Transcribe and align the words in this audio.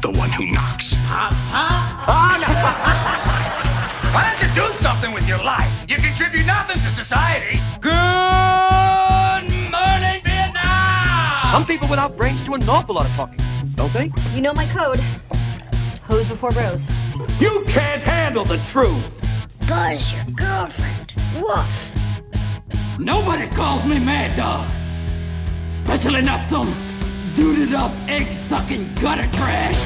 the 0.00 0.10
one 0.10 0.30
who 0.30 0.46
knocks. 0.46 0.94
Why 4.14 4.34
don't 4.36 4.40
you 4.48 4.54
do 4.54 4.72
something 4.78 5.12
with 5.12 5.26
your 5.26 5.42
life? 5.42 5.70
You 5.88 5.96
contribute 5.96 6.46
nothing 6.46 6.80
to 6.80 6.90
society. 6.90 7.60
Good 7.80 7.92
morning, 9.70 10.22
Vietnam! 10.24 11.50
Some 11.50 11.66
people 11.66 11.88
without 11.88 12.16
brains 12.16 12.40
do 12.44 12.54
an 12.54 12.68
awful 12.68 12.94
lot 12.94 13.06
of 13.06 13.12
talking, 13.12 13.38
don't 13.74 13.92
they? 13.92 14.10
You 14.34 14.40
know 14.40 14.52
my 14.52 14.66
code. 14.66 15.00
Hose 16.04 16.28
before 16.28 16.50
bros. 16.50 16.88
You 17.40 17.64
can't 17.66 18.02
handle 18.02 18.44
the 18.44 18.58
truth. 18.58 19.04
Buzz, 19.66 20.12
your 20.12 20.24
girlfriend. 20.34 21.14
Woof. 21.36 21.92
Nobody 22.98 23.46
calls 23.48 23.84
me 23.84 23.98
Mad 23.98 24.36
Dog. 24.36 24.68
Especially 25.68 26.22
not 26.22 26.44
some 26.44 26.87
duded 27.38 27.72
up, 27.72 27.92
egg 28.08 28.26
sucking 28.48 28.92
gutter 28.96 29.30
trash. 29.30 29.76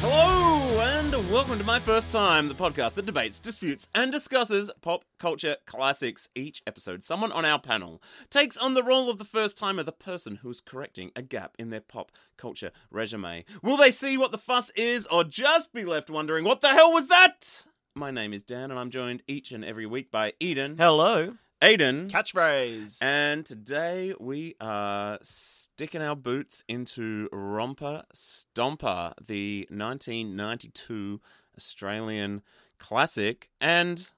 Hello 0.00 0.80
and 0.80 1.30
welcome 1.30 1.58
to 1.58 1.64
my 1.64 1.78
first 1.78 2.10
time, 2.10 2.48
the 2.48 2.54
podcast 2.56 2.94
that 2.94 3.06
debates, 3.06 3.38
disputes, 3.38 3.88
and 3.94 4.10
discusses 4.10 4.68
pop 4.80 5.04
culture 5.20 5.58
classics. 5.64 6.28
Each 6.34 6.60
episode, 6.66 7.04
someone 7.04 7.30
on 7.30 7.44
our 7.44 7.60
panel 7.60 8.02
takes 8.30 8.56
on 8.56 8.74
the 8.74 8.82
role 8.82 9.08
of 9.08 9.18
the 9.18 9.24
first 9.24 9.56
timer, 9.56 9.84
the 9.84 9.92
person 9.92 10.40
who's 10.42 10.60
correcting 10.60 11.12
a 11.14 11.22
gap 11.22 11.54
in 11.56 11.70
their 11.70 11.80
pop 11.80 12.10
culture 12.36 12.72
resume. 12.90 13.44
Will 13.62 13.76
they 13.76 13.92
see 13.92 14.18
what 14.18 14.32
the 14.32 14.38
fuss 14.38 14.70
is, 14.70 15.06
or 15.06 15.22
just 15.22 15.72
be 15.72 15.84
left 15.84 16.10
wondering 16.10 16.44
what 16.44 16.62
the 16.62 16.70
hell 16.70 16.92
was 16.92 17.06
that? 17.06 17.62
My 17.94 18.10
name 18.10 18.32
is 18.32 18.42
Dan, 18.42 18.72
and 18.72 18.80
I'm 18.80 18.90
joined 18.90 19.22
each 19.28 19.52
and 19.52 19.64
every 19.64 19.86
week 19.86 20.10
by 20.10 20.32
Eden, 20.40 20.78
Hello. 20.78 21.34
Aiden, 21.62 22.08
Catchphrase. 22.10 22.98
and 23.02 23.44
today 23.44 24.14
we 24.18 24.54
are 24.62 25.18
sticking 25.20 26.00
our 26.00 26.16
boots 26.16 26.64
into 26.68 27.28
Romper 27.32 28.04
Stomper, 28.14 29.12
the 29.24 29.66
1992 29.70 31.20
Australian 31.58 32.40
classic, 32.78 33.50
and 33.60 34.08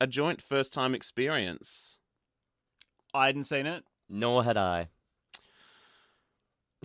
a 0.00 0.08
joint 0.08 0.42
first 0.42 0.72
time 0.72 0.92
experience. 0.92 1.98
I 3.14 3.26
hadn't 3.26 3.44
seen 3.44 3.66
it. 3.66 3.84
Nor 4.10 4.42
had 4.42 4.56
I. 4.56 4.88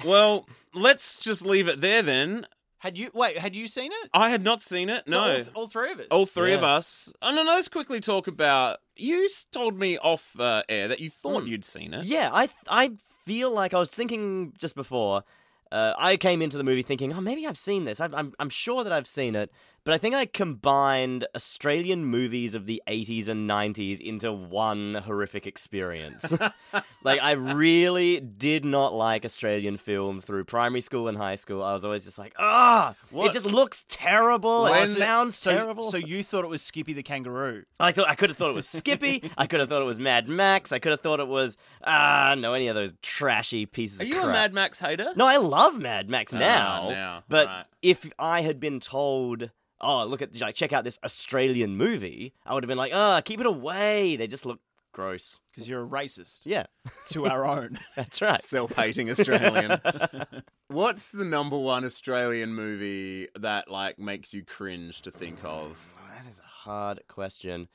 Well, 0.06 0.48
let's 0.76 1.18
just 1.18 1.44
leave 1.44 1.68
it 1.68 1.82
there 1.82 2.04
then. 2.04 2.46
Had 2.78 3.00
you 3.00 3.10
wait? 3.16 3.40
Had 3.40 3.56
you 3.56 3.68
seen 3.68 3.92
it? 3.92 4.10
I 4.14 4.30
had 4.30 4.44
not 4.44 4.62
seen 4.62 4.90
it, 4.90 5.04
So 5.08 5.12
no. 5.12 5.38
all, 5.38 5.44
all 5.56 5.68
three 5.68 5.92
of 5.92 6.00
us. 6.02 6.08
All 6.12 6.26
three 6.28 6.54
of 6.54 6.64
us. 6.64 7.12
Oh, 7.22 7.32
no, 7.34 7.44
no, 7.44 7.52
let's 7.56 7.68
quickly 7.70 8.00
talk 8.00 8.28
about. 8.28 8.78
You 8.96 9.28
told 9.52 9.80
me 9.80 9.98
off 9.98 10.40
uh, 10.40 10.64
air 10.70 10.88
that 10.88 11.00
you 11.00 11.10
thought 11.10 11.44
Hmm. 11.44 11.48
you'd 11.48 11.66
seen 11.66 11.94
it. 11.94 12.06
Yeah, 12.06 12.30
I 12.32 12.46
th- 12.48 12.58
I 12.68 12.92
feel 13.26 13.52
like 13.52 13.74
I 13.74 13.80
was 13.80 13.90
thinking 13.90 14.54
just 14.58 14.76
before. 14.76 15.24
Uh, 15.72 15.94
I 15.98 16.18
came 16.18 16.44
into 16.44 16.58
the 16.58 16.64
movie 16.64 16.84
thinking, 16.84 17.12
oh, 17.14 17.22
maybe 17.22 17.48
I've 17.48 17.58
seen 17.58 17.86
this. 17.86 18.00
I'm, 18.00 18.14
I'm 18.14 18.34
I'm 18.40 18.50
sure 18.50 18.84
that 18.84 18.94
I've 18.94 19.08
seen 19.08 19.36
it, 19.36 19.52
but 19.86 19.94
I 19.94 19.98
think 19.98 20.16
I 20.16 20.26
combined 20.26 21.28
Australian 21.36 22.06
movies 22.06 22.56
of 22.56 22.66
the 22.66 22.82
80s 22.88 23.28
and 23.28 23.50
90s 23.50 24.00
into 24.00 24.32
one 24.32 24.96
horrific 24.96 25.46
experience. 25.46 26.34
like 27.04 27.22
I 27.22 27.32
really 27.34 28.20
did 28.20 28.64
not 28.66 28.94
like 28.94 29.26
Australian 29.26 29.78
film 29.78 30.22
through 30.22 30.46
primary 30.46 30.82
school 30.82 31.08
and 31.08 31.18
high 31.18 31.36
school. 31.36 31.62
I 31.64 31.74
was 31.74 31.84
always 31.84 32.06
just 32.06 32.18
like, 32.18 32.34
ah, 32.38 32.96
What- 33.12 33.30
it 33.30 33.34
just 33.34 33.46
looks 33.46 33.86
terrible. 33.90 34.64
When- 34.64 34.90
it 34.90 34.92
sounds 34.98 35.38
so, 35.38 35.52
terrible. 35.52 35.92
So 35.92 35.98
you 35.98 36.24
thought 36.24 36.46
it 36.46 36.50
was 36.50 36.62
Skippy 36.62 36.94
the 36.94 37.04
kangaroo? 37.04 37.64
I 37.80 37.92
thought 37.92 38.08
I 38.08 38.16
could 38.16 38.30
have 38.30 38.38
thought 38.38 38.52
it 38.52 38.56
was 38.56 38.68
Skippy. 38.70 39.30
I 39.38 39.48
could 39.48 39.60
have 39.60 39.70
thought 39.70 39.82
it 39.82 39.86
was 39.86 40.00
Mad 40.00 40.28
Max. 40.28 40.72
I 40.72 40.80
could 40.80 40.92
have 40.92 41.02
thought 41.02 41.20
it 41.20 41.28
was 41.28 41.58
ah 41.86 42.36
no 42.38 42.54
any 42.54 42.68
of 42.68 42.76
those 42.76 42.94
trashy 43.02 43.66
pieces. 43.66 44.00
Are 44.00 44.04
of 44.04 44.10
you 44.10 44.22
a. 44.22 44.28
Mad 44.28 44.54
Max 44.54 44.80
hater? 44.80 45.12
No, 45.16 45.26
I 45.26 45.38
love 45.38 45.78
Mad 45.78 46.10
Max 46.10 46.34
Ah, 46.34 46.40
now. 46.40 46.90
now, 46.90 47.24
but 47.28 47.48
right. 47.48 47.66
if 47.82 48.10
I 48.18 48.42
had 48.42 48.60
been 48.60 48.80
told, 48.80 49.50
oh 49.84 50.06
look 50.06 50.22
at 50.22 50.40
like 50.40 50.56
check 50.56 50.74
out 50.74 50.84
this 50.84 51.00
Australian 51.04 51.76
movie, 51.78 52.34
I 52.46 52.54
would 52.54 52.64
have 52.64 52.68
been 52.70 52.78
like, 52.78 52.92
ah, 52.94 53.22
keep 53.22 53.40
it 53.40 53.46
away. 53.46 54.16
They 54.16 54.28
just 54.28 54.46
look 54.46 54.60
gross. 54.92 55.40
Because 55.52 55.68
you're 55.68 55.84
a 55.84 55.88
racist 55.88 56.42
Yeah, 56.46 56.66
to 57.10 57.28
our 57.28 57.46
own. 57.58 57.78
that's 57.96 58.22
right. 58.22 58.42
self-hating 58.42 59.10
Australian. 59.10 59.80
What's 60.68 61.12
the 61.12 61.26
number 61.26 61.58
one 61.58 61.86
Australian 61.86 62.56
movie 62.56 63.28
that 63.40 63.70
like 63.70 64.00
makes 64.00 64.34
you 64.34 64.44
cringe 64.44 65.02
to 65.04 65.12
think 65.12 65.40
of? 65.44 65.94
that 66.16 66.30
is 66.30 66.40
a 66.40 66.48
hard 66.48 67.02
question. 67.08 67.68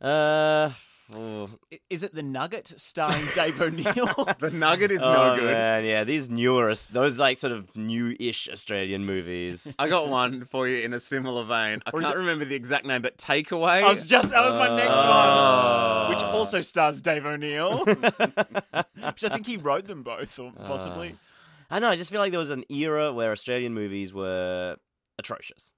Uh. 0.00 0.70
Oh. 1.14 1.48
Is 1.90 2.02
it 2.02 2.14
the 2.14 2.22
Nugget 2.22 2.74
starring 2.76 3.24
Dave 3.34 3.60
O'Neill? 3.60 4.28
The 4.38 4.50
Nugget 4.50 4.90
is 4.90 5.02
Oh, 5.02 5.12
no 5.12 5.36
good. 5.36 5.44
man, 5.44 5.84
yeah, 5.84 6.04
these 6.04 6.28
newer, 6.28 6.74
those 6.90 7.18
like 7.18 7.38
sort 7.38 7.52
of 7.52 7.74
new-ish 7.76 8.48
Australian 8.48 9.04
movies. 9.06 9.72
I 9.78 9.88
got 9.88 10.08
one 10.08 10.44
for 10.44 10.66
you 10.68 10.84
in 10.84 10.92
a 10.92 11.00
similar 11.00 11.44
vein. 11.44 11.80
I 11.86 11.90
Or 11.92 12.00
can't 12.00 12.14
it- 12.14 12.18
remember 12.18 12.44
the 12.44 12.54
exact 12.56 12.84
name, 12.86 13.02
but 13.02 13.16
Takeaway. 13.16 13.82
I 13.82 13.88
was 13.88 14.06
just 14.06 14.30
that 14.30 14.44
was 14.44 14.56
my 14.56 14.74
next 14.76 14.94
Oh. 14.96 16.04
one, 16.08 16.14
which 16.14 16.24
also 16.24 16.60
stars 16.60 17.00
Dave 17.00 17.24
O'Neill. 17.26 17.84
which 17.84 19.24
I 19.24 19.28
think 19.28 19.46
he 19.46 19.56
wrote 19.56 19.86
them 19.86 20.02
both, 20.02 20.38
or 20.38 20.52
ah. 20.58 20.66
possibly. 20.66 21.14
I 21.70 21.78
know. 21.80 21.88
I 21.88 21.96
just 21.96 22.10
feel 22.10 22.20
like 22.20 22.30
there 22.30 22.38
was 22.38 22.50
an 22.50 22.64
era 22.70 23.12
where 23.12 23.32
Australian 23.32 23.74
movies 23.74 24.12
were 24.12 24.76
atrocious. 25.18 25.72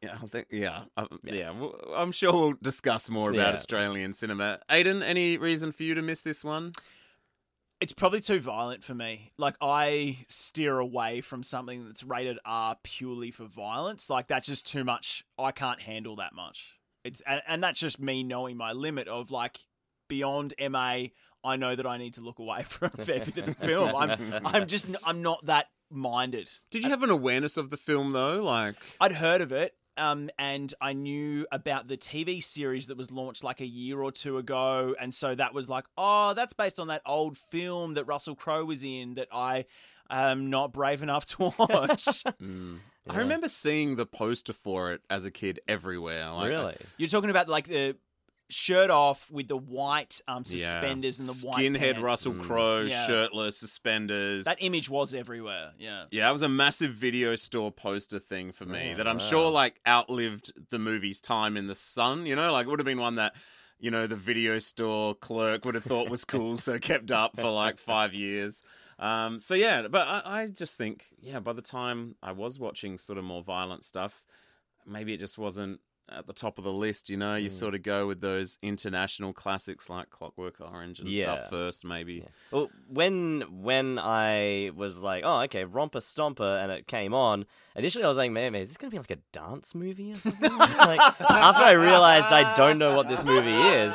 Yeah, 0.00 0.18
I 0.22 0.26
think 0.26 0.46
yeah, 0.50 0.82
um, 0.96 1.18
yeah. 1.24 1.50
well, 1.50 1.74
I'm 1.96 2.12
sure 2.12 2.32
we'll 2.32 2.54
discuss 2.62 3.10
more 3.10 3.30
about 3.30 3.40
Yeah. 3.40 3.52
Australian 3.52 4.14
cinema. 4.14 4.60
Aiden, 4.70 5.02
any 5.02 5.36
reason 5.38 5.72
for 5.72 5.82
you 5.82 5.94
to 5.94 6.02
miss 6.02 6.20
this 6.20 6.44
one? 6.44 6.72
It's 7.80 7.92
probably 7.92 8.20
too 8.20 8.40
violent 8.40 8.84
for 8.84 8.94
me. 8.94 9.32
Like 9.36 9.56
I 9.60 10.18
steer 10.28 10.78
away 10.78 11.20
from 11.20 11.42
something 11.42 11.84
that's 11.84 12.02
rated 12.04 12.38
R 12.44 12.76
purely 12.82 13.30
for 13.30 13.44
violence. 13.46 14.08
Like 14.08 14.28
that's 14.28 14.46
just 14.46 14.66
too 14.66 14.84
much. 14.84 15.24
I 15.38 15.50
can't 15.50 15.80
handle 15.82 16.16
that 16.16 16.32
much. 16.32 16.72
It's 17.04 17.20
and, 17.26 17.42
and 17.46 17.62
that's 17.62 17.78
just 17.80 18.00
me 18.00 18.22
knowing 18.22 18.56
my 18.56 18.72
limit 18.72 19.08
of 19.08 19.30
like 19.30 19.58
beyond 20.08 20.54
MA. 20.70 21.06
I 21.44 21.56
know 21.56 21.76
that 21.76 21.86
I 21.86 21.96
need 21.96 22.14
to 22.14 22.20
look 22.22 22.38
away 22.38 22.62
from 22.68 22.92
a 22.98 23.04
fair 23.04 23.24
bit 23.24 23.36
of 23.38 23.46
the 23.46 23.54
film. 23.54 23.94
I'm 23.94 24.40
I'm 24.44 24.66
just 24.66 24.86
I'm 25.04 25.22
not 25.22 25.44
that 25.46 25.66
minded. 25.90 26.50
Did 26.70 26.84
you 26.84 26.90
have 26.90 27.02
an 27.02 27.10
awareness 27.10 27.56
of 27.56 27.70
the 27.70 27.76
film 27.76 28.12
though? 28.12 28.42
Like, 28.42 28.76
I'd 29.00 29.12
heard 29.12 29.40
of 29.40 29.52
it, 29.52 29.74
um, 29.96 30.30
and 30.38 30.74
I 30.80 30.92
knew 30.92 31.46
about 31.50 31.88
the 31.88 31.96
TV 31.96 32.42
series 32.42 32.86
that 32.86 32.96
was 32.96 33.10
launched 33.10 33.42
like 33.42 33.60
a 33.60 33.66
year 33.66 34.02
or 34.02 34.12
two 34.12 34.38
ago, 34.38 34.94
and 35.00 35.14
so 35.14 35.34
that 35.34 35.54
was 35.54 35.68
like, 35.68 35.84
oh, 35.96 36.34
that's 36.34 36.52
based 36.52 36.78
on 36.78 36.88
that 36.88 37.02
old 37.06 37.38
film 37.38 37.94
that 37.94 38.04
Russell 38.04 38.34
Crowe 38.34 38.64
was 38.64 38.82
in 38.82 39.14
that 39.14 39.28
I 39.32 39.64
am 40.10 40.50
not 40.50 40.72
brave 40.72 41.02
enough 41.02 41.26
to 41.26 41.52
watch. 41.58 42.24
I 43.08 43.18
remember 43.18 43.48
seeing 43.48 43.96
the 43.96 44.06
poster 44.06 44.52
for 44.52 44.92
it 44.92 45.00
as 45.08 45.24
a 45.24 45.30
kid 45.30 45.60
everywhere. 45.68 46.30
Like, 46.32 46.48
really? 46.48 46.76
You're 46.96 47.08
talking 47.08 47.30
about 47.30 47.48
like 47.48 47.68
the 47.68 47.96
shirt 48.48 48.90
off 48.90 49.30
with 49.30 49.48
the 49.48 49.56
white 49.56 50.20
um, 50.28 50.44
yeah. 50.46 50.72
suspenders 50.72 51.18
and 51.18 51.28
the 51.28 51.46
white 51.48 51.64
skinhead. 51.64 52.00
Russell 52.00 52.34
Crowe, 52.34 52.82
Yeah. 52.82 53.06
shirtless, 53.06 53.58
suspenders. 53.58 54.44
That 54.44 54.58
image 54.60 54.88
was 54.88 55.14
everywhere. 55.14 55.72
Yeah. 55.78 56.04
Yeah, 56.10 56.28
it 56.28 56.32
was 56.32 56.42
a 56.42 56.48
massive 56.48 56.92
video 56.92 57.34
store 57.34 57.72
poster 57.72 58.18
thing 58.18 58.52
for 58.52 58.64
me 58.64 58.92
Oh, 58.92 58.96
that 58.98 59.08
I'm 59.08 59.16
wow. 59.18 59.24
sure 59.24 59.50
like 59.50 59.80
outlived 59.86 60.52
the 60.70 60.78
movie's 60.78 61.20
time 61.20 61.56
in 61.56 61.66
the 61.66 61.74
sun. 61.74 62.26
You 62.26 62.36
know, 62.36 62.52
like 62.52 62.66
it 62.66 62.70
would 62.70 62.78
have 62.78 62.86
been 62.86 63.00
one 63.00 63.16
that 63.16 63.34
you 63.78 63.90
know 63.90 64.06
the 64.06 64.16
video 64.16 64.58
store 64.58 65.14
clerk 65.14 65.64
would 65.64 65.74
have 65.74 65.84
thought 65.84 66.08
was 66.08 66.24
cool, 66.24 66.56
so 66.58 66.78
kept 66.78 67.10
up 67.10 67.36
for 67.36 67.50
like 67.50 67.78
five 67.78 68.14
years. 68.14 68.62
Um, 68.98 69.38
so 69.40 69.54
yeah, 69.54 69.88
but 69.88 70.06
I, 70.08 70.22
I 70.24 70.46
just 70.46 70.78
think 70.78 71.06
yeah, 71.20 71.40
by 71.40 71.52
the 71.52 71.62
time 71.62 72.14
I 72.22 72.32
was 72.32 72.58
watching 72.58 72.96
sort 72.96 73.18
of 73.18 73.24
more 73.24 73.42
violent 73.42 73.84
stuff, 73.84 74.24
maybe 74.86 75.12
it 75.12 75.20
just 75.20 75.36
wasn't 75.36 75.80
at 76.08 76.26
the 76.26 76.32
top 76.32 76.58
of 76.58 76.64
the 76.64 76.72
list. 76.72 77.10
You 77.10 77.16
know, 77.16 77.34
you 77.34 77.48
hmm. 77.48 77.54
sort 77.54 77.74
of 77.74 77.82
go 77.82 78.06
with 78.06 78.20
those 78.20 78.58
international 78.62 79.32
classics 79.32 79.90
like 79.90 80.10
Clockwork 80.10 80.60
Orange 80.60 81.00
and 81.00 81.08
Yeah. 81.08 81.22
stuff 81.22 81.50
first, 81.50 81.84
maybe. 81.84 82.24
Well, 82.50 82.70
when 82.88 83.42
when 83.62 83.98
I 83.98 84.70
was 84.74 84.98
like, 84.98 85.22
oh, 85.24 85.42
okay, 85.42 85.64
Romper 85.64 86.00
Stomper, 86.00 86.62
and 86.62 86.70
it 86.70 86.86
came 86.86 87.14
on, 87.14 87.46
initially 87.74 88.04
I 88.04 88.08
was 88.08 88.18
like, 88.18 88.30
man, 88.30 88.52
man, 88.52 88.62
is 88.62 88.68
this 88.68 88.76
gonna 88.76 88.90
be 88.90 88.98
like 88.98 89.10
a 89.10 89.18
dance 89.32 89.74
movie 89.74 90.12
or 90.12 90.16
something? 90.16 90.56
like, 90.56 91.00
after 91.20 91.62
I 91.62 91.72
realized 91.72 92.28
I 92.28 92.54
don't 92.54 92.78
know 92.78 92.96
what 92.96 93.08
this 93.08 93.24
movie 93.24 93.50
is, 93.50 93.94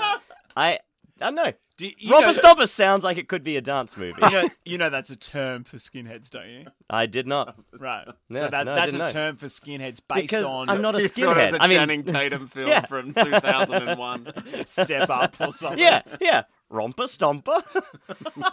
I 0.55 0.79
I 1.21 1.25
don't 1.25 1.35
know. 1.35 1.53
Do 1.77 1.87
you, 1.87 1.93
you 1.97 2.11
Romper 2.11 2.27
know, 2.27 2.33
Stomper 2.33 2.67
sounds 2.69 3.03
like 3.03 3.17
it 3.17 3.27
could 3.27 3.43
be 3.43 3.57
a 3.57 3.61
dance 3.61 3.97
movie. 3.97 4.13
you 4.21 4.29
know, 4.31 4.49
you 4.65 4.77
know 4.77 4.89
that's 4.89 5.09
a 5.09 5.15
term 5.15 5.63
for 5.63 5.77
skinheads, 5.77 6.29
don't 6.29 6.47
you? 6.49 6.65
I 6.89 7.05
did 7.07 7.25
not 7.27 7.55
Right. 7.77 8.07
Yeah, 8.29 8.39
so 8.41 8.49
that, 8.49 8.65
no, 8.65 8.75
that's 8.75 8.93
a 8.93 8.97
know. 8.99 9.07
term 9.07 9.37
for 9.37 9.47
skinheads 9.47 9.99
based 10.07 10.21
because 10.29 10.45
on 10.45 10.69
I'm 10.69 10.81
not 10.81 10.95
a 10.95 11.01
You 11.01 11.07
thought 11.07 11.37
it 11.37 11.51
was 11.53 11.53
skinhead. 11.53 11.53
a 11.55 11.63
I 11.63 11.67
mean, 11.67 11.77
Channing 11.77 12.03
Tatum 12.05 12.47
film 12.47 12.67
Yeah. 12.67 12.85
from 12.85 13.13
2001. 13.13 14.33
Step 14.65 15.09
Up 15.09 15.35
or 15.39 15.51
something. 15.51 15.79
yeah, 15.79 16.01
yeah, 16.19 16.43
Romper 16.69 17.03
Stomper. 17.03 17.63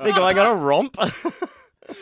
They're 0.02 0.12
going 0.12 0.38
on 0.38 0.46
a 0.46 0.54
romp. 0.54 0.96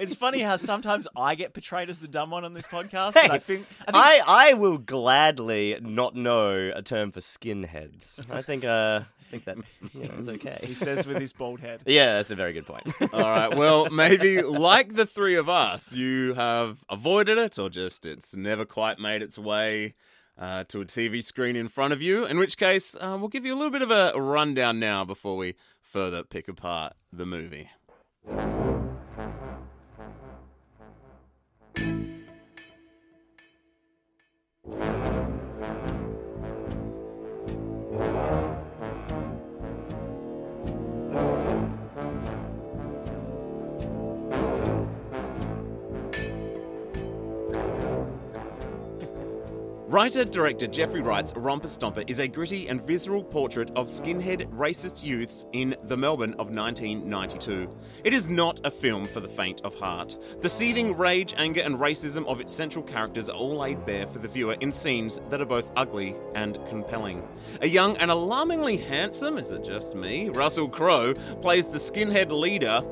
It's 0.00 0.14
funny 0.14 0.40
how 0.40 0.56
sometimes 0.56 1.08
I 1.16 1.34
get 1.34 1.54
portrayed 1.54 1.90
as 1.90 2.00
the 2.00 2.08
dumb 2.08 2.30
one 2.30 2.44
on 2.44 2.54
this 2.54 2.66
podcast. 2.66 3.14
but 3.14 3.30
I 3.30 3.38
think, 3.38 3.66
I 3.86 3.92
think 3.92 3.96
I, 3.96 4.50
I 4.50 4.54
will 4.54 4.78
gladly 4.78 5.78
not 5.80 6.14
know 6.14 6.70
a 6.74 6.82
term 6.82 7.12
for 7.12 7.20
skinheads. 7.20 8.30
I 8.30 8.42
think 8.42 8.64
uh 8.64 9.02
I 9.28 9.30
think 9.30 9.44
that 9.44 9.58
you 9.92 10.04
know, 10.04 10.14
is 10.14 10.26
he 10.62 10.74
says 10.74 11.06
with 11.06 11.20
his 11.20 11.34
bald 11.34 11.60
head. 11.60 11.82
Yeah, 11.86 12.16
that's 12.16 12.30
a 12.30 12.34
very 12.34 12.54
good 12.54 12.66
point. 12.66 12.86
All 13.12 13.20
right. 13.20 13.54
Well, 13.54 13.90
maybe 13.90 14.40
like 14.40 14.94
the 14.94 15.04
three 15.04 15.34
of 15.34 15.50
us, 15.50 15.92
you 15.92 16.32
have 16.34 16.82
avoided 16.88 17.36
it, 17.36 17.58
or 17.58 17.68
just 17.68 18.06
it's 18.06 18.34
never 18.34 18.64
quite 18.64 18.98
made 18.98 19.20
its 19.20 19.38
way 19.38 19.94
uh, 20.38 20.64
to 20.68 20.80
a 20.80 20.86
TV 20.86 21.22
screen 21.22 21.56
in 21.56 21.68
front 21.68 21.92
of 21.92 22.00
you. 22.00 22.24
In 22.24 22.38
which 22.38 22.56
case, 22.56 22.96
uh, 22.98 23.18
we'll 23.20 23.28
give 23.28 23.44
you 23.44 23.52
a 23.52 23.56
little 23.56 23.70
bit 23.70 23.82
of 23.82 23.90
a 23.90 24.18
rundown 24.18 24.80
now 24.80 25.04
before 25.04 25.36
we 25.36 25.56
further 25.88 26.22
pick 26.22 26.48
apart 26.48 26.92
the 27.10 27.24
movie. 27.24 27.70
Writer 49.98 50.24
director 50.24 50.68
Geoffrey 50.68 51.00
Wright's 51.00 51.32
Romper 51.34 51.66
Stomper 51.66 52.08
is 52.08 52.20
a 52.20 52.28
gritty 52.28 52.68
and 52.68 52.80
visceral 52.80 53.24
portrait 53.24 53.72
of 53.74 53.88
skinhead 53.88 54.48
racist 54.52 55.02
youths 55.02 55.44
in 55.52 55.74
the 55.86 55.96
Melbourne 55.96 56.34
of 56.34 56.54
1992. 56.54 57.68
It 58.04 58.14
is 58.14 58.28
not 58.28 58.60
a 58.64 58.70
film 58.70 59.08
for 59.08 59.18
the 59.18 59.26
faint 59.26 59.60
of 59.64 59.74
heart. 59.74 60.16
The 60.40 60.48
seething 60.48 60.96
rage, 60.96 61.34
anger, 61.36 61.62
and 61.62 61.80
racism 61.80 62.28
of 62.28 62.40
its 62.40 62.54
central 62.54 62.84
characters 62.84 63.28
are 63.28 63.36
all 63.36 63.56
laid 63.56 63.84
bare 63.84 64.06
for 64.06 64.20
the 64.20 64.28
viewer 64.28 64.54
in 64.60 64.70
scenes 64.70 65.18
that 65.30 65.40
are 65.40 65.46
both 65.46 65.68
ugly 65.74 66.14
and 66.36 66.60
compelling. 66.68 67.26
A 67.62 67.68
young 67.68 67.96
and 67.96 68.12
alarmingly 68.12 68.76
handsome, 68.76 69.36
is 69.36 69.50
it 69.50 69.64
just 69.64 69.96
me, 69.96 70.28
Russell 70.28 70.68
Crowe 70.68 71.14
plays 71.42 71.66
the 71.66 71.78
skinhead 71.78 72.30
leader. 72.30 72.84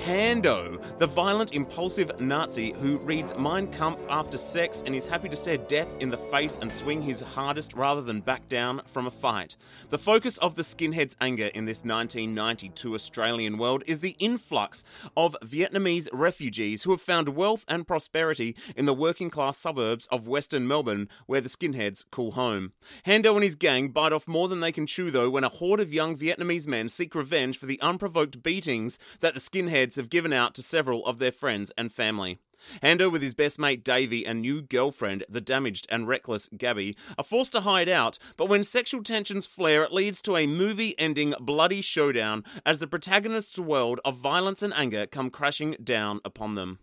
Hando, 0.00 0.82
the 0.98 1.06
violent, 1.06 1.52
impulsive 1.52 2.18
Nazi 2.18 2.72
who 2.72 2.96
reads 2.98 3.36
Mein 3.36 3.66
Kampf 3.66 4.00
after 4.08 4.38
sex 4.38 4.82
and 4.86 4.96
is 4.96 5.06
happy 5.06 5.28
to 5.28 5.36
stare 5.36 5.58
death 5.58 5.88
in 6.00 6.08
the 6.08 6.16
face 6.16 6.56
and 6.56 6.72
swing 6.72 7.02
his 7.02 7.20
hardest 7.20 7.74
rather 7.74 8.00
than 8.00 8.22
back 8.22 8.48
down 8.48 8.80
from 8.86 9.06
a 9.06 9.10
fight. 9.10 9.56
The 9.90 9.98
focus 9.98 10.38
of 10.38 10.54
the 10.54 10.62
skinheads' 10.62 11.16
anger 11.20 11.48
in 11.48 11.66
this 11.66 11.84
1992 11.84 12.94
Australian 12.94 13.58
world 13.58 13.84
is 13.86 14.00
the 14.00 14.16
influx 14.18 14.82
of 15.18 15.36
Vietnamese 15.44 16.08
refugees 16.14 16.84
who 16.84 16.92
have 16.92 17.02
found 17.02 17.36
wealth 17.36 17.66
and 17.68 17.86
prosperity 17.86 18.56
in 18.74 18.86
the 18.86 18.94
working 18.94 19.28
class 19.28 19.58
suburbs 19.58 20.06
of 20.06 20.26
Western 20.26 20.66
Melbourne, 20.66 21.10
where 21.26 21.42
the 21.42 21.50
skinheads 21.50 22.06
call 22.10 22.32
home. 22.32 22.72
Hando 23.04 23.34
and 23.34 23.44
his 23.44 23.54
gang 23.54 23.88
bite 23.88 24.14
off 24.14 24.26
more 24.26 24.48
than 24.48 24.60
they 24.60 24.72
can 24.72 24.86
chew, 24.86 25.10
though, 25.10 25.28
when 25.28 25.44
a 25.44 25.50
horde 25.50 25.80
of 25.80 25.92
young 25.92 26.16
Vietnamese 26.16 26.66
men 26.66 26.88
seek 26.88 27.14
revenge 27.14 27.58
for 27.58 27.66
the 27.66 27.80
unprovoked 27.82 28.42
beatings 28.42 28.98
that 29.20 29.34
the 29.34 29.40
skinheads 29.40 29.89
have 29.96 30.10
given 30.10 30.32
out 30.32 30.54
to 30.54 30.62
several 30.62 31.04
of 31.06 31.18
their 31.18 31.32
friends 31.32 31.72
and 31.76 31.92
family. 31.92 32.38
Hando, 32.82 33.10
with 33.10 33.22
his 33.22 33.34
best 33.34 33.58
mate 33.58 33.82
Davey 33.82 34.26
and 34.26 34.40
new 34.40 34.60
girlfriend, 34.60 35.24
the 35.28 35.40
damaged 35.40 35.86
and 35.90 36.06
reckless 36.06 36.48
Gabby, 36.56 36.96
are 37.16 37.24
forced 37.24 37.52
to 37.52 37.62
hide 37.62 37.88
out, 37.88 38.18
but 38.36 38.48
when 38.48 38.64
sexual 38.64 39.02
tensions 39.02 39.46
flare, 39.46 39.82
it 39.82 39.92
leads 39.92 40.20
to 40.22 40.36
a 40.36 40.46
movie 40.46 40.94
ending 40.98 41.34
bloody 41.40 41.80
showdown 41.80 42.44
as 42.66 42.78
the 42.78 42.86
protagonist's 42.86 43.58
world 43.58 44.00
of 44.04 44.18
violence 44.18 44.62
and 44.62 44.74
anger 44.74 45.06
come 45.06 45.30
crashing 45.30 45.76
down 45.82 46.20
upon 46.24 46.54
them. 46.54 46.78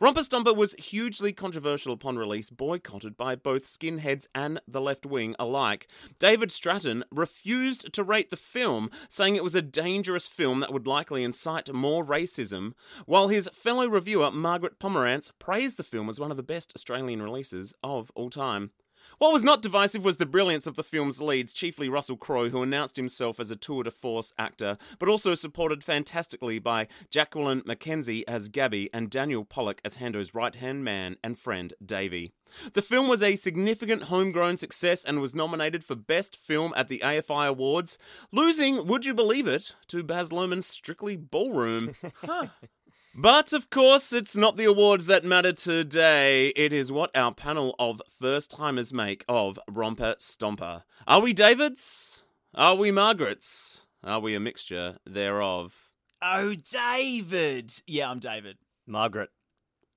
Romper 0.00 0.20
Stomper 0.20 0.54
was 0.54 0.74
hugely 0.74 1.32
controversial 1.32 1.92
upon 1.92 2.16
release, 2.16 2.50
boycotted 2.50 3.16
by 3.16 3.34
both 3.36 3.64
skinheads 3.64 4.26
and 4.34 4.60
the 4.66 4.80
left 4.80 5.06
wing 5.06 5.34
alike. 5.38 5.88
David 6.18 6.50
Stratton 6.50 7.04
refused 7.10 7.92
to 7.92 8.02
rate 8.02 8.30
the 8.30 8.36
film, 8.36 8.90
saying 9.08 9.36
it 9.36 9.44
was 9.44 9.54
a 9.54 9.62
dangerous 9.62 10.28
film 10.28 10.60
that 10.60 10.72
would 10.72 10.86
likely 10.86 11.22
incite 11.22 11.72
more 11.72 12.04
racism, 12.04 12.72
while 13.06 13.28
his 13.28 13.48
fellow 13.52 13.86
reviewer 13.88 14.30
Margaret 14.30 14.78
Pomeranz 14.78 15.32
praised 15.38 15.76
the 15.76 15.84
film 15.84 16.08
as 16.08 16.20
one 16.20 16.30
of 16.30 16.36
the 16.36 16.42
best 16.42 16.72
Australian 16.74 17.22
releases 17.22 17.74
of 17.82 18.10
all 18.14 18.30
time. 18.30 18.70
What 19.18 19.32
was 19.32 19.42
not 19.42 19.62
divisive 19.62 20.04
was 20.04 20.18
the 20.18 20.26
brilliance 20.26 20.66
of 20.66 20.76
the 20.76 20.84
film's 20.84 21.22
leads, 21.22 21.54
chiefly 21.54 21.88
Russell 21.88 22.18
Crowe, 22.18 22.50
who 22.50 22.62
announced 22.62 22.96
himself 22.96 23.40
as 23.40 23.50
a 23.50 23.56
tour 23.56 23.82
de 23.82 23.90
force 23.90 24.34
actor, 24.38 24.76
but 24.98 25.08
also 25.08 25.34
supported 25.34 25.82
fantastically 25.82 26.58
by 26.58 26.86
Jacqueline 27.10 27.62
McKenzie 27.62 28.24
as 28.28 28.50
Gabby 28.50 28.90
and 28.92 29.08
Daniel 29.08 29.46
Pollock 29.46 29.80
as 29.86 29.96
Hando's 29.96 30.34
right 30.34 30.54
hand 30.54 30.84
man 30.84 31.16
and 31.24 31.38
friend 31.38 31.72
Davey. 31.82 32.32
The 32.74 32.82
film 32.82 33.08
was 33.08 33.22
a 33.22 33.36
significant 33.36 34.04
homegrown 34.04 34.58
success 34.58 35.02
and 35.02 35.22
was 35.22 35.34
nominated 35.34 35.82
for 35.82 35.94
Best 35.94 36.36
Film 36.36 36.74
at 36.76 36.88
the 36.88 36.98
AFI 36.98 37.48
Awards, 37.48 37.96
losing, 38.32 38.86
would 38.86 39.06
you 39.06 39.14
believe 39.14 39.48
it, 39.48 39.74
to 39.88 40.02
Baz 40.02 40.30
Luhrmann's 40.30 40.66
Strictly 40.66 41.16
Ballroom. 41.16 41.94
But 43.18 43.54
of 43.54 43.70
course, 43.70 44.12
it's 44.12 44.36
not 44.36 44.58
the 44.58 44.66
awards 44.66 45.06
that 45.06 45.24
matter 45.24 45.54
today. 45.54 46.48
It 46.48 46.70
is 46.70 46.92
what 46.92 47.16
our 47.16 47.32
panel 47.32 47.74
of 47.78 48.02
first 48.20 48.50
timers 48.50 48.92
make 48.92 49.24
of 49.26 49.58
Romper 49.70 50.16
Stomper. 50.18 50.82
Are 51.06 51.22
we 51.22 51.32
Davids? 51.32 52.24
Are 52.54 52.74
we 52.74 52.90
Margarets? 52.90 53.86
Are 54.04 54.20
we 54.20 54.34
a 54.34 54.40
mixture 54.40 54.98
thereof? 55.06 55.88
Oh, 56.20 56.56
David. 56.56 57.72
Yeah, 57.86 58.10
I'm 58.10 58.18
David. 58.18 58.58
Margaret. 58.86 59.30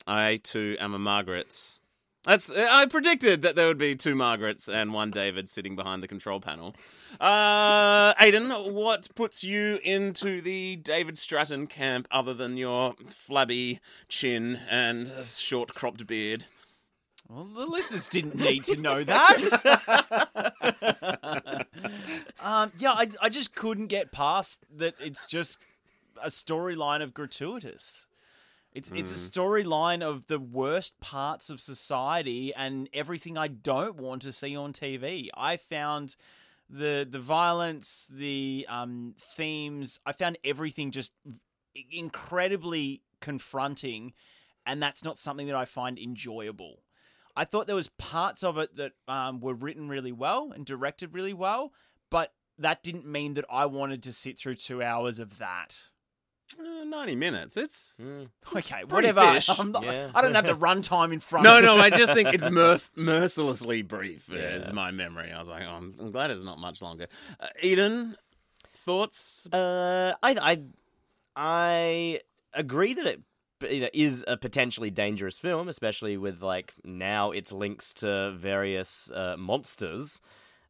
I 0.07 0.39
too 0.41 0.77
am 0.79 0.93
a 0.93 0.99
Margaret. 0.99 1.77
That's 2.25 2.51
I 2.51 2.85
predicted 2.85 3.43
that 3.43 3.55
there 3.55 3.67
would 3.67 3.77
be 3.77 3.95
two 3.95 4.13
Margarets 4.13 4.67
and 4.67 4.93
one 4.93 5.09
David 5.09 5.49
sitting 5.49 5.77
behind 5.77 6.03
the 6.03 6.07
control 6.07 6.41
panel. 6.41 6.75
Uh, 7.19 8.13
Aiden, 8.15 8.73
what 8.73 9.07
puts 9.15 9.43
you 9.43 9.79
into 9.83 10.41
the 10.41 10.75
David 10.75 11.17
Stratton 11.17 11.67
camp 11.67 12.07
other 12.11 12.33
than 12.33 12.57
your 12.57 12.95
flabby 13.07 13.79
chin 14.09 14.59
and 14.69 15.09
short 15.25 15.73
cropped 15.73 16.05
beard? 16.07 16.45
Well, 17.29 17.45
the 17.45 17.65
listeners 17.65 18.07
didn't 18.07 18.35
need 18.35 18.63
to 18.65 18.75
know 18.75 19.03
that. 19.03 19.37
um, 22.39 22.71
yeah, 22.77 22.91
I, 22.91 23.07
I 23.21 23.29
just 23.29 23.55
couldn't 23.55 23.87
get 23.87 24.11
past 24.11 24.65
that. 24.75 24.95
It's 24.99 25.25
just 25.25 25.57
a 26.21 26.27
storyline 26.27 27.01
of 27.03 27.13
gratuitous. 27.13 28.07
It's 28.73 28.91
it's 28.93 29.11
a 29.11 29.15
storyline 29.15 30.03
of 30.03 30.27
the 30.27 30.39
worst 30.39 30.99
parts 30.99 31.49
of 31.49 31.59
society 31.59 32.53
and 32.53 32.87
everything 32.93 33.37
I 33.37 33.47
don't 33.47 33.95
want 33.95 34.21
to 34.23 34.31
see 34.31 34.55
on 34.55 34.73
TV. 34.73 35.29
I 35.35 35.57
found 35.57 36.15
the 36.69 37.07
the 37.09 37.19
violence, 37.19 38.05
the 38.11 38.67
um, 38.69 39.15
themes. 39.17 39.99
I 40.05 40.11
found 40.11 40.37
everything 40.43 40.91
just 40.91 41.13
incredibly 41.91 43.01
confronting, 43.21 44.13
and 44.65 44.81
that's 44.81 45.03
not 45.03 45.17
something 45.17 45.47
that 45.47 45.55
I 45.55 45.65
find 45.65 45.97
enjoyable. 45.97 46.83
I 47.35 47.45
thought 47.45 47.67
there 47.67 47.75
was 47.75 47.89
parts 47.89 48.43
of 48.43 48.57
it 48.57 48.75
that 48.75 48.91
um, 49.07 49.39
were 49.39 49.53
written 49.53 49.89
really 49.89 50.11
well 50.11 50.51
and 50.53 50.65
directed 50.65 51.13
really 51.13 51.33
well, 51.33 51.73
but 52.11 52.33
that 52.57 52.83
didn't 52.83 53.05
mean 53.05 53.33
that 53.35 53.45
I 53.49 53.65
wanted 53.65 54.03
to 54.03 54.13
sit 54.13 54.37
through 54.37 54.55
two 54.55 54.83
hours 54.83 55.17
of 55.17 55.39
that. 55.39 55.75
Uh, 56.57 56.83
Ninety 56.85 57.15
minutes. 57.15 57.57
It's 57.57 57.95
Okay, 57.99 58.83
pretty 58.85 58.85
whatever. 59.11 59.21
fish. 59.33 59.49
I'm 59.59 59.71
not- 59.71 59.83
Yeah. 59.85 60.11
I 60.15 60.21
don't 60.21 60.33
have 60.35 60.45
the 60.45 60.55
runtime 60.55 61.11
in 61.13 61.19
front. 61.19 61.43
no, 61.43 61.57
of 61.57 61.61
me. 61.61 61.67
no. 61.67 61.75
No, 61.77 61.81
I 61.81 61.89
just 61.89 62.13
think 62.13 62.33
it's 62.33 62.49
mirth- 62.51 62.89
mercilessly 62.95 63.81
brief. 63.81 64.31
Is 64.31 64.71
my 64.73 64.91
memory. 64.91 65.31
I 65.31 65.39
was 65.39 65.49
like, 65.49 65.63
oh, 65.67 65.71
I'm, 65.71 65.95
I'm 65.99 66.11
glad 66.11 66.31
it's 66.31 66.43
not 66.43 66.57
much 66.59 66.81
longer. 66.81 67.07
Uh, 67.39 67.47
Eden, 67.61 68.15
thoughts? 68.73 69.47
Uh, 69.51 70.13
I 70.23 70.35
I 70.35 70.61
I 71.35 72.19
agree 72.53 72.93
that 72.95 73.05
it 73.05 73.21
you 73.69 73.81
know, 73.81 73.89
is 73.93 74.23
a 74.27 74.37
potentially 74.37 74.89
dangerous 74.89 75.37
film, 75.37 75.67
especially 75.67 76.17
with 76.17 76.41
like 76.41 76.73
now 76.83 77.31
its 77.31 77.51
links 77.51 77.93
to 77.93 78.31
various 78.37 79.11
uh, 79.11 79.35
monsters. 79.37 80.21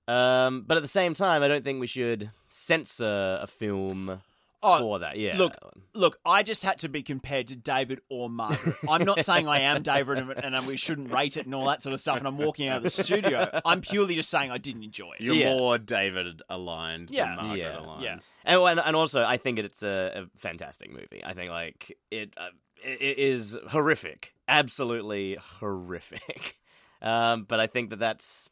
Um, 0.07 0.63
but 0.65 0.75
at 0.75 0.81
the 0.83 0.89
same 0.89 1.13
time, 1.13 1.43
I 1.43 1.47
don't 1.47 1.63
think 1.63 1.79
we 1.79 1.85
should 1.87 2.31
censor 2.49 3.37
a 3.41 3.45
film 3.47 4.21
Oh, 4.61 4.79
for 4.79 4.99
that. 4.99 5.17
Yeah, 5.17 5.37
Look, 5.37 5.55
look, 5.93 6.19
I 6.25 6.43
just 6.43 6.63
had 6.63 6.79
to 6.79 6.89
be 6.89 7.01
compared 7.01 7.47
to 7.47 7.55
David 7.55 8.01
or 8.09 8.29
Margaret. 8.29 8.75
I'm 8.89 9.05
not 9.05 9.23
saying 9.25 9.47
I 9.47 9.59
am 9.61 9.81
David 9.83 10.17
and, 10.17 10.31
and 10.55 10.67
we 10.67 10.75
shouldn't 10.75 11.11
rate 11.11 11.37
it 11.37 11.45
and 11.45 11.55
all 11.55 11.65
that 11.67 11.81
sort 11.81 11.93
of 11.93 12.01
stuff. 12.01 12.17
And 12.17 12.27
I'm 12.27 12.37
walking 12.37 12.67
out 12.67 12.77
of 12.77 12.83
the 12.83 12.89
studio. 12.89 13.61
I'm 13.63 13.79
purely 13.81 14.15
just 14.15 14.29
saying 14.29 14.51
I 14.51 14.57
didn't 14.57 14.83
enjoy 14.83 15.13
it. 15.13 15.21
You're 15.21 15.35
Yeah. 15.35 15.55
more 15.55 15.77
David 15.77 16.41
aligned 16.49 17.09
Yeah. 17.09 17.27
than 17.27 17.35
Margaret 17.37 17.57
Yeah. 17.57 17.79
aligned. 17.79 18.03
Yeah. 18.03 18.17
and 18.45 18.61
and, 18.61 18.79
and 18.83 18.95
also 18.95 19.23
I 19.23 19.37
think 19.37 19.59
it's 19.59 19.81
a, 19.81 20.25
a 20.25 20.39
fantastic 20.39 20.91
movie. 20.91 21.21
I 21.23 21.33
think 21.33 21.51
like 21.51 21.97
it 22.11 22.33
uh, 22.35 22.49
it 22.83 23.01
it 23.01 23.17
is 23.17 23.57
horrific, 23.69 24.33
absolutely 24.47 25.37
horrific. 25.59 26.57
Um, 27.01 27.43
but 27.47 27.61
I 27.61 27.67
think 27.67 27.91
that 27.91 27.99
that's 27.99 28.49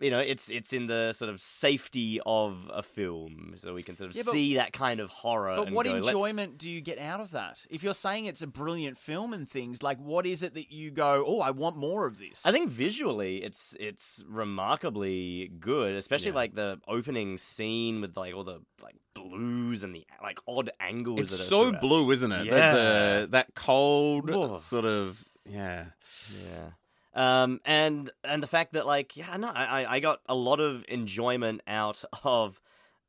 you 0.00 0.10
know, 0.10 0.18
it's 0.18 0.50
it's 0.50 0.72
in 0.72 0.86
the 0.86 1.12
sort 1.12 1.30
of 1.30 1.40
safety 1.40 2.20
of 2.26 2.70
a 2.72 2.82
film, 2.82 3.54
so 3.56 3.72
we 3.74 3.82
can 3.82 3.96
sort 3.96 4.10
of 4.10 4.16
Yeah, 4.16 4.22
but- 4.26 4.32
see 4.32 4.54
that 4.56 4.72
kind 4.72 5.00
of 5.00 5.10
horror. 5.10 5.56
But 5.56 5.66
and 5.68 5.76
what 5.76 5.86
go, 5.86 5.92
"Let's-" 5.94 6.08
enjoyment 6.08 6.58
do 6.58 6.68
you 6.70 6.80
get 6.80 6.98
out 6.98 7.20
of 7.20 7.30
that? 7.30 7.58
If 7.70 7.82
you're 7.82 7.94
saying 7.94 8.26
it's 8.26 8.42
a 8.42 8.46
brilliant 8.46 8.98
film 8.98 9.32
and 9.32 9.48
things, 9.48 9.82
like 9.82 9.98
what 9.98 10.26
is 10.26 10.42
it 10.42 10.54
that 10.54 10.70
you 10.70 10.90
go, 10.90 11.24
"Oh, 11.26 11.40
I 11.40 11.50
want 11.50 11.76
more 11.76 12.06
of 12.06 12.18
this"? 12.18 12.42
I 12.44 12.52
think 12.52 12.70
visually, 12.70 13.42
it's 13.42 13.76
it's 13.80 14.22
remarkably 14.28 15.50
good, 15.60 15.94
especially 15.94 16.30
Yeah. 16.32 16.34
like 16.36 16.54
the 16.54 16.80
opening 16.86 17.38
scene 17.38 18.00
with 18.00 18.16
like 18.16 18.34
all 18.34 18.44
the 18.44 18.60
like 18.82 18.96
blues 19.14 19.82
and 19.82 19.94
the 19.94 20.04
like 20.22 20.38
odd 20.46 20.70
angles. 20.80 21.20
It's 21.20 21.30
that 21.32 21.40
are 21.40 21.44
so 21.44 21.68
throughout. 21.70 21.80
blue, 21.80 22.10
isn't 22.10 22.32
it? 22.32 22.44
Yeah. 22.46 22.72
The, 22.74 22.80
the, 23.22 23.28
that 23.30 23.54
cold 23.54 24.28
Whoa. 24.28 24.58
sort 24.58 24.84
of 24.84 25.24
yeah. 25.48 25.86
Yeah. 26.34 26.70
Um, 27.16 27.60
and 27.64 28.10
and 28.24 28.42
the 28.42 28.46
fact 28.46 28.74
that 28.74 28.86
like 28.86 29.16
yeah 29.16 29.36
no 29.38 29.48
I 29.48 29.96
I- 29.96 30.00
got 30.00 30.20
a 30.28 30.34
lot 30.34 30.60
of 30.60 30.84
enjoyment 30.88 31.62
out 31.66 32.04
of 32.24 32.60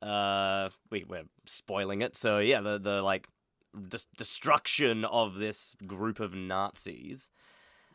uh 0.02 0.70
we 0.90 1.04
we're 1.04 1.24
spoiling 1.44 2.00
it 2.02 2.16
so 2.16 2.38
yeah 2.38 2.60
the 2.62 2.78
the 2.78 3.02
like 3.02 3.26
des- 3.88 4.06
destruction 4.16 5.04
of 5.04 5.34
this 5.34 5.74
group 5.86 6.20
of 6.20 6.32
Nazis 6.34 7.30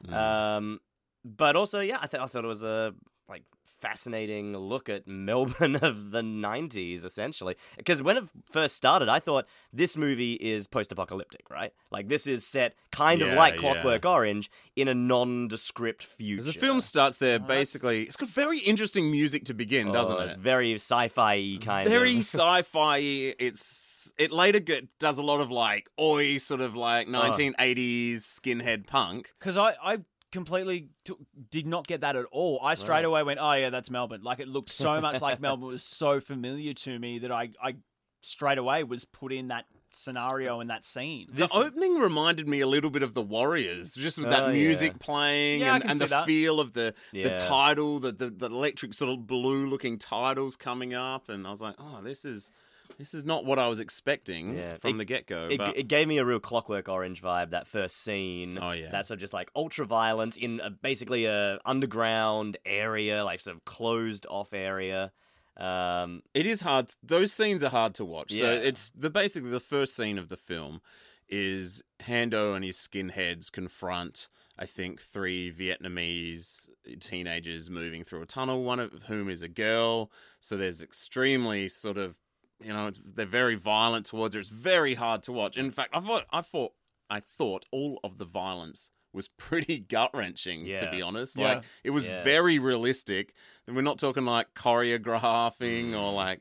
Mm. 0.05 0.13
um 0.13 0.79
but 1.24 1.55
also 1.55 1.79
yeah 1.79 1.98
I, 2.01 2.08
th- 2.08 2.22
I 2.22 2.25
thought 2.27 2.43
it 2.43 2.48
was 2.48 2.63
a 2.63 2.93
like 3.29 3.43
fascinating 3.87 4.55
look 4.55 4.87
at 4.89 5.07
Melbourne 5.07 5.75
of 5.89 6.11
the 6.11 6.21
90s 6.21 7.03
essentially 7.03 7.55
because 7.77 8.01
when 8.01 8.15
it 8.17 8.23
first 8.51 8.75
started 8.75 9.09
I 9.09 9.19
thought 9.19 9.45
this 9.73 9.97
movie 9.97 10.33
is 10.35 10.67
post-apocalyptic 10.67 11.49
right 11.49 11.73
like 11.91 12.07
this 12.07 12.25
is 12.25 12.45
set 12.47 12.75
kind 12.91 13.21
of 13.21 13.27
Yeah, 13.29 13.35
like 13.35 13.55
yeah. 13.55 13.59
Clockwork 13.59 14.05
Orange 14.05 14.49
in 14.77 14.87
a 14.87 14.93
nondescript 14.95 16.03
future 16.03 16.43
the 16.43 16.53
film 16.53 16.79
starts 16.81 17.17
there, 17.17 17.39
that's- 17.39 17.59
basically, 17.59 18.03
it's 18.03 18.15
got 18.17 18.29
very 18.29 18.59
interesting 18.59 19.11
music 19.11 19.45
to 19.45 19.53
begin, 19.53 19.89
oh, 19.89 19.93
doesn't 19.93 20.15
Oh, 20.15 20.19
it? 20.21 20.25
It's 20.25 20.35
very 20.35 20.73
sci-fi 20.75 21.57
kind 21.61 21.87
very 21.87 22.09
of. 22.09 22.13
Very 22.13 22.19
sci-fi. 22.19 22.97
It's 23.39 24.13
it 24.17 24.31
later 24.31 24.59
get, 24.59 24.87
does 24.99 25.17
a 25.17 25.23
lot 25.23 25.39
of 25.41 25.49
like 25.51 25.89
oi 25.99 26.37
sort 26.37 26.61
of 26.61 26.75
Oh. 26.75 26.79
like 26.79 27.07
1980s 27.07 28.17
skinhead 28.17 28.85
punk. 28.87 29.31
because 29.39 29.57
I, 29.57 29.75
I 29.83 29.99
completely 30.33 30.89
t- 31.05 31.13
did 31.49 31.65
not 31.65 31.87
get 31.87 32.01
that 32.01 32.17
at 32.17 32.25
all. 32.31 32.59
I 32.61 32.75
straight 32.75 33.05
away 33.05 33.23
went, 33.23 33.39
"Oh 33.41 33.53
yeah, 33.53 33.69
that's 33.69 33.89
Melbourne." 33.89 34.23
Like 34.23 34.39
it 34.39 34.49
looked 34.49 34.71
so 34.71 34.99
much 34.99 35.21
like 35.21 35.39
Melbourne. 35.47 35.69
It 35.69 35.73
was 35.73 35.83
so 35.83 36.19
familiar 36.19 36.73
to 36.73 36.99
me 36.99 37.19
that 37.19 37.31
I, 37.31 37.51
I 37.61 37.75
straight 38.21 38.57
away 38.57 38.83
was 38.83 39.05
put 39.05 39.31
in 39.31 39.47
that 39.47 39.65
scenario 39.95 40.59
and 40.59 40.69
that 40.71 40.83
scene. 40.83 41.27
The 41.31 41.47
opening 41.53 41.95
reminded 41.99 42.47
me 42.47 42.61
a 42.61 42.67
little 42.67 42.89
bit 42.89 43.03
of 43.03 43.13
the 43.13 43.21
Warriors, 43.21 43.93
just 43.93 44.17
with 44.17 44.27
Oh, 44.27 44.31
that 44.31 44.47
yeah. 44.47 44.51
music 44.53 44.97
playing 44.99 45.61
Yeah, 45.61 45.75
and, 45.75 45.83
and 45.91 45.99
the 45.99 46.07
that. 46.07 46.25
feel 46.25 46.59
of 46.59 46.73
the 46.73 46.93
the 47.13 47.35
title, 47.35 47.99
the, 47.99 48.11
the 48.11 48.29
the 48.31 48.47
electric 48.47 48.93
sort 48.95 49.11
of 49.11 49.27
blue 49.27 49.67
looking 49.67 49.97
titles 49.99 50.55
coming 50.57 50.93
up, 50.93 51.29
and 51.29 51.45
I 51.47 51.51
was 51.51 51.61
like, 51.61 51.75
oh, 51.77 52.01
this 52.03 52.25
is 52.25 52.51
this 52.97 53.13
is 53.13 53.23
not 53.23 53.45
what 53.45 53.59
I 53.59 53.67
was 53.67 53.79
expecting 53.79 54.57
Yeah. 54.57 54.75
from 54.75 54.91
It- 54.95 54.97
the 55.00 55.05
get 55.05 55.27
go. 55.27 55.47
It, 55.50 55.57
but 55.57 55.77
it 55.77 55.88
gave 55.88 56.07
me 56.07 56.17
a 56.17 56.25
real 56.25 56.39
Clockwork 56.39 56.88
Orange 56.89 57.21
vibe. 57.21 57.50
That 57.51 57.67
first 57.67 57.97
scene. 57.97 58.57
Oh, 58.62 58.71
yeah. 58.71 58.89
That's 58.91 59.07
sort 59.09 59.17
of 59.17 59.21
just 59.21 59.33
like 59.33 59.50
ultra 59.55 59.85
violence 59.85 60.38
in 60.38 60.59
a, 60.62 60.69
basically 60.69 61.25
a 61.25 61.59
underground 61.65 62.57
area, 62.65 63.23
like 63.23 63.39
sort 63.39 63.55
of 63.55 63.65
closed 63.65 64.25
off 64.29 64.53
area. 64.53 65.12
Um, 65.57 66.23
It 66.33 66.45
is 66.47 66.62
hard. 66.62 66.93
Those 67.03 67.31
scenes 67.31 67.63
are 67.63 67.69
hard 67.69 67.93
to 67.95 68.05
watch. 68.05 68.31
So 68.31 68.51
it's 68.51 68.89
the 68.91 69.09
basically 69.09 69.51
the 69.51 69.59
first 69.59 69.95
scene 69.95 70.17
of 70.17 70.29
the 70.29 70.38
film 70.38 70.81
is 71.29 71.83
Hando 72.01 72.55
and 72.55 72.65
his 72.65 72.77
skinheads 72.77 73.51
confront, 73.51 74.27
I 74.57 74.65
think, 74.65 75.01
three 75.01 75.51
Vietnamese 75.51 76.69
teenagers 77.00 77.69
moving 77.69 78.03
through 78.03 78.21
a 78.23 78.25
tunnel. 78.25 78.63
One 78.63 78.79
of 78.79 78.91
whom 79.07 79.29
is 79.29 79.41
a 79.41 79.47
girl. 79.47 80.12
So 80.39 80.57
there's 80.57 80.81
extremely 80.81 81.69
sort 81.69 81.97
of, 81.97 82.15
you 82.63 82.74
know, 82.74 82.88
it's, 82.88 83.01
they're 83.03 83.25
very 83.25 83.55
violent 83.55 84.05
towards 84.05 84.36
her. 84.36 84.41
It's 84.41 84.50
very 84.50 84.96
hard 84.96 85.24
to 85.24 85.32
watch. 85.32 85.58
In 85.58 85.72
fact, 85.72 85.89
I 85.93 86.00
thought, 86.00 86.25
I 86.32 86.41
thought, 86.41 86.74
I 87.10 87.20
thought 87.20 87.65
all 87.72 88.00
of 88.03 88.17
the 88.17 88.25
violence 88.25 88.89
was 89.12 89.27
pretty 89.38 89.79
gut 89.79 90.12
wrenching. 90.13 90.65
To 90.79 90.89
be 90.91 91.01
honest, 91.01 91.38
Yeah. 91.38 91.48
like 91.55 91.63
it 91.84 91.89
was 91.91 92.08
Yeah. 92.08 92.24
very 92.24 92.58
realistic. 92.60 93.34
And 93.67 93.75
we're 93.75 93.82
not 93.84 94.00
talking 94.00 94.25
like 94.25 94.53
choreographing 94.55 95.91
Mm. 95.91 96.01
or 96.01 96.13
like 96.13 96.39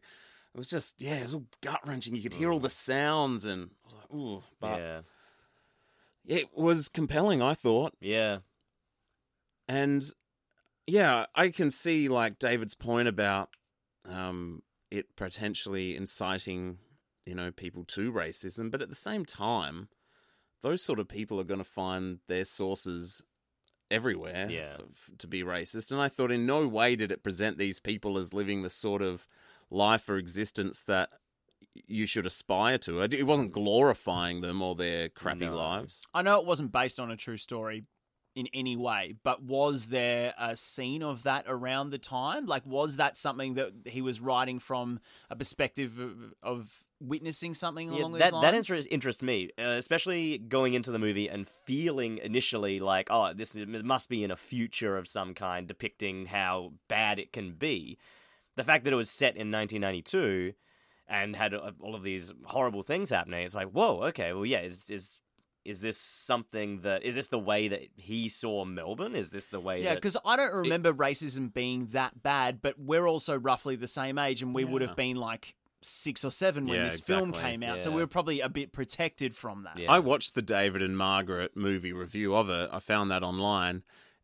it 0.54 0.58
was 0.58 0.68
just 0.70 0.96
yeah, 1.00 1.16
it 1.16 1.22
was 1.24 1.34
all 1.34 1.46
gut 1.62 1.80
wrenching. 1.86 2.14
You 2.14 2.22
could 2.22 2.34
hear 2.34 2.50
all 2.52 2.60
the 2.60 2.70
sounds 2.70 3.44
and 3.44 3.70
I 3.84 3.86
was 3.86 3.94
like, 3.94 4.12
ooh, 4.14 4.42
but 4.60 4.78
yeah, 4.78 5.00
it 6.26 6.48
was 6.56 6.88
compelling. 6.88 7.42
I 7.42 7.54
thought, 7.54 7.94
yeah, 8.00 8.38
and 9.68 10.04
yeah, 10.86 11.26
I 11.34 11.48
can 11.50 11.70
see 11.70 12.08
like 12.08 12.38
David's 12.38 12.74
point 12.74 13.08
about 13.08 13.50
um, 14.08 14.62
it 14.92 15.16
potentially 15.16 15.96
inciting 15.96 16.78
you 17.26 17.34
know 17.34 17.50
people 17.50 17.84
to 17.84 18.12
racism, 18.12 18.70
but 18.70 18.82
at 18.82 18.88
the 18.88 18.94
same 18.94 19.24
time, 19.24 19.88
those 20.60 20.82
sort 20.82 20.98
of 21.00 21.08
people 21.08 21.40
are 21.40 21.44
going 21.44 21.58
to 21.60 21.64
find 21.64 22.18
their 22.28 22.44
sources 22.44 23.22
everywhere 23.90 24.46
Yeah. 24.50 24.78
to 25.18 25.26
be 25.26 25.42
racist. 25.42 25.90
And 25.92 26.00
I 26.00 26.08
thought, 26.08 26.32
in 26.32 26.46
no 26.46 26.66
way 26.66 26.96
did 26.96 27.12
it 27.12 27.22
present 27.22 27.58
these 27.58 27.78
people 27.80 28.16
as 28.18 28.32
living 28.34 28.62
the 28.62 28.70
sort 28.70 29.02
of 29.02 29.26
life 29.70 30.08
or 30.08 30.16
existence 30.16 30.82
that 30.82 31.10
you 31.86 32.06
should 32.06 32.26
aspire 32.26 32.78
to. 32.78 33.00
It 33.00 33.14
it 33.14 33.22
wasn't 33.24 33.52
glorifying 33.52 34.40
them 34.40 34.60
or 34.62 34.74
their 34.74 35.08
crappy 35.08 35.46
No. 35.46 35.56
lives. 35.56 36.02
I 36.12 36.22
know 36.22 36.38
it 36.40 36.46
wasn't 36.46 36.72
based 36.72 36.98
on 37.00 37.10
a 37.10 37.16
true 37.16 37.36
story 37.38 37.84
in 38.34 38.48
any 38.54 38.76
way, 38.76 39.14
but 39.22 39.42
was 39.42 39.86
there 39.86 40.32
a 40.38 40.56
scene 40.56 41.02
of 41.02 41.22
that 41.24 41.44
around 41.46 41.90
the 41.90 41.98
time? 41.98 42.46
Like, 42.46 42.64
was 42.64 42.96
that 42.96 43.18
something 43.18 43.54
that 43.54 43.72
he 43.86 44.00
was 44.00 44.20
writing 44.20 44.58
from 44.58 45.00
a 45.28 45.36
perspective 45.36 45.98
of, 45.98 46.34
of 46.42 46.70
witnessing 47.00 47.52
something 47.54 47.90
Yeah, 47.90 47.98
along 47.98 48.12
that 48.12 48.18
those 48.24 48.32
lines? 48.32 48.44
that 48.44 48.54
interest, 48.54 48.88
interests 48.90 49.22
me, 49.22 49.50
uh, 49.58 49.62
especially 49.78 50.38
going 50.38 50.74
into 50.74 50.90
the 50.90 50.98
movie 50.98 51.28
and 51.28 51.46
feeling 51.66 52.18
initially 52.18 52.78
like, 52.78 53.08
oh, 53.10 53.32
this 53.34 53.54
must 53.54 54.08
be 54.08 54.24
in 54.24 54.30
a 54.30 54.36
future 54.36 54.96
of 54.96 55.06
some 55.08 55.34
kind, 55.34 55.66
depicting 55.66 56.26
how 56.26 56.72
bad 56.88 57.18
it 57.18 57.32
can 57.32 57.52
be. 57.52 57.98
The 58.56 58.64
fact 58.64 58.84
that 58.84 58.92
it 58.92 58.96
was 58.96 59.10
set 59.10 59.36
in 59.36 59.50
1992 59.50 60.52
and 61.08 61.36
had 61.36 61.52
uh, 61.52 61.72
all 61.80 61.94
of 61.94 62.02
these 62.02 62.32
horrible 62.44 62.82
things 62.82 63.10
happening, 63.10 63.44
it's 63.44 63.54
like, 63.54 63.68
whoa, 63.70 64.04
okay, 64.04 64.32
well, 64.32 64.46
yeah, 64.46 64.60
is 64.60 64.86
is 64.88 65.18
is 65.64 65.80
this 65.80 65.98
something 65.98 66.80
that 66.82 67.02
is 67.02 67.14
this 67.14 67.28
the 67.28 67.38
way 67.38 67.68
that 67.68 67.82
he 67.96 68.28
saw 68.28 68.64
Melbourne? 68.64 69.14
Is 69.14 69.30
this 69.30 69.48
the 69.48 69.60
way? 69.60 69.82
Yeah, 69.82 69.94
because 69.94 70.16
I 70.24 70.36
don't 70.36 70.54
remember 70.54 70.92
racism 70.92 71.52
being 71.52 71.88
that 71.92 72.22
bad, 72.22 72.60
but 72.62 72.78
we're 72.78 73.06
also 73.06 73.38
roughly 73.38 73.76
the 73.76 73.86
same 73.86 74.18
age, 74.18 74.42
and 74.42 74.54
we 74.54 74.64
would 74.64 74.82
have 74.82 74.96
been 74.96 75.16
like 75.16 75.54
six 75.80 76.24
or 76.24 76.30
seven 76.30 76.66
when 76.66 76.76
Yeah, 76.76 76.84
this 76.88 77.00
film 77.00 77.32
came 77.32 77.62
out, 77.62 77.82
so 77.82 77.90
we 77.90 78.00
were 78.00 78.06
probably 78.06 78.40
a 78.40 78.48
bit 78.48 78.72
protected 78.72 79.34
from 79.34 79.64
that. 79.64 79.78
Yeah. 79.78 79.90
I 79.90 79.98
watched 79.98 80.34
the 80.34 80.42
David 80.42 80.82
and 80.82 80.96
Margaret 80.96 81.56
movie 81.56 81.92
review 81.92 82.34
of 82.34 82.48
it. 82.48 82.70
I 82.72 82.78
found 82.78 83.10
that 83.10 83.22
online 83.22 83.82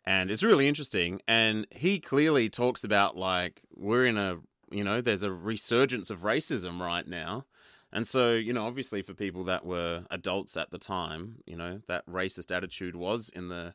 and 0.09 0.31
it's 0.31 0.43
really 0.43 0.67
interesting. 0.67 1.21
And 1.29 1.67
he 1.71 2.01
clearly 2.01 2.49
talks 2.49 2.83
about 2.83 3.19
like 3.19 3.61
we're 3.77 4.07
in 4.07 4.17
a, 4.17 4.39
you 4.71 4.83
know, 4.83 5.03
there's 5.03 5.23
a 5.23 5.31
resurgence 5.31 6.09
of 6.09 6.21
racism 6.21 6.81
right 6.81 7.07
now. 7.07 7.45
And 7.93 8.07
so, 8.07 8.33
you 8.33 8.53
know, 8.53 8.67
obviously 8.67 9.03
for 9.03 9.15
people 9.15 9.45
that 9.45 9.65
were 9.65 10.05
adults 10.11 10.57
at 10.57 10.71
the 10.71 10.79
time, 10.79 11.37
you 11.47 11.57
know, 11.57 11.81
that 11.89 12.07
racist 12.07 12.55
attitude 12.55 12.97
was 12.97 13.31
in 13.31 13.49
the, 13.49 13.75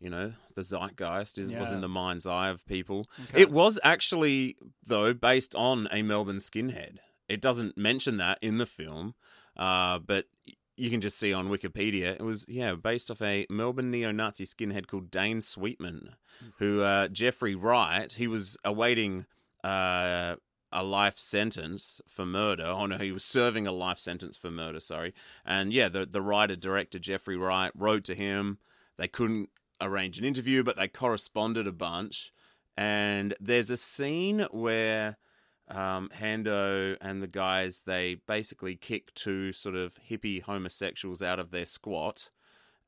you 0.00 0.10
know, 0.10 0.32
the 0.54 0.62
zeitgeist 0.62 1.38
is, 1.38 1.50
was 1.50 1.70
in 1.70 1.80
the 1.80 1.88
mind's 1.88 2.26
eye 2.26 2.48
of 2.48 2.66
people. 2.66 3.06
Okay. 3.30 3.42
It 3.42 3.50
was 3.50 3.78
actually, 3.84 4.56
though, 4.84 5.14
based 5.14 5.54
on 5.54 5.88
a 5.92 6.02
Melbourne 6.02 6.38
skinhead. 6.38 6.98
It 7.28 7.40
doesn't 7.40 7.78
mention 7.78 8.16
that 8.18 8.38
in 8.42 8.58
the 8.58 8.66
film, 8.66 9.14
uh, 9.56 10.00
but 10.00 10.26
you 10.76 10.90
can 10.90 11.00
just 11.00 11.16
see 11.16 11.32
on 11.32 11.48
Wikipedia. 11.48 12.12
It 12.14 12.22
was, 12.22 12.44
yeah, 12.48 12.74
based 12.74 13.10
off 13.10 13.22
a 13.22 13.46
Melbourne 13.48 13.90
neo 13.92 14.10
Nazi 14.10 14.44
skinhead 14.44 14.88
called 14.88 15.10
Dane 15.10 15.40
Sweetman, 15.40 16.16
who 16.58 16.82
uh, 16.82 17.06
Geoffrey 17.08 17.54
Wright, 17.54 18.12
he 18.12 18.26
was 18.26 18.56
awaiting 18.64 19.26
uh, 19.62 20.34
a 20.74 20.82
life 20.82 21.18
sentence 21.18 22.00
for 22.06 22.26
murder. 22.26 22.66
Oh, 22.66 22.86
no, 22.86 22.98
he 22.98 23.12
was 23.12 23.24
serving 23.24 23.66
a 23.66 23.72
life 23.72 23.98
sentence 23.98 24.36
for 24.36 24.50
murder, 24.50 24.80
sorry. 24.80 25.14
And 25.46 25.72
yeah, 25.72 25.88
the, 25.88 26.04
the 26.04 26.20
writer 26.20 26.56
director, 26.56 26.98
Geoffrey 26.98 27.36
Wright, 27.36 27.72
wrote 27.74 28.04
to 28.04 28.14
him. 28.14 28.58
They 28.98 29.08
couldn't 29.08 29.50
arrange 29.80 30.18
an 30.18 30.24
interview, 30.24 30.62
but 30.64 30.76
they 30.76 30.88
corresponded 30.88 31.66
a 31.66 31.72
bunch. 31.72 32.32
And 32.76 33.34
there's 33.40 33.70
a 33.70 33.76
scene 33.76 34.46
where 34.50 35.16
um, 35.68 36.10
Hando 36.20 36.96
and 37.00 37.22
the 37.22 37.28
guys 37.28 37.82
they 37.86 38.16
basically 38.26 38.76
kick 38.76 39.14
two 39.14 39.52
sort 39.52 39.76
of 39.76 39.98
hippie 40.10 40.42
homosexuals 40.42 41.22
out 41.22 41.38
of 41.38 41.52
their 41.52 41.66
squat 41.66 42.30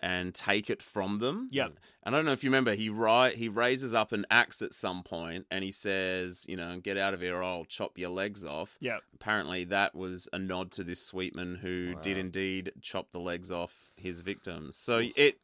and 0.00 0.34
take 0.34 0.68
it 0.70 0.82
from 0.82 1.18
them. 1.18 1.48
Yep. 1.50 1.78
And 2.02 2.14
I 2.14 2.18
don't 2.18 2.24
know 2.24 2.32
if 2.32 2.44
you 2.44 2.50
remember, 2.50 2.74
he 2.74 2.88
ri- 2.88 3.34
he 3.34 3.48
raises 3.48 3.94
up 3.94 4.12
an 4.12 4.26
axe 4.30 4.62
at 4.62 4.74
some 4.74 5.02
point 5.02 5.46
and 5.50 5.64
he 5.64 5.72
says, 5.72 6.44
you 6.48 6.56
know, 6.56 6.78
get 6.78 6.96
out 6.96 7.14
of 7.14 7.20
here 7.20 7.36
or 7.36 7.42
I'll 7.42 7.64
chop 7.64 7.98
your 7.98 8.10
legs 8.10 8.44
off. 8.44 8.76
Yep. 8.80 9.02
Apparently, 9.14 9.64
that 9.64 9.94
was 9.94 10.28
a 10.32 10.38
nod 10.38 10.70
to 10.72 10.84
this 10.84 11.00
Sweetman 11.00 11.56
who 11.56 11.94
did 12.02 12.18
indeed 12.18 12.72
chop 12.80 13.12
the 13.12 13.20
legs 13.20 13.50
off 13.50 13.90
his 13.96 14.20
victims. 14.20 14.76
So 14.76 15.02
it, 15.16 15.38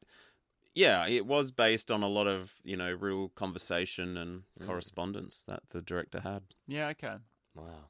yeah, 0.75 1.07
it 1.07 1.27
was 1.27 1.51
based 1.51 1.91
on 1.91 2.03
a 2.03 2.09
lot 2.09 2.27
of 2.27 2.55
you 2.65 2.77
know 2.77 2.93
real 2.93 3.29
conversation 3.31 4.17
and 4.17 4.43
mm. 4.61 4.67
correspondence 4.67 5.45
that 5.49 5.63
the 5.71 5.83
director 5.83 6.21
had. 6.21 6.43
Yeah, 6.67 6.89
okay. 6.89 7.17
Wow. 7.55 7.89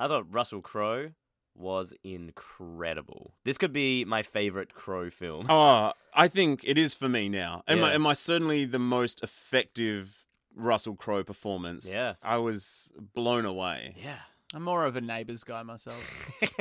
I 0.00 0.06
thought 0.06 0.32
Russell 0.32 0.62
Crowe 0.62 1.10
was 1.58 1.92
incredible. 2.04 3.34
This 3.44 3.58
could 3.58 3.72
be 3.72 4.04
my 4.04 4.22
favorite 4.22 4.74
Crowe 4.74 5.10
film. 5.10 5.46
Oh, 5.50 5.92
I 6.14 6.28
think 6.28 6.62
it 6.64 6.78
is 6.78 6.94
for 6.94 7.08
me 7.08 7.28
now. 7.28 7.62
Am 7.68 7.82
I 7.84 7.92
am 7.94 8.06
I 8.06 8.12
certainly 8.14 8.64
the 8.64 8.78
most 8.78 9.22
effective 9.22 10.24
Russell 10.54 10.94
Crowe 10.96 11.22
performance? 11.24 11.88
Yeah. 11.90 12.14
I 12.22 12.38
was 12.38 12.92
blown 13.14 13.44
away. 13.44 13.94
Yeah. 14.02 14.18
I'm 14.54 14.62
more 14.62 14.84
of 14.86 14.96
a 14.96 15.00
neighbours 15.00 15.44
guy 15.44 15.62
myself. 15.62 16.02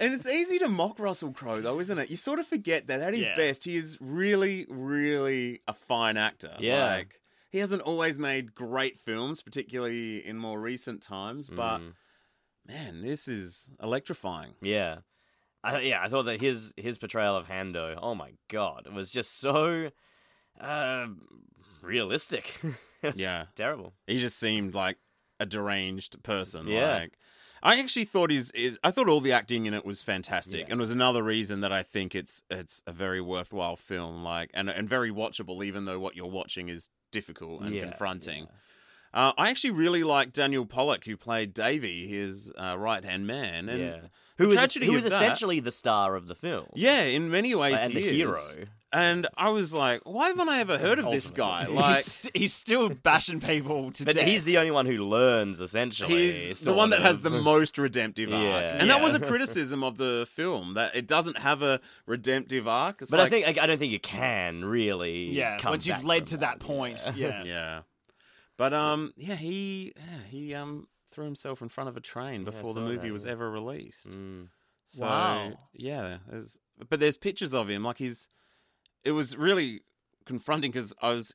And 0.00 0.12
it's 0.12 0.26
easy 0.26 0.58
to 0.58 0.68
mock 0.68 0.98
Russell 0.98 1.32
Crowe, 1.32 1.60
though, 1.60 1.78
isn't 1.80 1.98
it? 1.98 2.10
You 2.10 2.16
sort 2.16 2.38
of 2.38 2.46
forget 2.46 2.86
that 2.88 3.00
at 3.00 3.14
his 3.14 3.24
Yeah. 3.26 3.36
best, 3.36 3.64
he 3.64 3.76
is 3.76 3.96
really, 4.00 4.66
really 4.68 5.60
a 5.68 5.72
fine 5.72 6.16
actor. 6.16 6.56
Yeah. 6.58 6.84
Like, 6.86 7.20
he 7.50 7.58
hasn't 7.58 7.82
always 7.82 8.18
made 8.18 8.54
great 8.54 8.98
films, 8.98 9.40
particularly 9.42 10.24
in 10.24 10.36
more 10.36 10.60
recent 10.60 11.02
times, 11.02 11.48
but 11.48 11.78
Mm. 11.78 11.92
Man, 12.66 13.02
this 13.02 13.28
is 13.28 13.70
electrifying. 13.82 14.54
Yeah. 14.62 14.98
I, 15.62 15.80
yeah, 15.80 16.02
I 16.02 16.08
thought 16.08 16.24
that 16.24 16.40
his 16.40 16.74
his 16.76 16.98
portrayal 16.98 17.36
of 17.36 17.46
Hando, 17.48 17.98
oh 18.00 18.14
my 18.14 18.32
god, 18.50 18.82
it 18.86 18.92
was 18.92 19.10
just 19.10 19.38
so 19.38 19.90
uh, 20.60 21.06
realistic. 21.82 22.54
It 23.02 23.12
was 23.12 23.20
Yeah. 23.20 23.46
terrible. 23.54 23.92
He 24.06 24.18
just 24.18 24.38
seemed 24.38 24.72
like 24.74 24.96
a 25.38 25.44
deranged 25.44 26.22
person. 26.22 26.66
Yeah. 26.66 26.94
Like, 27.00 27.18
I 27.62 27.78
actually 27.78 28.06
thought 28.06 28.30
his, 28.30 28.50
his 28.54 28.78
I 28.82 28.90
thought 28.90 29.10
all 29.10 29.20
the 29.20 29.32
acting 29.32 29.66
in 29.66 29.74
it 29.74 29.84
was 29.84 30.02
fantastic, 30.02 30.60
Yeah. 30.60 30.66
and 30.70 30.80
was 30.80 30.90
another 30.90 31.22
reason 31.22 31.60
that 31.60 31.70
I 31.70 31.82
think 31.82 32.14
it's 32.14 32.42
it's 32.48 32.82
a 32.86 32.92
very 32.92 33.20
worthwhile 33.20 33.76
film, 33.76 34.24
like 34.24 34.50
and 34.54 34.70
and 34.70 34.88
very 34.88 35.10
watchable, 35.10 35.62
even 35.62 35.84
though 35.84 35.98
what 35.98 36.16
you're 36.16 36.26
watching 36.30 36.68
is 36.70 36.88
difficult 37.12 37.60
and 37.62 37.74
Yeah, 37.74 37.82
confronting. 37.84 38.48
Uh, 39.14 39.32
I 39.38 39.48
actually 39.50 39.70
really 39.70 40.02
like 40.02 40.32
Daniel 40.32 40.66
Pollock, 40.66 41.04
who 41.04 41.16
played 41.16 41.54
Davy, 41.54 42.06
his 42.08 42.50
uh, 42.60 42.76
right 42.76 43.04
hand 43.04 43.26
man, 43.26 43.68
and 43.68 43.78
yeah. 43.80 43.96
the 44.00 44.10
Who 44.38 44.48
is 44.48 44.54
tragedy 44.54 44.86
who 44.86 44.92
of 44.98 45.04
is 45.04 45.10
that- 45.12 45.16
essentially 45.22 45.60
the 45.60 45.70
star 45.72 46.16
of 46.16 46.26
the 46.26 46.34
film? 46.34 46.66
yeah, 46.74 47.02
in 47.02 47.30
many 47.30 47.54
ways 47.54 47.78
and 47.80 47.92
he 47.92 48.00
the 48.02 48.06
is. 48.08 48.12
hero. 48.16 48.66
And 48.92 49.26
I 49.36 49.48
was 49.48 49.72
like, 49.74 50.02
why 50.04 50.28
haven't 50.28 50.48
I 50.48 50.60
ever 50.60 50.78
heard 50.78 51.00
of 51.00 51.10
this 51.10 51.32
guy? 51.32 51.66
Like, 51.68 51.96
he's, 51.96 52.04
st- 52.12 52.36
he's 52.36 52.54
still 52.54 52.88
bashing 52.90 53.40
people 53.40 53.90
to 53.90 54.04
But 54.04 54.14
death. 54.14 54.24
he's 54.28 54.44
the 54.44 54.58
only 54.58 54.70
one 54.70 54.86
who 54.86 54.98
learns 55.04 55.60
essentially. 55.60 56.32
He's 56.46 56.60
the 56.60 56.72
one 56.72 56.90
that 56.90 57.00
has 57.02 57.20
the 57.20 57.30
most 57.30 57.76
redemptive 57.76 58.32
arc, 58.32 58.42
Yeah. 58.44 58.76
and 58.78 58.88
that 58.90 59.02
was 59.02 59.14
a 59.14 59.18
criticism 59.20 59.82
of 59.82 59.98
the 59.98 60.28
film 60.30 60.74
that 60.74 60.94
it 60.94 61.08
doesn't 61.08 61.38
have 61.38 61.62
a 61.62 61.80
redemptive 62.06 62.68
arc. 62.68 63.02
It's 63.02 63.10
But 63.10 63.18
I 63.20 63.28
think 63.28 63.46
I, 63.46 63.62
I 63.64 63.66
don't 63.66 63.78
think 63.78 63.90
you 63.92 63.98
can 64.00 64.64
really. 64.64 65.30
yeah. 65.32 65.58
come 65.58 65.70
Once 65.70 65.86
you've 65.88 66.04
led 66.04 66.20
from 66.20 66.26
to 66.26 66.36
that 66.38 66.60
point, 66.60 67.00
yeah. 67.16 67.42
yeah, 67.44 67.80
but 68.56 68.72
um, 68.74 69.12
yeah, 69.16 69.36
he 69.36 69.92
yeah, 69.96 70.20
he 70.28 70.54
um 70.54 70.88
threw 71.10 71.24
himself 71.24 71.62
in 71.62 71.68
front 71.68 71.88
of 71.88 71.96
a 71.96 72.00
train 72.00 72.40
Yeah, 72.40 72.46
before 72.46 72.74
the 72.74 72.80
movie 72.80 73.08
that, 73.08 73.12
was 73.12 73.24
yeah. 73.24 73.32
ever 73.32 73.50
released. 73.50 74.08
Mm. 74.10 74.48
So, 74.86 75.06
Wow. 75.06 75.52
Yeah, 75.72 76.18
there's, 76.28 76.58
but 76.90 76.98
there's 77.00 77.16
pictures 77.16 77.54
of 77.54 77.70
him. 77.70 77.84
Like 77.84 77.98
he's, 77.98 78.28
it 79.04 79.12
was 79.12 79.36
really 79.36 79.80
confronting 80.26 80.70
because 80.72 80.92
I 81.00 81.10
was. 81.10 81.34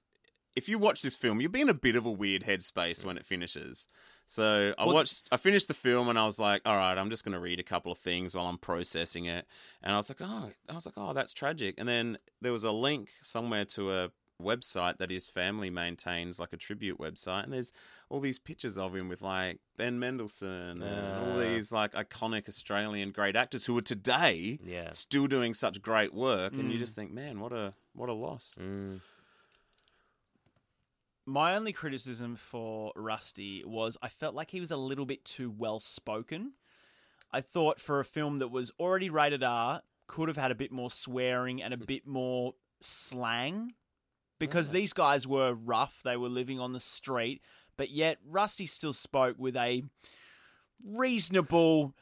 If 0.55 0.67
you 0.67 0.79
watch 0.79 1.01
this 1.03 1.15
film, 1.15 1.39
you'll 1.39 1.51
be 1.51 1.61
in 1.61 1.69
a 1.69 1.73
bit 1.75 1.95
of 1.95 2.05
a 2.05 2.11
weird 2.11 2.43
headspace 2.43 3.05
when 3.05 3.17
it 3.17 3.25
finishes. 3.25 3.87
So 4.25 4.73
I 4.77 4.85
What's- 4.85 4.95
watched, 4.95 5.29
I 5.31 5.37
finished 5.37 5.67
the 5.67 5.73
film, 5.75 6.09
and 6.09 6.17
I 6.19 6.25
was 6.25 6.39
like, 6.39 6.61
"All 6.65 6.75
right, 6.75 6.97
I'm 6.97 7.09
just 7.09 7.23
going 7.23 7.33
to 7.33 7.39
read 7.39 7.59
a 7.59 7.63
couple 7.63 7.91
of 7.91 7.97
things 7.99 8.35
while 8.35 8.47
I'm 8.47 8.57
processing 8.57 9.25
it." 9.25 9.45
And 9.83 9.93
I 9.93 9.97
was 9.97 10.09
like, 10.09 10.19
"Oh, 10.21 10.51
I 10.67 10.73
was 10.73 10.85
like, 10.85 10.95
oh, 10.97 11.13
that's 11.13 11.33
tragic." 11.33 11.75
And 11.77 11.87
then 11.87 12.17
there 12.41 12.51
was 12.51 12.63
a 12.63 12.71
link 12.71 13.09
somewhere 13.21 13.63
to 13.65 13.91
a 13.91 14.11
website 14.41 14.97
that 14.97 15.09
his 15.09 15.29
family 15.29 15.69
maintains, 15.69 16.39
like 16.39 16.53
a 16.53 16.57
tribute 16.57 16.97
website, 16.99 17.43
and 17.43 17.53
there's 17.53 17.71
all 18.09 18.19
these 18.19 18.39
pictures 18.39 18.77
of 18.77 18.95
him 18.95 19.09
with 19.09 19.21
like 19.21 19.59
Ben 19.77 19.99
Mendelsohn 19.99 20.81
and 20.81 21.17
all 21.31 21.37
Ah. 21.39 21.43
these 21.43 21.71
like 21.71 21.91
iconic 21.93 22.47
Australian 22.47 23.11
great 23.11 23.35
actors 23.35 23.65
who 23.65 23.77
are 23.77 23.81
today 23.81 24.59
Yeah. 24.63 24.91
still 24.91 25.27
doing 25.27 25.53
such 25.53 25.81
great 25.81 26.13
work, 26.13 26.53
and 26.53 26.71
you 26.71 26.77
Mm. 26.77 26.81
just 26.81 26.95
think, 26.95 27.11
man, 27.11 27.39
what 27.39 27.51
a 27.53 27.73
what 27.93 28.07
a 28.09 28.13
loss. 28.13 28.55
Mm. 28.59 29.01
My 31.25 31.55
only 31.55 31.73
criticism 31.73 32.35
for 32.35 32.91
Rusty 32.95 33.63
was 33.63 33.97
I 34.01 34.09
felt 34.09 34.33
like 34.35 34.51
he 34.51 34.59
was 34.59 34.71
a 34.71 34.77
little 34.77 35.05
bit 35.05 35.23
too 35.25 35.49
well 35.51 35.79
spoken. 35.79 36.53
I 37.31 37.41
thought 37.41 37.79
for 37.79 37.99
a 37.99 38.05
film 38.05 38.39
that 38.39 38.47
was 38.47 38.71
already 38.79 39.09
rated 39.09 39.43
R, 39.43 39.83
could 40.07 40.27
have 40.27 40.37
had 40.37 40.49
a 40.49 40.55
bit 40.55 40.71
more 40.71 40.89
swearing 40.89 41.61
and 41.61 41.73
a 41.73 41.77
bit 41.93 42.07
more 42.07 42.55
slang. 42.81 43.73
Because 44.39 44.69
these 44.71 44.93
guys 44.93 45.27
were 45.27 45.53
rough, 45.53 45.99
they 46.03 46.17
were 46.17 46.29
living 46.29 46.59
on 46.59 46.73
the 46.73 46.79
street, 46.79 47.41
but 47.77 47.89
yet 47.89 48.17
Rusty 48.25 48.65
still 48.65 48.93
spoke 48.93 49.35
with 49.37 49.55
a 49.55 49.83
reasonable. 50.83 51.93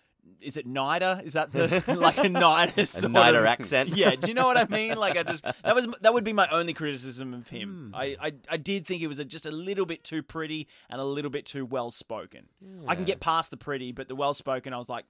Is 0.42 0.58
it 0.58 0.68
Nida? 0.68 1.24
Is 1.26 1.34
that 1.34 1.52
the 1.52 1.84
like 1.98 2.18
a 2.18 2.22
Nida? 2.24 2.78
A 2.78 3.08
Nida 3.10 3.40
of- 3.40 3.46
accent. 3.46 3.90
Yeah, 3.96 4.16
do 4.16 4.28
you 4.28 4.34
know 4.34 4.46
what 4.46 4.58
I 4.58 4.66
mean? 4.66 4.98
Like 4.98 5.18
I 5.18 5.24
just 5.24 5.44
that 5.44 5.76
was 5.76 5.88
that 6.02 6.13
would 6.13 6.24
be 6.24 6.34
my 6.34 6.48
only 6.50 6.74
criticism 6.74 7.34
of 7.34 7.48
him. 7.50 7.92
Hmm. 7.94 7.96
I, 7.96 8.16
I 8.22 8.34
I 8.50 8.58
did 8.58 8.86
think 8.86 9.02
it 9.02 9.08
was 9.08 9.20
a, 9.20 9.26
just 9.26 9.46
a 9.46 9.52
little 9.52 9.86
bit 9.86 10.04
too 10.04 10.22
pretty 10.24 10.68
and 10.90 11.02
a 11.02 11.06
little 11.06 11.32
bit 11.32 11.46
too 11.46 11.66
well 11.66 11.92
spoken. 11.92 12.48
I 12.88 12.96
can 12.96 13.06
get 13.06 13.20
past 13.20 13.52
the 13.52 13.58
pretty, 13.58 13.92
but 13.92 14.08
the 14.08 14.16
well 14.16 14.34
spoken, 14.34 14.74
I 14.74 14.78
was 14.78 14.90
like, 14.90 15.06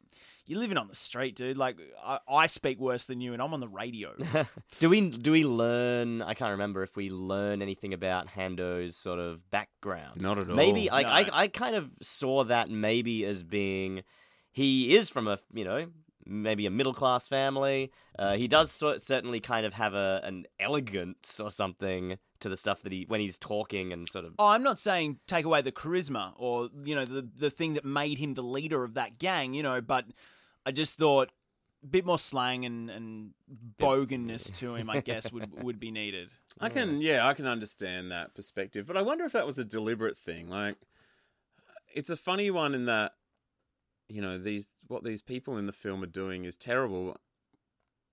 you're 0.46 0.60
living 0.60 0.78
on 0.78 0.88
the 0.88 0.96
street, 0.96 1.36
dude. 1.36 1.58
Like 1.58 1.78
I, 2.04 2.20
I 2.30 2.48
speak 2.48 2.80
worse 2.80 3.04
than 3.06 3.20
you, 3.20 3.34
and 3.34 3.42
I'm 3.42 3.54
on 3.54 3.60
the 3.60 3.68
radio. 3.68 4.14
do 4.80 4.90
we 4.90 5.02
do 5.10 5.32
we 5.32 5.44
learn? 5.44 6.22
I 6.22 6.34
can't 6.34 6.52
remember 6.52 6.84
if 6.84 6.96
we 6.96 7.10
learn 7.10 7.62
anything 7.62 7.94
about 7.94 8.28
Hando's 8.30 8.96
sort 8.96 9.20
of 9.20 9.50
background. 9.52 10.22
Not 10.22 10.38
at 10.42 10.50
all. 10.50 10.56
Maybe 10.56 10.90
like 10.90 11.06
No. 11.06 11.12
I 11.12 11.44
I 11.44 11.48
kind 11.50 11.76
of 11.76 11.90
saw 12.02 12.46
that 12.46 12.70
maybe 12.70 13.26
as 13.26 13.44
being 13.44 14.04
he 14.52 14.96
is 14.96 15.10
from 15.10 15.28
a 15.28 15.40
you 15.54 15.64
know 15.64 15.88
maybe 16.26 16.66
a 16.66 16.70
middle 16.72 16.94
class 16.94 17.28
family. 17.28 17.92
Uh, 18.20 18.36
he 18.36 18.48
does 18.48 18.72
sort 18.72 19.02
certainly 19.02 19.40
kind 19.40 19.66
of 19.66 19.74
have 19.74 19.94
a 19.94 20.22
an 20.24 20.46
elegance 20.60 21.40
or 21.40 21.50
something 21.50 22.18
to 22.40 22.50
the 22.50 22.58
stuff 22.58 22.82
that 22.84 22.92
he 22.92 23.06
when 23.08 23.20
he's 23.20 23.38
talking 23.38 23.94
and 23.94 24.08
sort 24.10 24.26
of 24.26 24.34
Oh, 24.38 24.48
I'm 24.48 24.64
not 24.64 24.78
saying 24.80 25.20
take 25.28 25.46
away 25.46 25.62
the 25.62 25.72
charisma 25.72 26.34
or 26.38 26.70
you 26.84 26.96
know 26.96 27.06
the 27.06 27.28
the 27.38 27.50
thing 27.50 27.74
that 27.76 27.86
made 27.86 28.18
him 28.18 28.34
the 28.34 28.44
leader 28.44 28.84
of 28.84 28.94
that 28.96 29.20
gang, 29.20 29.54
you 29.54 29.64
know, 29.64 29.82
but 29.82 30.06
I 30.66 30.72
just 30.72 30.96
thought 30.98 31.32
a 31.84 31.88
bit 31.88 32.06
more 32.06 32.20
slang 32.20 32.66
and 32.66 32.90
and 32.90 33.32
boganness 33.80 34.54
to 34.58 34.76
him, 34.76 34.90
I 34.90 35.00
guess, 35.00 35.32
would 35.32 35.64
would 35.64 35.80
be 35.80 35.92
needed. 35.92 36.30
I 36.60 36.70
can, 36.70 37.02
yeah, 37.02 37.28
I 37.28 37.36
can 37.36 37.46
understand 37.46 38.12
that 38.12 38.34
perspective, 38.34 38.88
but 38.88 38.98
I 38.98 39.04
wonder 39.04 39.26
if 39.26 39.32
that 39.34 39.46
was 39.46 39.60
a 39.60 39.64
deliberate 39.64 40.18
thing. 40.18 40.50
Like, 40.50 40.76
it's 41.94 42.10
a 42.10 42.18
funny 42.18 42.50
one 42.50 42.74
in 42.74 42.86
that, 42.86 43.14
you 44.10 44.22
know, 44.22 44.38
these 44.38 44.70
what 44.88 45.04
these 45.04 45.22
people 45.22 45.58
in 45.58 45.66
the 45.66 45.74
film 45.74 46.04
are 46.04 46.08
doing 46.08 46.46
is 46.46 46.58
terrible, 46.58 47.16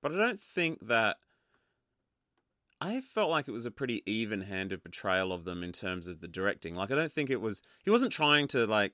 but 0.02 0.12
I 0.12 0.16
don't 0.16 0.40
think 0.40 0.86
that. 0.86 1.16
I 2.80 3.00
felt 3.00 3.30
like 3.30 3.48
it 3.48 3.52
was 3.52 3.64
a 3.64 3.70
pretty 3.70 4.02
even-handed 4.04 4.82
portrayal 4.82 5.32
of 5.32 5.44
them 5.44 5.62
in 5.62 5.72
terms 5.72 6.06
of 6.06 6.20
the 6.20 6.28
directing. 6.28 6.74
Like, 6.74 6.90
I 6.90 6.96
don't 6.96 7.12
think 7.12 7.30
it 7.30 7.40
was. 7.40 7.62
He 7.82 7.90
wasn't 7.90 8.12
trying 8.12 8.46
to 8.48 8.66
like 8.66 8.92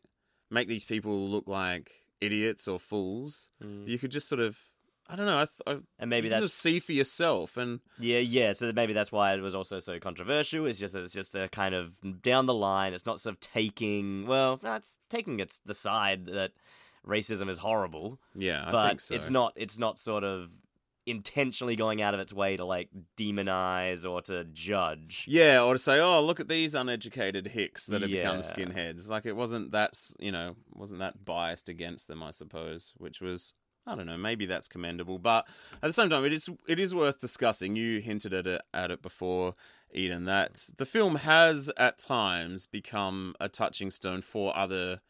make 0.49 0.69
these 0.69 0.85
people 0.85 1.29
look 1.29 1.49
like 1.49 1.91
idiots 2.21 2.69
or 2.69 2.79
fools. 2.79 3.49
Mm. 3.61 3.89
You 3.89 3.99
could 3.99 4.13
just 4.13 4.29
sort 4.29 4.41
of, 4.41 4.59
I 5.09 5.17
don't 5.17 5.27
know. 5.27 5.41
I, 5.41 5.47
th- 5.47 5.63
I 5.67 5.83
and 5.99 6.11
maybe 6.11 6.27
you 6.27 6.31
that's 6.31 6.43
just 6.43 6.59
see 6.59 6.79
for 6.79 6.93
yourself 6.93 7.57
and. 7.57 7.81
Yeah, 7.99 8.19
yeah. 8.19 8.53
So 8.53 8.71
maybe 8.73 8.93
that's 8.93 9.11
why 9.11 9.35
it 9.35 9.41
was 9.41 9.57
also 9.57 9.81
so 9.81 9.99
controversial. 9.99 10.67
It's 10.67 10.79
just 10.79 10.93
that 10.93 11.03
it's 11.03 11.15
just 11.15 11.35
a 11.35 11.49
kind 11.49 11.75
of 11.75 12.23
down 12.23 12.47
the 12.47 12.55
line. 12.55 12.93
It's 12.93 13.07
not 13.07 13.21
sort 13.21 13.35
of 13.35 13.41
taking. 13.41 14.27
Well, 14.27 14.61
it's 14.63 14.99
taking 15.09 15.41
its 15.41 15.59
the 15.67 15.75
side 15.75 16.27
that 16.27 16.53
racism 17.07 17.49
is 17.49 17.59
horrible, 17.59 18.19
Yeah, 18.35 18.65
I 18.67 18.71
but 18.71 18.89
think 18.89 19.01
so. 19.01 19.15
it's 19.15 19.31
not. 19.31 19.53
It's 19.57 19.79
not 19.79 19.99
sort 19.99 20.25
of 20.25 20.51
intentionally 21.07 21.77
going 21.77 22.03
out 22.03 22.15
of 22.15 22.21
its 22.21 22.33
way 22.33 22.57
to 22.57 22.65
like 22.65 22.89
demonize 23.17 24.09
or 24.09 24.21
to 24.23 24.45
judge. 24.45 25.25
Yeah, 25.27 25.63
or 25.63 25.73
to 25.73 25.79
say, 25.79 25.99
"Oh, 26.01 26.23
look 26.25 26.41
at 26.41 26.49
these 26.49 26.75
uneducated 26.75 27.49
hicks 27.49 27.87
that 27.87 28.03
have 28.03 28.11
become 28.11 28.39
skinheads." 28.41 29.09
Like 29.11 29.27
it 29.27 29.35
wasn't 29.37 29.73
that, 29.73 29.95
you 30.19 30.33
know, 30.33 30.57
wasn't 30.73 31.01
that 31.01 31.25
biased 31.25 31.69
against 31.69 32.09
them, 32.09 32.23
I 32.23 32.31
suppose, 32.31 32.93
which 32.99 33.21
was 33.21 33.55
I 33.87 33.95
don't 33.97 34.07
know, 34.07 34.19
maybe 34.19 34.45
that's 34.45 34.69
commendable, 34.69 35.19
but 35.19 35.49
at 35.83 35.87
the 35.87 35.93
same 35.93 36.11
time 36.11 36.25
it 36.25 36.33
is 36.33 36.49
it 36.69 36.79
is 36.79 36.95
worth 36.95 37.19
discussing. 37.19 37.77
You 37.77 38.01
hinted 38.01 38.35
at 38.35 38.47
it 38.47 38.61
at 38.75 38.91
it 38.91 39.01
before, 39.03 39.55
Eden, 39.93 40.27
that 40.27 40.69
the 40.77 40.87
film 40.87 41.17
has 41.17 41.71
at 41.77 41.99
times 41.99 42.67
become 42.67 43.35
a 43.41 43.49
touching 43.49 43.91
stone 43.91 44.21
for 44.21 44.57
other 44.57 45.01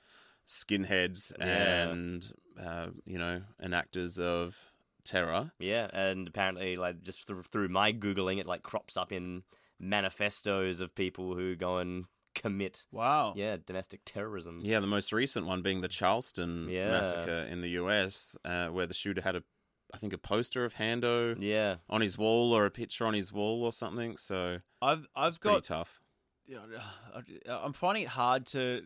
skinheads 0.51 1.33
Yeah. 1.39 1.89
and 1.89 2.33
uh, 2.61 2.89
you 3.07 3.19
know, 3.19 3.43
enactors 3.63 4.19
of 4.19 4.73
terror. 5.05 5.53
Yeah, 5.59 5.89
and 5.93 6.29
apparently, 6.29 6.77
like 6.77 7.03
just 7.03 7.27
through, 7.27 7.45
through 7.45 7.69
my 7.69 7.93
googling, 7.93 8.39
it 8.39 8.47
like 8.47 8.63
crops 8.63 8.97
up 8.97 9.13
in 9.13 9.45
manifestos 9.79 10.81
of 10.81 10.95
people 10.95 11.35
who 11.35 11.57
go 11.57 11.79
and 11.79 12.05
commit. 12.35 12.87
Wow. 12.93 13.33
Yeah, 13.37 13.57
domestic 13.65 14.01
terrorism. 14.05 14.61
Yeah, 14.63 14.81
the 14.81 14.87
most 14.87 15.13
recent 15.13 15.47
one 15.47 15.63
being 15.63 15.81
the 15.81 15.89
Charleston 15.89 16.69
Yeah. 16.69 16.91
massacre 16.91 17.47
in 17.51 17.61
the 17.61 17.71
US, 17.71 18.37
uh, 18.45 18.69
where 18.69 18.87
the 18.87 18.95
shooter 18.95 19.23
had 19.23 19.37
a 19.37 19.43
I 19.93 19.99
think 19.99 20.13
a 20.13 20.19
poster 20.19 20.65
of 20.65 20.75
Hando 20.75 21.37
Yeah. 21.41 21.77
on 21.89 22.01
his 22.01 22.17
wall 22.17 22.53
or 22.53 22.65
a 22.65 22.71
picture 22.71 23.05
on 23.07 23.13
his 23.15 23.33
wall 23.33 23.65
or 23.65 23.73
something. 23.73 24.17
So 24.19 24.59
I've 24.81 25.09
I've 25.17 25.41
pretty 25.41 25.57
got 25.57 25.65
tough. 25.65 26.01
Yeah, 26.47 26.61
I'm 27.49 27.73
finding 27.73 28.05
it 28.05 28.09
hard 28.11 28.47
to 28.49 28.85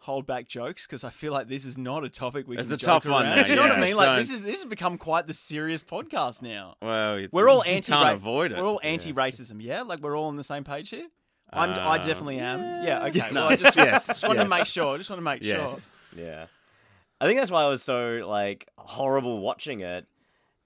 hold 0.00 0.26
back 0.26 0.48
jokes 0.48 0.86
because 0.86 1.04
I 1.04 1.10
feel 1.10 1.32
like 1.32 1.48
this 1.48 1.64
is 1.64 1.76
not 1.76 2.04
a 2.04 2.08
topic 2.08 2.46
we 2.48 2.56
can 2.56 2.64
discuss. 2.64 2.76
It's 2.78 2.84
can 2.84 2.90
a 2.90 2.94
joke 2.94 3.02
tough 3.02 3.12
one, 3.12 3.26
around. 3.26 3.36
mate, 3.36 3.48
you 3.50 3.56
know 3.56 3.62
what 3.62 3.72
I 3.72 3.80
mean? 3.80 3.96
Like 3.96 4.18
this 4.20 4.28
don't- 4.28 4.36
is 4.36 4.42
this 4.42 4.56
has 4.62 4.64
become 4.64 4.96
quite 4.98 5.26
the 5.26 5.34
serious 5.34 5.82
podcast 5.82 6.40
now. 6.42 6.76
Well, 6.80 7.16
it- 7.16 7.32
We're 7.32 7.48
all 7.48 7.62
anti 7.64 7.92
Can't 7.92 8.14
avoid 8.16 8.52
it. 8.52 8.58
We're 8.58 8.66
all 8.68 8.80
anti-racism, 8.82 9.60
yeah. 9.62 9.82
Like 9.82 10.00
we're 10.00 10.16
all 10.16 10.26
on 10.28 10.36
the 10.36 10.44
same 10.44 10.64
page 10.64 10.90
here. 10.90 11.06
I'm, 11.52 11.70
I 11.70 11.96
Uh, 11.96 11.98
definitely 11.98 12.38
am. 12.40 12.58
Yeah. 12.84 13.04
Okay. 13.06 13.20
No. 13.32 13.42
Well, 13.42 13.48
I 13.52 13.56
just, 13.56 13.76
Yes, 13.76 14.06
just 14.06 14.26
wanted 14.26 14.44
to 14.44 14.50
make 14.50 14.66
sure. 14.66 14.98
Just 14.98 15.08
want 15.10 15.18
to 15.18 15.24
make 15.24 15.42
yes. 15.42 15.90
Yeah. 16.16 16.46
I 17.20 17.26
think 17.26 17.38
that's 17.40 17.50
why 17.50 17.62
I 17.62 17.68
was 17.68 17.82
so 17.82 18.22
like 18.26 18.68
horrible 18.76 19.38
watching 19.40 19.80
it. 19.80 20.06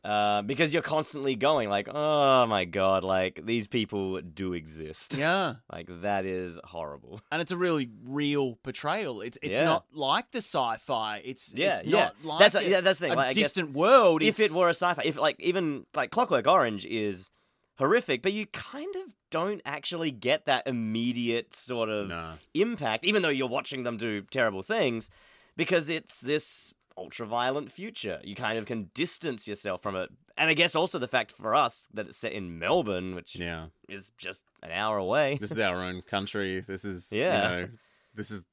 Uh, 0.04 0.42
because 0.42 0.74
you're 0.74 0.82
constantly 0.82 1.36
going 1.36 1.68
like, 1.68 1.88
oh 1.88 2.44
my 2.46 2.64
god, 2.64 3.04
like 3.04 3.40
these 3.46 3.68
people 3.68 4.20
do 4.20 4.52
exist. 4.52 5.14
Yeah. 5.18 5.54
Like 5.72 5.86
that 6.02 6.26
is 6.26 6.58
horrible. 6.64 7.20
And 7.30 7.40
it's 7.40 7.52
a 7.52 7.56
really 7.56 7.88
real 8.04 8.56
portrayal. 8.64 9.20
It's 9.20 9.38
it's 9.42 9.58
Yeah. 9.58 9.64
not 9.64 9.84
like 9.92 10.32
the 10.32 10.38
sci-fi. 10.38 11.22
It's 11.24 11.52
Yeah, 11.54 11.78
it's 11.78 11.84
yeah. 11.84 11.98
not 12.00 12.16
like 12.24 12.38
That's 12.40 12.54
a, 12.56 12.68
yeah, 12.68 12.80
that's 12.80 12.98
the 12.98 13.04
thing, 13.06 13.12
a 13.12 13.16
like, 13.16 13.36
guess 13.36 13.44
distant 13.44 13.72
world. 13.74 14.22
if 14.24 14.40
It's- 14.40 14.50
it 14.50 14.56
were 14.58 14.66
a 14.66 14.74
sci-fi, 14.74 15.02
if 15.04 15.16
like 15.16 15.38
even 15.38 15.86
like 15.94 16.10
Clockwork 16.10 16.48
Orange 16.48 16.84
is 16.84 17.30
horrific, 17.78 18.22
but 18.22 18.32
you 18.32 18.46
kind 18.46 18.94
of 18.96 19.14
don't 19.30 19.62
actually 19.64 20.10
get 20.10 20.46
that 20.46 20.66
immediate 20.66 21.54
sort 21.54 21.88
of 21.88 22.08
No. 22.08 22.34
impact, 22.54 23.04
even 23.04 23.22
though 23.22 23.28
you're 23.28 23.48
watching 23.48 23.84
them 23.84 23.96
do 23.98 24.22
terrible 24.22 24.62
things, 24.62 25.10
because 25.56 25.88
it's 25.88 26.20
this 26.20 26.74
ultra-violent 26.96 27.70
future. 27.72 28.20
You 28.24 28.34
kind 28.34 28.58
of 28.58 28.66
can 28.66 28.90
distance 28.94 29.46
yourself 29.48 29.82
from 29.82 29.96
it, 29.96 30.10
and 30.36 30.50
I 30.50 30.54
guess 30.54 30.74
also 30.74 30.98
the 30.98 31.08
fact 31.08 31.32
for 31.32 31.54
us 31.54 31.88
that 31.94 32.08
it's 32.08 32.18
set 32.18 32.32
in 32.32 32.58
Melbourne, 32.58 33.14
which 33.14 33.36
Yeah. 33.36 33.66
is 33.88 34.10
just 34.18 34.44
an 34.62 34.70
hour 34.70 34.96
away. 34.98 35.38
This 35.40 35.50
is 35.52 35.58
our 35.58 35.82
own 35.82 36.02
country. 36.02 36.60
This 36.60 36.84
is 36.84 37.10
Yeah. 37.12 37.34
You 37.60 37.62
know, 37.66 37.68
this 38.14 38.30
is 38.30 38.44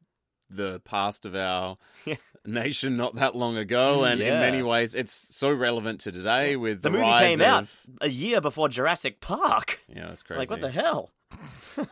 the 0.49 0.80
past 0.84 1.25
of 1.25 1.36
our 1.36 1.78
Yeah. 2.06 2.15
nation 2.45 2.97
not 2.97 3.15
that 3.15 3.36
long 3.36 3.56
ago, 3.58 3.99
mm, 3.99 4.12
and 4.12 4.21
in 4.21 4.34
many 4.39 4.63
ways, 4.63 4.95
it's 4.95 5.12
so 5.13 5.52
relevant 5.54 5.99
to 6.02 6.12
today 6.12 6.56
with 6.56 6.82
the 6.82 6.89
the, 6.89 6.97
movie 6.97 7.19
came 7.19 7.41
out 7.41 7.67
a 8.02 8.10
year 8.10 8.41
before 8.41 8.67
Jurassic 8.69 9.19
Park. 9.21 9.80
Yeah, 9.88 10.08
that's 10.08 10.23
crazy. 10.23 10.39
Like 10.39 10.49
what 10.49 10.62
the 10.62 10.71
hell? 10.71 11.12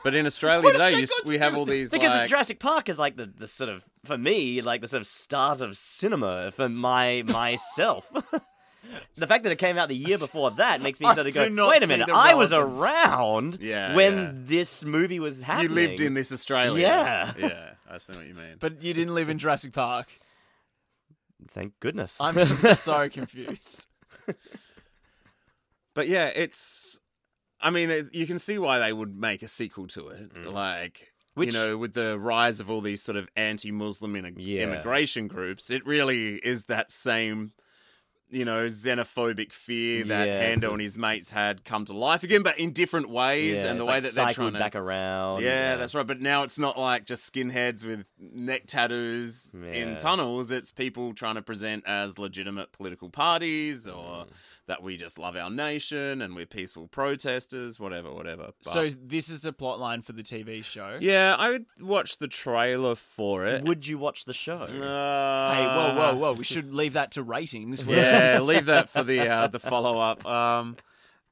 But 0.04 0.16
in 0.16 0.26
Australia 0.26 0.64
What 0.64 0.74
today, 0.74 0.98
you, 0.98 1.04
s- 1.04 1.10
got 1.10 1.24
to 1.24 1.30
we 1.30 1.38
have 1.38 1.56
all 1.56 1.64
these 1.66 1.92
because 1.92 2.10
like 2.10 2.30
Jurassic 2.30 2.60
Park 2.60 2.90
is 2.90 3.00
like 3.00 3.16
the, 3.16 3.26
the 3.26 3.48
sort 3.48 3.70
of 3.70 3.86
for 4.04 4.18
me 4.18 4.62
like 4.62 4.82
the 4.82 4.88
sort 4.88 5.02
of 5.02 5.08
start 5.08 5.62
of 5.62 5.78
cinema 5.78 6.52
for 6.52 6.68
my 6.68 7.24
myself. 7.26 8.12
the 9.16 9.28
fact 9.28 9.44
that 9.44 9.52
it 9.52 9.58
came 9.58 9.78
out 9.78 9.88
the 9.88 9.96
year 9.96 10.18
before 10.18 10.52
that 10.52 10.82
makes 10.82 11.00
me 11.00 11.06
I 11.06 11.16
sort 11.16 11.28
of 11.28 11.34
go, 11.34 11.68
wait 11.68 11.84
a 11.84 11.88
minute, 11.88 12.10
I 12.10 12.34
was 12.34 12.52
around 12.52 13.60
Yeah, 13.62 13.96
when 13.96 14.18
yeah. 14.18 14.32
this 14.34 14.84
movie 14.84 15.20
was 15.20 15.42
happening. 15.42 15.70
you 15.70 15.76
lived 15.76 16.02
in 16.02 16.14
this 16.16 16.32
Australia. 16.34 16.82
Yeah. 16.82 17.34
yeah, 17.38 17.70
I 17.90 17.98
see 18.00 18.14
what 18.14 18.28
you 18.28 18.34
mean. 18.34 18.56
but 18.60 18.82
you 18.82 18.94
didn't 18.94 19.14
live 19.16 19.30
in 19.30 19.38
Jurassic 19.38 19.72
Park. 19.74 20.08
Thank 21.50 21.80
goodness. 21.80 22.18
I'm 22.20 22.38
so 22.44 23.08
confused. 23.12 23.86
But 25.94 26.08
yeah, 26.08 26.28
it's. 26.36 27.00
I 27.60 27.70
mean, 27.72 27.90
it, 27.90 28.14
you 28.14 28.28
can 28.28 28.40
see 28.40 28.58
why 28.60 28.80
they 28.80 28.94
would 28.94 29.18
make 29.20 29.42
a 29.42 29.48
sequel 29.48 29.88
to 29.88 30.10
it. 30.10 30.46
Like, 30.46 31.12
Mm. 31.12 31.40
Which- 31.40 31.54
you 31.54 31.60
know, 31.60 31.78
with 31.78 31.94
the 31.94 32.18
rise 32.18 32.60
of 32.60 32.70
all 32.70 32.82
these 32.82 33.04
sort 33.04 33.16
of 33.16 33.28
anti-Muslim 33.36 34.16
in- 34.16 34.36
Yeah. 34.40 34.64
immigration 34.64 35.28
groups, 35.28 35.70
it 35.70 35.86
really 35.86 36.36
is 36.38 36.64
that 36.64 36.92
same, 36.92 37.52
you 38.30 38.44
know, 38.44 38.66
xenophobic 38.66 39.54
fear 39.54 40.04
that 40.06 40.28
Yeah, 40.28 40.56
Hando 40.56 40.70
a- 40.70 40.72
and 40.74 40.82
his 40.82 40.98
mates 40.98 41.30
had 41.32 41.64
come 41.64 41.86
to 41.86 41.94
life 41.94 42.24
again, 42.24 42.42
but 42.42 42.58
in 42.58 42.74
different 42.74 43.10
ways, 43.10 43.58
yeah, 43.62 43.70
and 43.70 43.80
the 43.80 43.86
way 43.86 43.92
like 43.94 44.04
that 44.04 44.14
they're 44.16 44.30
trying 44.32 44.54
to. 44.54 44.60
back 44.60 44.76
around. 44.76 45.44
yeah, 45.44 45.76
that's 45.76 45.94
right. 45.94 46.08
But 46.08 46.22
now 46.22 46.42
it's 46.42 46.58
not 46.58 46.76
like 46.78 47.06
just 47.06 47.32
skinheads 47.32 47.86
with 47.86 48.06
neck 48.20 48.64
tattoos 48.66 49.52
Yeah. 49.54 49.72
in 49.74 49.98
tunnels. 49.98 50.50
It's 50.50 50.72
people 50.72 51.14
trying 51.14 51.36
to 51.36 51.44
present 51.44 51.84
as 51.86 52.18
legitimate 52.18 52.72
political 52.72 53.12
parties 53.12 53.88
or 53.88 54.26
Mm. 54.26 54.30
That 54.68 54.84
we 54.84 54.98
just 54.98 55.18
love 55.18 55.36
our 55.38 55.50
nation 55.50 56.22
and 56.22 56.36
we're 56.36 56.46
peaceful 56.46 56.88
protesters, 56.88 57.80
whatever, 57.80 58.14
whatever. 58.14 58.52
But- 58.64 58.74
So 58.74 58.90
this 58.90 59.30
is 59.30 59.42
the 59.42 59.54
plot 59.54 59.80
line 59.80 60.02
for 60.02 60.12
the 60.14 60.24
TV 60.24 60.62
show. 60.64 60.98
yeah, 61.02 61.36
I 61.40 61.50
would 61.52 61.66
watch 61.80 62.18
the 62.18 62.28
trailer 62.28 62.96
for 62.96 63.46
it. 63.46 63.64
Would 63.64 63.88
you 63.88 63.98
watch 63.98 64.26
the 64.26 64.34
show? 64.34 64.64
Uh, 64.64 65.54
Hey, 65.56 65.66
whoa, 65.66 65.96
whoa, 65.96 66.16
whoa! 66.16 66.34
We 66.34 66.44
should 66.44 66.74
leave 66.74 66.94
that 66.94 67.12
to 67.14 67.24
ratings. 67.24 67.84
Yeah, 67.86 68.40
leave 68.44 68.66
that 68.66 68.90
for 68.90 69.04
the 69.04 69.22
uh, 69.22 69.48
the 69.48 69.60
follow 69.60 70.00
up. 70.00 70.26
Um, 70.26 70.76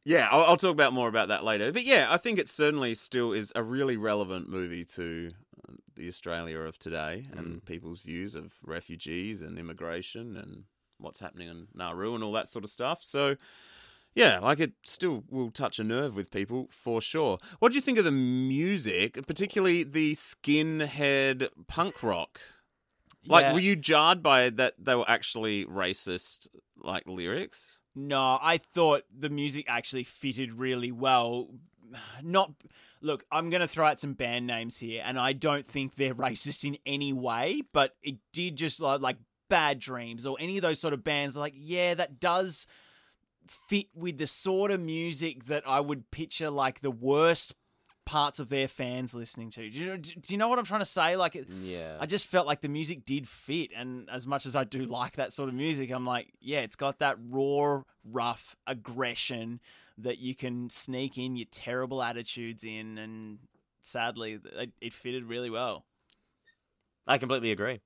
yeah, 0.05 0.27
I'll, 0.31 0.43
I'll 0.43 0.57
talk 0.57 0.71
about 0.71 0.93
more 0.93 1.07
about 1.09 1.27
that 1.29 1.43
later. 1.43 1.71
But 1.71 1.83
yeah, 1.83 2.07
I 2.09 2.17
think 2.17 2.39
it 2.39 2.47
certainly 2.47 2.95
still 2.95 3.33
is 3.33 3.51
a 3.55 3.63
really 3.63 3.97
relevant 3.97 4.47
movie 4.49 4.85
to 4.85 5.31
uh, 5.67 5.73
the 5.95 6.07
Australia 6.07 6.59
of 6.59 6.77
today 6.79 7.25
and 7.35 7.65
people's 7.65 8.01
views 8.01 8.35
of 8.35 8.53
refugees 8.63 9.41
and 9.41 9.57
immigration 9.59 10.37
and 10.37 10.63
what's 10.99 11.19
happening 11.19 11.47
in 11.49 11.67
Nauru 11.73 12.15
and 12.15 12.23
all 12.23 12.31
that 12.33 12.49
sort 12.49 12.63
of 12.63 12.69
stuff. 12.71 12.99
So. 13.03 13.35
Yeah, 14.17 14.39
like 14.39 14.61
it 14.61 14.71
still 14.85 15.25
will 15.29 15.51
touch 15.51 15.77
a 15.77 15.83
nerve 15.83 16.15
with 16.15 16.31
people 16.31 16.69
for 16.71 17.01
sure. 17.01 17.37
What 17.59 17.73
do 17.73 17.75
you 17.75 17.81
think 17.81 17.97
of 17.97 18.05
the 18.05 18.11
music, 18.13 19.27
particularly 19.27 19.83
the 19.83 20.13
skinhead 20.13 21.49
punk 21.67 22.01
rock? 22.01 22.39
Like, 23.25 23.43
Yeah. 23.43 23.53
were 23.53 23.59
you 23.59 23.75
jarred 23.75 24.23
by 24.23 24.49
that 24.51 24.75
they 24.79 24.95
were 24.95 25.03
actually 25.09 25.65
racist, 25.65 26.47
like 26.77 27.03
lyrics? 27.07 27.81
No, 27.93 28.39
I 28.41 28.57
thought 28.57 29.03
the 29.13 29.29
music 29.29 29.65
actually 29.67 30.05
fitted 30.05 30.53
really 30.53 30.93
well. 30.93 31.49
Not 32.23 32.53
look, 33.01 33.25
I'm 33.33 33.49
going 33.49 33.61
to 33.61 33.67
throw 33.67 33.85
out 33.85 33.99
some 33.99 34.13
band 34.13 34.47
names 34.47 34.77
here, 34.77 35.03
and 35.05 35.19
I 35.19 35.33
don't 35.33 35.67
think 35.67 35.95
they're 35.95 36.15
racist 36.27 36.63
in 36.63 36.77
any 36.85 37.11
way, 37.11 37.63
but 37.73 37.95
it 38.01 38.15
did 38.31 38.55
just 38.55 38.79
like 38.79 39.01
like 39.01 39.17
Bad 39.49 39.79
Dreams 39.79 40.25
or 40.25 40.37
any 40.39 40.57
of 40.57 40.61
those 40.61 40.79
sort 40.79 40.93
of 40.93 41.03
bands. 41.03 41.35
Like, 41.35 41.53
yeah, 41.55 41.93
that 41.93 42.19
does 42.19 42.67
fit 43.47 43.87
with 43.93 44.17
the 44.17 44.27
sort 44.27 44.71
of 44.71 44.79
music 44.81 45.45
that 45.45 45.63
I 45.67 45.79
would 45.79 46.09
picture 46.11 46.49
like 46.49 46.81
the 46.81 46.91
worst 46.91 47.53
parts 48.05 48.39
of 48.39 48.49
their 48.49 48.67
fans 48.67 49.13
listening 49.15 49.49
to. 49.51 49.69
Do 49.69 49.79
you 49.79 49.85
know, 49.87 49.97
do 49.97 50.13
you 50.27 50.37
know 50.37 50.47
what 50.47 50.59
I'm 50.59 50.65
trying 50.65 50.81
to 50.81 50.85
say? 50.85 51.15
Like, 51.15 51.35
it, 51.35 51.49
Yeah. 51.49 51.97
I 51.99 52.05
just 52.05 52.27
felt 52.27 52.45
like 52.47 52.61
the 52.61 52.69
music 52.69 53.05
did 53.05 53.27
fit, 53.27 53.71
and 53.75 54.09
as 54.09 54.27
much 54.27 54.45
as 54.45 54.55
I 54.55 54.63
do 54.63 54.85
like 54.85 55.15
that 55.15 55.33
sort 55.33 55.49
of 55.49 55.55
music, 55.55 55.91
I'm 55.91 56.05
like, 56.05 56.31
yeah, 56.39 56.59
it's 56.59 56.75
got 56.75 56.99
that 56.99 57.17
raw, 57.29 57.81
rough 58.03 58.55
aggression 58.67 59.59
that 59.97 60.19
you 60.19 60.35
can 60.35 60.69
sneak 60.69 61.17
in 61.17 61.35
your 61.35 61.47
terrible 61.51 62.03
attitudes 62.03 62.63
in, 62.63 62.97
and 62.97 63.39
sadly, 63.81 64.39
it, 64.53 64.71
it 64.81 64.93
fitted 64.93 65.23
really 65.25 65.49
well. 65.49 65.85
I 67.07 67.17
completely 67.17 67.51
agree. 67.51 67.81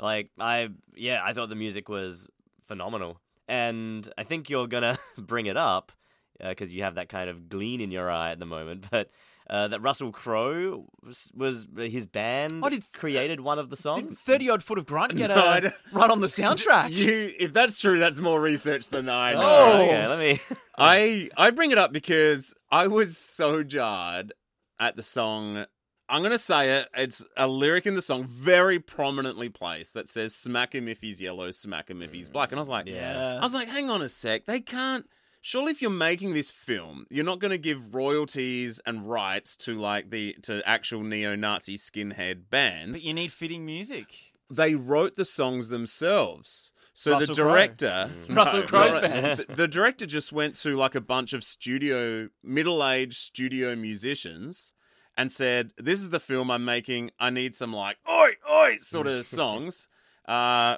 Like 0.00 0.30
I 0.38 0.68
yeah, 0.94 1.20
I 1.24 1.32
thought 1.34 1.48
the 1.50 1.54
music 1.56 1.88
was 1.88 2.28
phenomenal. 2.66 3.20
And 3.48 4.08
I 4.16 4.22
think 4.24 4.48
you're 4.48 4.66
going 4.68 4.82
to 4.84 4.98
bring 5.18 5.46
it 5.46 5.56
up 5.56 5.92
because 6.38 6.72
you 6.74 6.84
have 6.84 6.94
that 6.94 7.08
kind 7.08 7.28
of 7.28 7.48
gleam 7.48 7.80
in 7.80 7.90
your 7.90 8.10
eye 8.10 8.30
at 8.30 8.38
the 8.38 8.46
moment, 8.46 8.86
but 8.90 9.10
uh, 9.50 9.66
that 9.68 9.82
Russell 9.82 10.12
Crowe 10.12 10.86
was, 11.04 11.28
was 11.34 11.66
his 11.76 12.06
band 12.06 12.62
Oh, 12.64 12.68
did- 12.68 12.84
created 12.92 13.40
one 13.40 13.58
of 13.58 13.68
the 13.68 13.76
songs. 13.76 14.20
thirty 14.20 14.48
odd 14.48 14.62
foot 14.62 14.78
of 14.78 14.86
grunt 14.86 15.16
get 15.16 15.28
No, 15.34 15.34
I 15.34 15.58
a 15.58 15.60
don't- 15.62 15.74
right 15.92 16.08
on 16.10 16.20
the 16.20 16.28
soundtrack? 16.28 16.90
You, 16.90 17.32
if 17.38 17.52
that's 17.52 17.76
true, 17.76 17.98
that's 17.98 18.20
more 18.20 18.40
research 18.40 18.88
than 18.90 19.08
I 19.08 19.34
know. 19.34 19.40
Oh, 19.42 19.82
okay, 19.82 20.06
let 20.06 20.18
me 20.20 20.40
I 20.78 21.28
I 21.36 21.50
bring 21.50 21.72
it 21.72 21.78
up 21.78 21.92
because 21.92 22.54
I 22.70 22.86
was 22.86 23.18
so 23.18 23.62
jarred 23.64 24.32
at 24.78 24.94
the 24.96 25.02
song. 25.02 25.66
I'm 26.10 26.22
gonna 26.22 26.38
say 26.38 26.78
it. 26.78 26.88
It's 26.96 27.24
a 27.36 27.46
lyric 27.46 27.86
in 27.86 27.94
the 27.94 28.02
song 28.02 28.24
very 28.24 28.78
prominently 28.80 29.48
placed 29.48 29.94
that 29.94 30.08
says 30.08 30.34
"Smack 30.34 30.74
him 30.74 30.88
if 30.88 31.00
he's 31.00 31.20
yellow, 31.20 31.50
smack 31.52 31.88
him 31.88 32.02
if 32.02 32.12
he's 32.12 32.28
mm. 32.28 32.32
black." 32.32 32.50
And 32.50 32.58
I 32.58 32.60
was 32.60 32.68
like, 32.68 32.86
Yeah. 32.86 33.38
I 33.40 33.42
was 33.42 33.54
like, 33.54 33.68
hang 33.68 33.88
on 33.88 34.02
a 34.02 34.08
sec. 34.08 34.46
They 34.46 34.60
can't. 34.60 35.06
Surely, 35.42 35.70
if 35.72 35.80
you're 35.80 35.90
making 35.90 36.34
this 36.34 36.50
film, 36.50 37.06
you're 37.08 37.24
not 37.24 37.38
going 37.38 37.50
to 37.52 37.56
give 37.56 37.94
royalties 37.94 38.78
and 38.84 39.08
rights 39.08 39.56
to 39.58 39.74
like 39.74 40.10
the 40.10 40.36
to 40.42 40.60
actual 40.68 41.02
neo-Nazi 41.02 41.78
skinhead 41.78 42.50
bands. 42.50 42.98
But 42.98 43.04
you 43.06 43.14
need 43.14 43.32
fitting 43.32 43.64
music. 43.64 44.06
they 44.50 44.74
wrote 44.74 45.14
the 45.16 45.24
songs 45.24 45.70
themselves. 45.70 46.72
So 46.92 47.12
Russell 47.12 47.34
the 47.34 47.42
Crowe. 47.42 47.52
director, 47.52 48.10
mm. 48.28 48.36
Russell 48.36 48.60
No, 48.60 48.66
Crowe's 48.66 48.94
no, 48.96 49.00
band. 49.00 49.38
The, 49.38 49.54
the 49.54 49.68
director 49.68 50.04
just 50.04 50.32
went 50.32 50.56
to 50.56 50.76
like 50.76 50.94
a 50.94 51.00
bunch 51.00 51.32
of 51.32 51.42
studio, 51.42 52.28
middle-aged 52.42 53.16
studio 53.16 53.74
musicians, 53.74 54.74
and 55.16 55.30
said, 55.30 55.72
"This 55.76 56.00
is 56.00 56.10
the 56.10 56.20
film 56.20 56.50
I'm 56.50 56.64
making. 56.64 57.10
I 57.18 57.30
need 57.30 57.54
some 57.56 57.72
like 57.72 57.98
oi 58.08 58.30
oi 58.50 58.78
sort 58.80 59.06
of 59.06 59.24
songs." 59.26 59.88
Uh, 60.26 60.76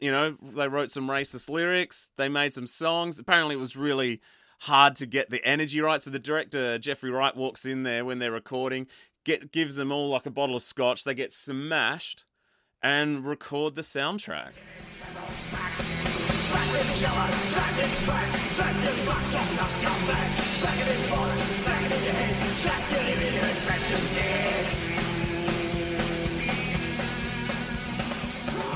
you 0.00 0.10
know, 0.10 0.36
they 0.42 0.68
wrote 0.68 0.90
some 0.90 1.08
racist 1.08 1.48
lyrics. 1.48 2.10
They 2.16 2.28
made 2.28 2.54
some 2.54 2.66
songs. 2.66 3.18
Apparently, 3.18 3.54
it 3.54 3.58
was 3.58 3.76
really 3.76 4.20
hard 4.60 4.94
to 4.96 5.06
get 5.06 5.30
the 5.30 5.44
energy 5.44 5.80
right. 5.80 6.00
So 6.00 6.10
the 6.10 6.18
director 6.18 6.78
Geoffrey 6.78 7.10
Wright 7.10 7.36
walks 7.36 7.64
in 7.64 7.82
there 7.82 8.04
when 8.04 8.18
they're 8.18 8.32
recording, 8.32 8.86
get 9.24 9.52
gives 9.52 9.76
them 9.76 9.92
all 9.92 10.08
like 10.08 10.26
a 10.26 10.30
bottle 10.30 10.56
of 10.56 10.62
scotch. 10.62 11.04
They 11.04 11.14
get 11.14 11.32
smashed 11.32 12.24
and 12.82 13.24
record 13.24 13.74
the 13.74 13.82
soundtrack. 13.82 14.52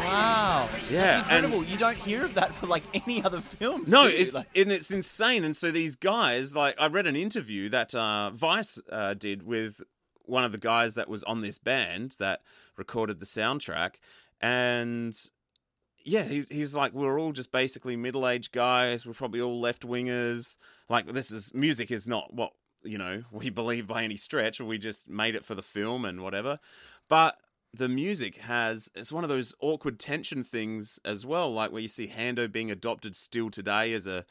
Wow. 0.05 0.69
Yeah, 0.89 1.01
That's 1.01 1.29
and- 1.31 1.45
incredible. 1.47 1.65
You 1.65 1.77
don't 1.79 1.97
hear 1.97 2.25
of 2.25 2.35
that 2.35 2.55
for 2.55 2.67
like 2.67 2.85
any 2.95 3.23
other 3.25 3.41
films. 3.41 3.91
No, 3.91 4.07
it's 4.07 4.35
Like- 4.35 4.47
and 4.55 4.71
it's 4.71 4.91
insane. 4.91 5.45
And 5.45 5.57
so 5.57 5.71
these 5.71 5.97
guys, 5.97 6.55
like, 6.55 6.77
I 6.79 6.87
read 6.87 7.07
an 7.07 7.17
interview 7.17 7.69
that 7.71 7.95
uh, 7.95 8.31
Vice 8.31 8.79
uh, 8.91 9.15
did 9.15 9.43
with 9.43 9.81
one 10.23 10.45
of 10.45 10.53
the 10.53 10.59
guys 10.59 10.95
that 10.95 11.09
was 11.09 11.23
on 11.25 11.41
this 11.41 11.59
band 11.59 12.17
that 12.19 12.41
recorded 12.77 13.21
the 13.21 13.27
soundtrack, 13.27 13.95
and 14.41 15.17
yeah, 16.05 16.25
he, 16.25 16.45
he's 16.51 16.75
like, 16.75 16.93
we're 16.93 17.19
all 17.19 17.33
just 17.33 17.51
basically 17.53 17.97
middle-aged 17.97 18.53
guys. 18.53 19.07
We're 19.07 19.13
probably 19.13 19.41
all 19.41 19.59
left 19.61 19.83
wingers. 19.87 20.57
Like, 20.89 21.13
this 21.13 21.31
is 21.33 21.53
music 21.55 21.91
is 21.91 22.07
not 22.07 22.33
what 22.35 22.53
you 22.87 22.99
know 22.99 23.25
we 23.31 23.51
believe 23.51 23.87
by 23.87 24.03
any 24.03 24.17
stretch. 24.17 24.61
We 24.61 24.79
just 24.79 25.09
made 25.09 25.35
it 25.35 25.45
for 25.45 25.55
the 25.55 25.63
film 25.63 26.05
and 26.05 26.23
whatever, 26.23 26.59
but 27.09 27.39
the 27.75 27.89
music 27.89 28.39
has 28.39 28.91
it's 28.95 29.13
one 29.13 29.25
of 29.25 29.29
those 29.29 29.53
awkward 29.61 29.99
tension 29.99 30.43
things 30.43 30.99
as 31.05 31.27
well 31.27 31.53
like 31.53 31.71
where 31.71 31.83
you 31.83 31.89
see 31.89 32.09
hando 32.09 32.51
being 32.51 32.71
adopted 32.71 33.15
still 33.15 33.51
today 33.51 33.93
as 33.93 34.07
a 34.07 34.25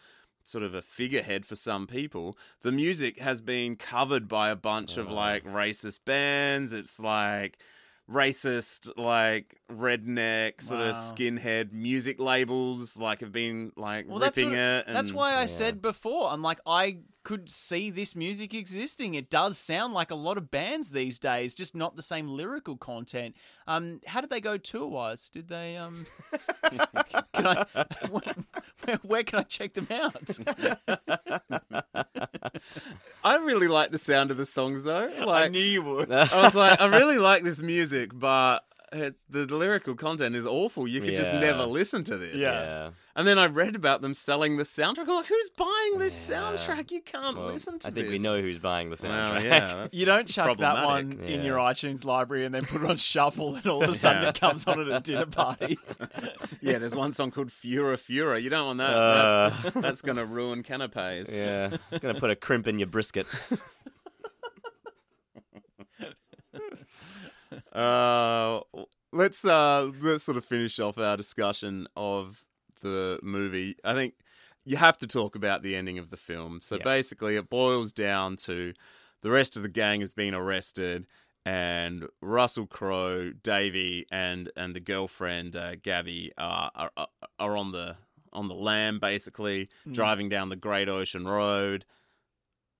sort 0.44 0.64
of 0.64 0.74
a 0.74 0.82
figurehead 0.82 1.46
for 1.46 1.56
some 1.56 1.86
people 1.86 2.36
the 2.62 2.72
music 2.72 3.20
has 3.20 3.42
been 3.42 3.76
covered 3.76 4.28
by 4.28 4.50
a 4.50 4.56
bunch 4.56 4.98
of 4.98 5.10
oh. 5.10 5.14
like 5.14 5.44
racist 5.44 6.06
bands 6.06 6.74
it's 6.74 7.00
like 7.00 7.60
racist 8.10 8.92
like 8.98 9.60
redneck 9.72 10.62
sort 10.62 10.82
of 10.82 10.94
skinhead 10.94 11.72
music 11.72 12.20
labels 12.20 12.98
like 13.00 13.22
have 13.22 13.32
been 13.32 13.72
like 13.76 14.08
well, 14.08 14.20
that's 14.20 14.38
ripping 14.38 14.52
what- 14.52 14.60
it 14.60 14.86
That's 14.88 15.10
and- 15.10 15.18
why 15.18 15.36
I 15.36 15.48
said 15.48 15.82
before. 15.82 16.30
I'm 16.30 16.44
like, 16.44 16.60
I 16.68 16.98
could 17.26 17.52
see 17.52 17.90
this 17.90 18.16
music 18.16 18.54
existing. 18.54 19.16
It 19.16 19.30
does 19.30 19.58
sound 19.58 19.94
like 19.94 20.12
a 20.12 20.16
lot 20.16 20.38
of 20.38 20.50
bands 20.52 20.92
these 20.92 21.20
days, 21.20 21.56
just 21.56 21.76
not 21.76 21.98
the 21.98 22.02
same 22.02 22.30
lyrical 22.30 22.78
content. 22.78 23.36
Um, 23.68 24.00
how 24.06 24.22
did 24.22 24.30
they 24.30 24.40
go 24.40 24.58
tour 24.58 24.88
wise? 24.88 25.30
Did 25.30 25.50
they 25.50 25.76
um? 25.76 26.06
can 27.34 27.48
I? 27.48 27.66
Where, 28.10 29.00
where 29.02 29.24
can 29.24 29.40
I 29.40 29.44
check 29.44 29.74
them 29.74 29.88
out? 29.92 30.38
i 33.24 33.36
really 33.38 33.68
like 33.68 33.92
the 33.92 33.98
sound 33.98 34.32
of 34.32 34.38
the 34.38 34.46
songs 34.46 34.84
though 34.84 35.12
like 35.26 35.46
I 35.46 35.48
knew 35.48 35.60
you 35.60 35.82
would. 35.82 36.12
I 36.12 36.44
was 36.44 36.56
like, 36.56 36.80
I 36.80 36.86
really 36.98 37.18
like 37.18 37.44
this 37.44 37.62
music, 37.62 38.12
but 38.14 38.60
the 38.92 39.46
lyrical 39.50 39.96
content 39.96 40.36
is 40.36 40.46
awful. 40.46 40.88
You 40.88 41.02
could 41.02 41.16
just 41.16 41.34
never 41.34 41.64
listen 41.64 42.04
to 42.06 42.18
this. 42.18 42.36
Yeah. 42.36 42.92
And 43.18 43.26
then 43.26 43.40
I 43.40 43.46
read 43.48 43.78
about 43.78 44.02
them 44.02 44.14
selling 44.14 44.58
the 44.58 44.64
soundtrack. 44.66 45.04
I'm 45.08 45.08
like, 45.08 45.28
who's 45.28 45.50
buying 45.52 46.00
this 46.00 46.30
Yeah. 46.30 46.42
soundtrack? 46.52 46.92
You 46.92 47.02
can't 47.02 47.38
Well, 47.38 47.48
listen 47.48 47.80
to 47.80 47.80
this. 47.80 47.86
I 47.86 47.92
think 47.92 48.08
this. 48.08 48.12
we 48.12 48.18
know 48.20 48.42
who's 48.42 48.60
buying 48.60 48.90
the 48.90 48.98
soundtrack. 48.98 49.32
Well, 49.32 49.44
yeah, 49.44 49.60
that's 49.76 49.94
You 49.94 50.06
don't 50.06 50.28
chuck 50.28 50.58
that 50.58 50.84
one 50.86 51.08
problematic. 51.12 51.30
in 51.40 51.46
your 51.46 51.58
iTunes 51.58 52.04
library 52.04 52.44
and 52.44 52.54
then 52.54 52.66
put 52.66 52.84
it 52.84 52.90
on 52.90 52.98
shuffle, 52.98 53.56
and 53.56 53.66
all 53.68 53.82
of 53.84 53.90
a 53.90 53.94
sudden 53.94 54.24
Yeah. 54.24 54.30
it 54.30 54.40
comes 54.40 54.68
on 54.68 54.82
at 54.82 54.88
a 54.90 55.00
dinner 55.00 55.26
party. 55.28 55.80
Yeah, 56.62 56.80
there's 56.80 56.96
one 56.96 57.14
song 57.14 57.30
called 57.32 57.50
Fura 57.50 57.96
Fura. 57.96 58.42
You 58.42 58.50
don't 58.50 58.66
want 58.66 58.78
that. 58.80 58.94
Uh. 58.96 59.50
that's 59.64 59.76
that's 59.82 60.02
going 60.02 60.18
to 60.18 60.26
ruin 60.26 60.64
canapes. 60.64 61.32
yeah, 61.32 61.78
it's 61.92 62.00
gonna 62.00 62.20
put 62.20 62.32
a 62.32 62.36
crimp 62.36 62.68
in 62.68 62.80
your 62.80 62.88
brisket. 62.88 63.28
Uh, 67.74 68.60
let's 69.12 69.46
uh 69.46 69.92
let's 70.02 70.24
sort 70.24 70.38
of 70.38 70.46
finish 70.46 70.80
off 70.80 70.98
our 70.98 71.16
discussion 71.18 71.88
of 71.96 72.45
the 72.90 73.20
movie. 73.24 73.76
I 73.84 73.94
think 73.94 74.16
you 74.64 74.78
have 74.78 74.98
to 75.00 75.08
talk 75.08 75.36
about 75.36 75.62
the 75.64 75.76
ending 75.76 75.98
of 76.00 76.10
the 76.10 76.18
film. 76.18 76.60
So 76.62 76.78
Yeah. 76.78 76.84
basically, 76.84 77.36
it 77.36 77.50
boils 77.50 77.92
down 77.92 78.36
to 78.38 78.74
the 79.22 79.30
rest 79.32 79.56
of 79.56 79.64
the 79.64 79.70
gang 79.70 80.02
has 80.02 80.14
been 80.14 80.34
arrested, 80.34 81.06
and 81.46 82.08
Russell 82.22 82.66
Crowe, 82.68 83.32
Davey, 83.32 84.06
and 84.12 84.52
and 84.56 84.76
the 84.76 84.80
girlfriend 84.80 85.56
uh, 85.56 85.76
Gabby 85.76 86.32
are, 86.38 86.72
are 86.76 86.92
are 86.98 87.08
are 87.40 87.58
on 87.58 87.72
the 87.72 87.98
on 88.34 88.48
the 88.48 88.56
lam, 88.56 89.00
basically 89.00 89.70
driving 89.92 90.28
down 90.30 90.50
the 90.50 90.56
Great 90.56 90.90
Ocean 90.90 91.26
Road. 91.28 91.86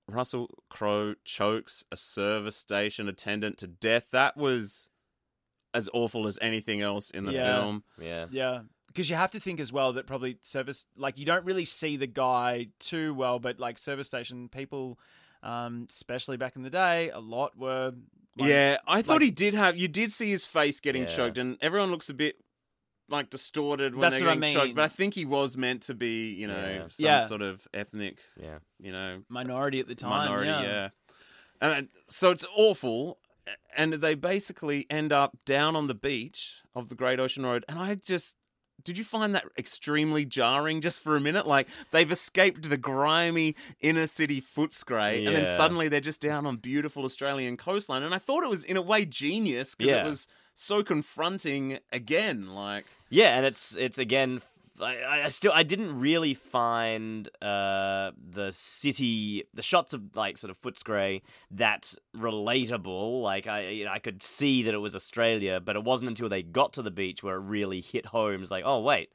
Russell 0.08 0.50
Crowe 0.70 1.14
chokes 1.24 1.84
a 1.90 1.96
service 1.96 2.56
station 2.56 3.08
attendant 3.08 3.58
to 3.58 3.66
death. 3.66 4.10
That 4.12 4.36
was 4.36 4.88
as 5.74 5.88
awful 5.92 6.26
as 6.26 6.38
anything 6.40 6.80
else 6.80 7.10
in 7.10 7.24
the 7.26 7.32
Yeah. 7.32 7.44
film. 7.60 7.84
Yeah. 8.00 8.26
Yeah. 8.30 8.60
Because 8.96 9.10
you 9.10 9.16
have 9.16 9.30
to 9.32 9.40
think 9.40 9.60
as 9.60 9.70
well 9.70 9.92
that 9.92 10.06
probably 10.06 10.38
service, 10.40 10.86
like, 10.96 11.18
you 11.18 11.26
don't 11.26 11.44
really 11.44 11.66
see 11.66 11.98
the 11.98 12.06
guy 12.06 12.68
too 12.80 13.12
well, 13.12 13.38
but 13.38 13.60
like 13.60 13.76
service 13.76 14.06
station 14.06 14.48
people, 14.48 14.98
um, 15.42 15.86
especially 15.90 16.38
back 16.38 16.56
in 16.56 16.62
the 16.62 16.70
day, 16.70 17.10
a 17.10 17.18
lot 17.20 17.58
were. 17.58 17.92
Like, 18.38 18.48
yeah, 18.48 18.78
I 18.86 19.02
thought 19.02 19.14
like- 19.16 19.22
he 19.24 19.30
did 19.30 19.52
have. 19.52 19.76
You 19.76 19.86
did 19.88 20.12
see 20.12 20.30
his 20.30 20.46
face 20.46 20.80
getting 20.80 21.02
Yeah. 21.02 21.08
choked, 21.08 21.36
and 21.36 21.58
everyone 21.60 21.90
looks 21.90 22.08
a 22.08 22.14
bit 22.14 22.36
like 23.10 23.28
distorted 23.28 23.94
when 23.94 24.00
That's 24.00 24.16
they're 24.18 24.28
what 24.28 24.38
I 24.38 24.40
getting 24.40 24.54
choked. 24.54 24.74
But 24.76 24.82
I 24.84 24.88
think 24.88 25.12
he 25.12 25.26
was 25.26 25.58
meant 25.58 25.82
to 25.82 25.94
be, 25.94 26.32
you 26.32 26.46
know, 26.48 26.54
Yeah. 26.58 26.88
some 26.88 27.04
Yeah. 27.04 27.26
sort 27.26 27.42
of 27.42 27.68
ethnic, 27.74 28.18
Yeah. 28.40 28.60
you 28.80 28.92
know, 28.92 29.22
Minority 29.28 29.78
at 29.78 29.88
the 29.88 29.94
time. 29.94 30.10
minority. 30.26 30.48
yeah. 30.48 30.62
Yeah, 30.62 30.88
and 31.60 31.88
so 32.08 32.30
it's 32.30 32.46
awful. 32.56 33.18
And 33.76 33.92
they 33.92 34.14
basically 34.16 34.86
end 34.90 35.12
up 35.12 35.36
down 35.44 35.76
on 35.76 35.86
the 35.86 35.94
beach 35.94 36.54
of 36.74 36.88
the 36.88 36.94
Great 36.96 37.20
Ocean 37.20 37.44
Road, 37.44 37.62
and 37.68 37.78
I 37.78 37.94
just. 37.94 38.36
Did 38.84 38.98
you 38.98 39.04
find 39.04 39.34
that 39.34 39.44
extremely 39.58 40.24
jarring 40.24 40.80
just 40.80 41.00
for 41.02 41.16
a 41.16 41.20
minute? 41.20 41.46
Like 41.46 41.68
they've 41.90 42.10
escaped 42.10 42.68
the 42.68 42.76
grimy 42.76 43.56
inner 43.80 44.06
city 44.06 44.40
Footscray, 44.40 45.26
and 45.26 45.34
then 45.34 45.46
suddenly 45.46 45.88
they're 45.88 46.00
just 46.00 46.20
down 46.20 46.46
on 46.46 46.56
beautiful 46.56 47.04
Australian 47.04 47.56
coastline. 47.56 48.02
And 48.02 48.14
I 48.14 48.18
thought 48.18 48.44
it 48.44 48.50
was 48.50 48.62
in 48.64 48.76
a 48.76 48.82
way 48.82 49.04
genius 49.04 49.74
because 49.74 49.92
Yeah. 49.92 50.02
it 50.02 50.04
was 50.06 50.28
so 50.54 50.82
confronting 50.82 51.78
again. 51.92 52.48
Like 52.54 52.84
Yeah, 53.10 53.36
and 53.36 53.46
it's 53.46 53.74
it's 53.76 53.98
again. 53.98 54.40
I, 54.80 55.24
I 55.24 55.28
still 55.28 55.52
I 55.54 55.62
didn't 55.62 55.98
really 55.98 56.34
find 56.34 57.28
uh, 57.40 58.12
the 58.16 58.52
city 58.52 59.44
the 59.54 59.62
shots 59.62 59.92
of 59.92 60.14
like 60.14 60.38
sort 60.38 60.50
of 60.50 60.60
Footscray 60.60 61.22
that 61.52 61.94
relatable. 62.16 63.22
Like 63.22 63.46
I 63.46 63.68
you 63.68 63.84
know, 63.84 63.92
I 63.92 63.98
could 63.98 64.22
see 64.22 64.62
that 64.64 64.74
it 64.74 64.78
was 64.78 64.94
Australia, 64.94 65.60
but 65.60 65.76
it 65.76 65.84
wasn't 65.84 66.08
until 66.08 66.28
they 66.28 66.42
got 66.42 66.72
to 66.74 66.82
the 66.82 66.90
beach 66.90 67.22
where 67.22 67.36
it 67.36 67.40
really 67.40 67.80
hit 67.80 68.06
home. 68.06 68.42
It's 68.42 68.50
like 68.50 68.64
oh 68.66 68.80
wait, 68.80 69.10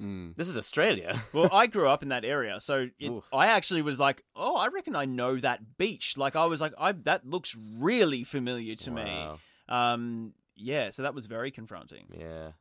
mm. 0.00 0.34
this 0.36 0.48
is 0.48 0.56
Australia. 0.56 1.22
well, 1.32 1.50
I 1.52 1.66
grew 1.66 1.88
up 1.88 2.02
in 2.02 2.08
that 2.10 2.24
area, 2.24 2.60
so 2.60 2.88
it, 2.98 3.12
I 3.32 3.46
actually 3.46 3.82
was 3.82 3.98
like, 3.98 4.22
"Oh, 4.34 4.56
I 4.56 4.68
reckon 4.68 4.96
I 4.96 5.04
know 5.04 5.36
that 5.36 5.76
beach." 5.78 6.16
Like, 6.16 6.36
I 6.36 6.46
was 6.46 6.60
like, 6.60 6.72
"I 6.78 6.92
that 6.92 7.26
looks 7.26 7.56
really 7.78 8.24
familiar 8.24 8.74
to 8.76 8.90
me." 8.90 9.28
Um, 9.68 10.34
yeah, 10.54 10.90
so 10.90 11.02
that 11.02 11.14
was 11.14 11.26
very 11.26 11.50
confronting. 11.50 12.06
Yeah. 12.18 12.52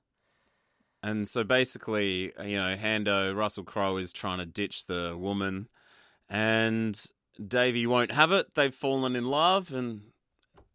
And 1.03 1.27
so 1.27 1.43
basically, 1.43 2.35
uh, 2.35 2.43
you 2.43 2.57
know, 2.57 2.75
Hando, 2.75 3.35
Russell 3.35 3.63
Crowe 3.63 3.97
is 3.97 4.13
trying 4.13 4.37
to 4.37 4.45
ditch 4.45 4.85
the 4.85 5.17
woman, 5.17 5.67
and 6.29 7.03
Davey 7.45 7.87
won't 7.87 8.11
have 8.11 8.31
it. 8.31 8.53
They've 8.53 8.73
fallen 8.73 9.15
in 9.15 9.25
love, 9.25 9.71
and 9.73 10.11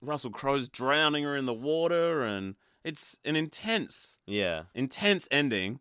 Russell 0.00 0.30
Crowe's 0.30 0.68
drowning 0.68 1.24
her 1.24 1.36
in 1.36 1.46
the 1.46 1.54
water, 1.54 2.22
and 2.24 2.56
it's 2.82 3.18
an 3.24 3.36
intense, 3.36 4.18
Yeah. 4.26 4.64
intense 4.74 5.28
ending. 5.30 5.80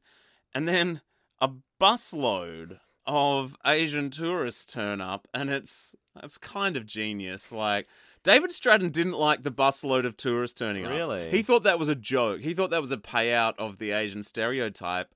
And 0.53 0.67
then 0.67 1.01
a 1.41 1.49
busload 1.81 2.79
of 3.05 3.55
Asian 3.65 4.09
tourists 4.09 4.65
turn 4.65 5.01
up, 5.01 5.27
and 5.33 5.49
it's 5.49 5.95
it's 6.23 6.37
kind 6.37 6.77
of 6.77 6.85
genius. 6.85 7.51
Like 7.51 7.87
David 8.25 8.51
Stratton 8.51 8.89
didn't 8.89 9.13
like 9.13 9.43
the 9.43 9.51
busload 9.51 10.05
of 10.05 10.17
tourists 10.17 10.59
turning 10.59 10.83
up. 10.85 10.91
Really? 10.91 11.29
He 11.31 11.41
thought 11.43 11.63
that 11.63 11.79
was 11.79 11.87
a 11.89 11.95
joke. 11.95 12.41
He 12.41 12.53
thought 12.53 12.71
that 12.71 12.81
was 12.81 12.91
a 12.91 12.97
payout 12.97 13.53
of 13.57 13.77
the 13.77 13.91
Asian 13.91 14.23
stereotype. 14.23 15.13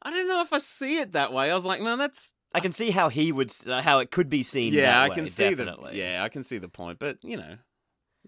I 0.00 0.10
don't 0.10 0.28
know 0.28 0.40
if 0.40 0.52
I 0.52 0.58
see 0.58 0.98
it 1.00 1.12
that 1.12 1.32
way. 1.32 1.50
I 1.50 1.54
was 1.54 1.64
like, 1.64 1.82
no, 1.82 1.96
that's 1.96 2.32
I 2.54 2.60
can 2.60 2.72
see 2.72 2.90
how 2.92 3.08
he 3.10 3.32
would, 3.32 3.52
uh, 3.66 3.82
how 3.82 3.98
it 3.98 4.10
could 4.10 4.30
be 4.30 4.42
seen. 4.42 4.72
yeah, 4.72 4.98
I 5.02 5.08
way, 5.08 5.14
can 5.16 5.26
see 5.26 5.50
definitely. 5.54 5.92
the 5.92 5.98
yeah, 5.98 6.22
I 6.22 6.28
can 6.30 6.42
see 6.42 6.58
the 6.58 6.68
point. 6.68 6.98
But 7.00 7.18
you 7.22 7.36
know, 7.36 7.56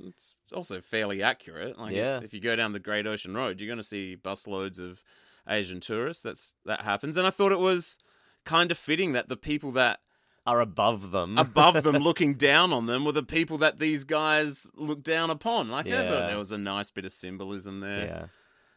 it's 0.01 0.35
also 0.53 0.81
fairly 0.81 1.23
accurate. 1.23 1.79
Like, 1.79 1.95
Yeah. 1.95 2.21
if 2.23 2.35
you 2.35 2.41
go 2.41 2.57
down 2.57 2.73
the 2.73 2.81
Great 2.81 3.07
Ocean 3.07 3.35
Road, 3.35 3.61
you're 3.61 3.69
going 3.69 3.79
to 3.79 3.85
see 3.85 4.17
busloads 4.21 4.79
of 4.81 5.03
Asian 5.49 5.81
tourists. 5.81 6.25
That's 6.25 6.55
that 6.67 6.81
happens, 6.83 7.17
and 7.17 7.27
I 7.27 7.31
thought 7.31 7.53
it 7.53 7.59
was 7.61 7.99
kind 8.45 8.71
of 8.73 8.79
fitting 8.79 9.13
that 9.13 9.29
the 9.29 9.37
people 9.37 9.71
that 9.73 10.01
are 10.49 10.61
above 10.61 11.11
them. 11.11 11.37
above 11.39 11.83
them 11.83 11.97
looking 12.03 12.35
down 12.35 12.73
on 12.73 12.87
them 12.87 13.05
were 13.05 13.13
the 13.13 13.23
people 13.23 13.59
that 13.59 13.79
these 13.79 14.05
guys 14.05 14.67
look 14.75 15.03
down 15.03 15.31
upon. 15.31 15.69
Like, 15.69 15.87
I 15.87 15.91
thought 15.91 16.21
Yeah. 16.23 16.27
there 16.29 16.39
was 16.39 16.53
a 16.53 16.59
nice 16.59 16.91
bit 16.91 17.05
of 17.05 17.13
symbolism 17.13 17.81
there. 17.81 18.29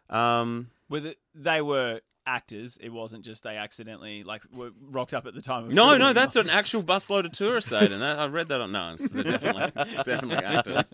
yeah. 0.10 0.40
Um, 0.42 0.72
With 0.90 1.06
it, 1.06 1.18
they 1.34 1.62
were 1.62 2.02
actors. 2.28 2.78
It 2.82 2.90
wasn't 2.90 3.24
just 3.26 3.44
they 3.44 3.58
accidentally 3.58 4.24
like 4.24 4.44
were 4.54 4.72
rocked 4.80 5.14
up 5.14 5.26
at 5.26 5.34
the 5.34 5.42
time. 5.42 5.66
Of 5.66 5.74
No, 5.74 5.92
no, 5.92 5.98
filming. 5.98 6.14
that's 6.16 6.36
an 6.36 6.50
actual 6.50 6.84
busload 6.84 7.26
of 7.26 7.32
tourists, 7.32 7.72
Aiden. 7.72 8.00
That, 8.00 8.20
I 8.20 8.26
read 8.28 8.50
that 8.50 8.62
on. 8.62 8.72
No, 8.74 8.94
it's, 8.94 9.10
they're 9.10 9.24
definitely, 9.24 9.72
definitely 10.04 10.46
actors. 10.46 10.92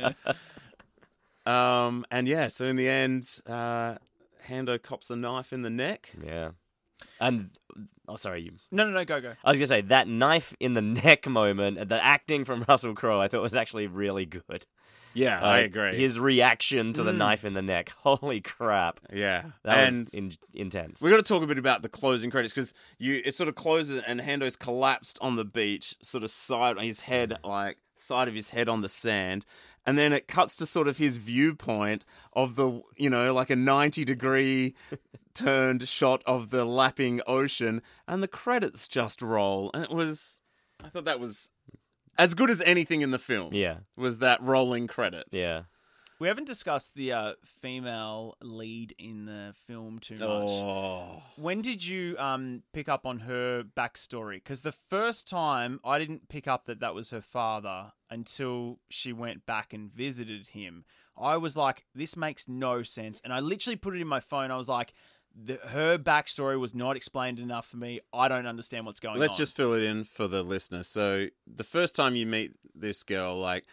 Um, 1.46 2.06
and 2.12 2.28
yeah, 2.28 2.48
so 2.50 2.66
in 2.66 2.76
the 2.76 2.88
end, 2.90 3.28
uh, 3.48 3.96
Hando 4.48 4.82
cops 4.82 5.10
a 5.10 5.16
knife 5.16 5.54
in 5.54 5.62
the 5.62 5.70
neck. 5.70 6.10
Yeah. 6.24 6.52
And 7.20 7.50
oh, 8.08 8.16
sorry, 8.16 8.42
you. 8.42 8.52
No, 8.72 8.86
no, 8.86 8.92
no, 8.92 9.06
go, 9.06 9.20
go. 9.22 9.34
I 9.44 9.50
was 9.52 9.58
gonna 9.58 9.68
say 9.68 9.82
that 9.82 10.08
knife 10.08 10.56
in 10.60 10.74
the 10.74 10.82
neck 11.04 11.28
moment, 11.28 11.90
the 11.90 12.04
acting 12.04 12.46
from 12.46 12.64
Russell 12.68 12.94
Crowe, 12.96 13.20
I 13.22 13.28
thought 13.28 13.42
was 13.42 13.56
actually 13.56 13.88
really 13.88 14.26
good. 14.26 14.66
Yeah, 15.14 15.42
I 15.42 15.62
Uh, 15.62 15.66
agree. 15.66 15.98
His 15.98 16.20
reaction 16.20 16.94
to 16.94 17.02
the 17.04 17.12
Mm. 17.12 17.18
knife 17.18 17.44
in 17.46 17.54
the 17.54 17.62
neck, 17.64 17.90
holy 18.04 18.40
crap, 18.42 19.00
yeah, 19.12 19.46
that 19.64 19.88
and 19.88 20.00
was 20.06 20.14
in- 20.14 20.34
intense. 20.54 21.02
we 21.02 21.10
got 21.10 21.18
to 21.18 21.24
talk 21.24 21.42
a 21.42 21.48
bit 21.48 21.58
about 21.58 21.82
the 21.82 21.90
closing 21.90 22.30
credits 22.30 22.54
because 22.54 22.74
you 23.00 23.22
it 23.26 23.34
sort 23.36 23.50
of 23.50 23.56
closes 23.56 24.02
and 24.06 24.22
Hando's 24.22 24.56
collapsed 24.56 25.18
on 25.22 25.36
the 25.36 25.46
beach, 25.46 25.96
sort 26.04 26.24
of 26.24 26.30
side 26.30 26.78
on 26.78 26.84
his 26.84 27.02
head, 27.02 27.34
like 27.44 27.78
side 27.96 28.28
of 28.28 28.36
his 28.36 28.52
head 28.52 28.70
on 28.70 28.82
the 28.82 28.90
sand, 28.90 29.44
and 29.88 29.98
then 29.98 30.14
it 30.14 30.28
cuts 30.28 30.56
to 30.58 30.66
sort 30.68 30.88
of 30.88 30.98
his 30.98 31.18
viewpoint 31.18 32.06
of 32.34 32.56
the 32.56 32.82
you 32.98 33.10
know 33.10 33.34
like 33.34 33.50
a 33.50 33.56
ninety 33.56 34.06
degree 34.06 34.76
turned 35.34 35.88
shot 35.88 36.22
of 36.28 36.52
the 36.52 36.66
lapping 36.66 37.22
ocean, 37.26 37.82
and 38.08 38.22
the 38.22 38.28
credits 38.28 38.88
just 38.88 39.22
roll, 39.24 39.72
and 39.74 39.84
it 39.86 39.92
was 39.92 40.42
I 40.84 40.90
thought 40.90 41.06
that 41.06 41.20
was 41.20 41.50
as 42.20 42.34
good 42.36 42.50
as 42.52 42.62
anything 42.62 43.02
in 43.02 43.12
the 43.12 43.20
film. 43.20 43.54
Yeah, 43.54 43.78
was 43.96 44.20
that 44.20 44.42
rolling 44.44 44.86
credits. 44.88 45.30
yeah. 45.32 45.64
We 46.20 46.28
haven't 46.28 46.46
discussed 46.46 46.96
the 46.96 47.12
uh, 47.12 47.34
female 47.62 48.38
lead 48.42 48.96
in 48.98 49.26
the 49.26 49.54
film 49.68 50.00
too 50.00 50.16
much. 50.16 50.22
Oh. 50.22 51.22
When 51.36 51.62
did 51.62 51.86
you 51.86 52.18
um, 52.18 52.64
pick 52.74 52.90
up 52.90 53.06
on 53.06 53.20
her 53.20 53.64
backstory? 53.64 54.36
Because 54.36 54.62
the 54.62 54.72
first 54.72 55.28
time 55.28 55.80
I 55.86 56.00
didn't 56.00 56.28
pick 56.28 56.48
up 56.48 56.66
that 56.66 56.80
that 56.80 56.96
was 56.96 57.12
her 57.12 57.22
father 57.22 57.92
until 58.10 58.80
she 58.90 59.14
went 59.14 59.46
back 59.46 59.74
and 59.74 59.92
visited 59.92 60.50
him. 60.50 60.86
I 61.20 61.38
was 61.38 61.56
like, 61.56 61.86
this 61.94 62.16
makes 62.16 62.48
no 62.48 62.84
sense. 62.84 63.22
And 63.24 63.32
I 63.34 63.40
literally 63.40 63.76
put 63.76 63.96
it 63.96 64.02
in 64.02 64.08
my 64.08 64.20
phone. 64.20 64.50
I 64.52 64.58
was 64.58 64.70
like, 64.70 64.94
the, 65.36 65.60
her 65.68 65.98
backstory 65.98 66.60
was 66.60 66.74
not 66.74 66.96
explained 66.96 67.40
enough 67.40 67.68
for 67.68 67.78
me. 67.78 68.00
I 68.12 68.28
don't 68.28 68.48
understand 68.48 68.86
what's 68.86 69.00
going 69.00 69.16
on. 69.16 69.20
Let's 69.20 69.38
just 69.38 69.56
fill 69.56 69.74
it 69.74 69.84
in 69.84 70.04
for 70.04 70.28
the 70.28 70.42
listener. 70.42 70.84
So 70.84 71.28
the 71.46 71.64
first 71.64 71.96
time 71.96 72.16
you 72.16 72.26
meet 72.26 72.54
this 72.74 73.04
girl, 73.04 73.36
like 73.36 73.66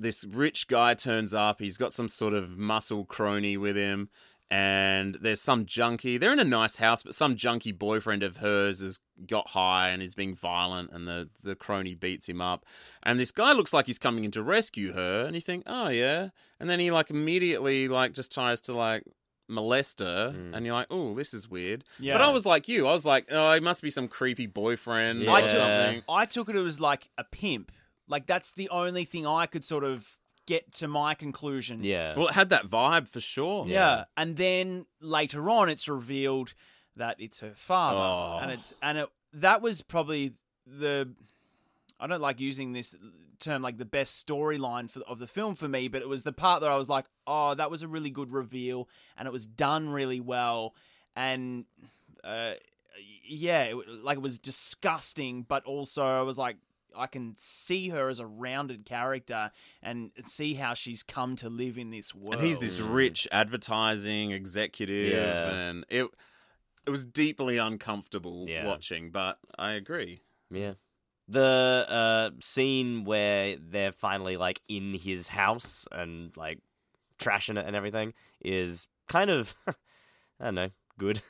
this 0.00 0.24
rich 0.24 0.66
guy 0.68 0.94
turns 0.94 1.32
up, 1.34 1.60
he's 1.60 1.76
got 1.76 1.92
some 1.92 2.08
sort 2.08 2.34
of 2.34 2.56
muscle 2.56 3.04
crony 3.04 3.56
with 3.56 3.76
him, 3.76 4.08
and 4.50 5.16
there's 5.20 5.40
some 5.40 5.64
junkie. 5.66 6.18
They're 6.18 6.32
in 6.32 6.38
a 6.40 6.44
nice 6.44 6.78
house, 6.78 7.02
but 7.02 7.14
some 7.14 7.36
junkie 7.36 7.70
boyfriend 7.72 8.22
of 8.22 8.38
hers 8.38 8.80
has 8.80 8.98
got 9.26 9.50
high 9.50 9.90
and 9.90 10.02
is 10.02 10.14
being 10.14 10.34
violent, 10.34 10.90
and 10.92 11.06
the 11.06 11.28
the 11.42 11.54
crony 11.54 11.94
beats 11.94 12.28
him 12.28 12.40
up. 12.40 12.64
And 13.02 13.18
this 13.20 13.30
guy 13.30 13.52
looks 13.52 13.72
like 13.72 13.86
he's 13.86 13.98
coming 13.98 14.24
in 14.24 14.30
to 14.32 14.42
rescue 14.42 14.92
her, 14.94 15.24
and 15.26 15.34
you 15.34 15.40
think, 15.40 15.62
oh 15.66 15.88
yeah, 15.88 16.30
and 16.58 16.68
then 16.68 16.80
he 16.80 16.90
like 16.90 17.10
immediately 17.10 17.86
like 17.86 18.12
just 18.12 18.32
tries 18.32 18.60
to 18.62 18.72
like 18.74 19.04
molest 19.48 20.00
her, 20.00 20.32
Mm. 20.34 20.54
and 20.56 20.64
you're 20.66 20.74
like, 20.74 20.86
oh, 20.90 21.14
this 21.14 21.34
is 21.34 21.48
weird. 21.48 21.84
Yeah. 21.98 22.14
But 22.14 22.22
I 22.22 22.30
was 22.30 22.46
like 22.46 22.68
you, 22.68 22.86
I 22.88 22.92
was 22.92 23.04
like, 23.04 23.26
oh, 23.30 23.52
it 23.52 23.62
must 23.62 23.82
be 23.82 23.90
some 23.90 24.08
creepy 24.08 24.46
boyfriend 24.46 25.22
Yeah. 25.22 25.30
or 25.30 25.36
I 25.36 25.40
took, 25.42 25.50
something. 25.50 26.02
I 26.08 26.26
took 26.26 26.48
it 26.48 26.56
as 26.56 26.80
like 26.80 27.08
a 27.18 27.24
pimp. 27.24 27.70
Like 28.10 28.26
that's 28.26 28.50
the 28.50 28.68
only 28.68 29.04
thing 29.04 29.26
I 29.26 29.46
could 29.46 29.64
sort 29.64 29.84
of 29.84 30.06
get 30.46 30.74
to 30.74 30.88
my 30.88 31.14
conclusion. 31.14 31.84
Yeah. 31.84 32.16
Well, 32.16 32.26
it 32.26 32.34
had 32.34 32.48
that 32.50 32.66
vibe 32.66 33.08
for 33.08 33.20
sure. 33.20 33.66
Yeah. 33.66 34.04
And 34.16 34.36
then 34.36 34.86
later 35.00 35.48
on 35.48 35.68
it's 35.68 35.88
revealed 35.88 36.52
that 36.96 37.16
it's 37.20 37.38
her 37.40 37.54
father. 37.54 38.00
Oh. 38.00 38.38
And 38.42 38.50
it's 38.50 38.74
and 38.82 38.98
it 38.98 39.08
that 39.32 39.62
was 39.62 39.80
probably 39.80 40.32
the 40.66 41.08
I 42.00 42.08
don't 42.08 42.20
like 42.20 42.40
using 42.40 42.72
this 42.72 42.96
term 43.38 43.62
like 43.62 43.78
the 43.78 43.84
best 43.84 44.26
storyline 44.26 44.90
for 44.90 45.00
of 45.00 45.20
the 45.20 45.28
film 45.28 45.54
for 45.54 45.68
me, 45.68 45.86
but 45.86 46.02
it 46.02 46.08
was 46.08 46.24
the 46.24 46.32
part 46.32 46.62
that 46.62 46.70
I 46.70 46.76
was 46.76 46.88
like, 46.88 47.06
"Oh, 47.26 47.54
that 47.54 47.70
was 47.70 47.82
a 47.82 47.88
really 47.88 48.10
good 48.10 48.32
reveal 48.32 48.88
and 49.16 49.26
it 49.26 49.32
was 49.32 49.46
done 49.46 49.88
really 49.88 50.20
well." 50.20 50.74
And 51.14 51.64
uh 52.24 52.54
yeah, 53.24 53.62
it, 53.62 53.88
like 54.02 54.16
it 54.16 54.22
was 54.22 54.40
disgusting, 54.40 55.42
but 55.48 55.64
also 55.64 56.04
I 56.04 56.22
was 56.22 56.36
like 56.36 56.56
I 56.96 57.06
can 57.06 57.34
see 57.38 57.88
her 57.90 58.08
as 58.08 58.18
a 58.20 58.26
rounded 58.26 58.84
character 58.84 59.50
and 59.82 60.10
see 60.26 60.54
how 60.54 60.74
she's 60.74 61.02
come 61.02 61.36
to 61.36 61.48
live 61.48 61.78
in 61.78 61.90
this 61.90 62.14
world. 62.14 62.34
And 62.34 62.42
he's 62.42 62.60
this 62.60 62.80
rich 62.80 63.26
advertising 63.32 64.30
executive, 64.32 65.12
Yeah. 65.12 65.50
and 65.50 65.84
it 65.88 66.06
it 66.86 66.90
was 66.90 67.04
deeply 67.04 67.58
uncomfortable 67.58 68.46
Yeah. 68.48 68.66
watching. 68.66 69.10
But 69.10 69.38
I 69.58 69.72
agree. 69.72 70.20
Yeah. 70.50 70.74
The 71.28 71.86
uh, 71.88 72.30
scene 72.40 73.04
where 73.04 73.56
they're 73.56 73.92
finally 73.92 74.36
like 74.36 74.60
in 74.66 74.94
his 74.94 75.28
house 75.28 75.86
and 75.92 76.36
like 76.36 76.58
trashing 77.20 77.58
it 77.58 77.66
and 77.66 77.76
everything 77.76 78.14
is 78.40 78.88
kind 79.08 79.30
of, 79.30 79.54
I 79.68 79.74
don't 80.46 80.54
know, 80.56 80.70
good. 80.98 81.22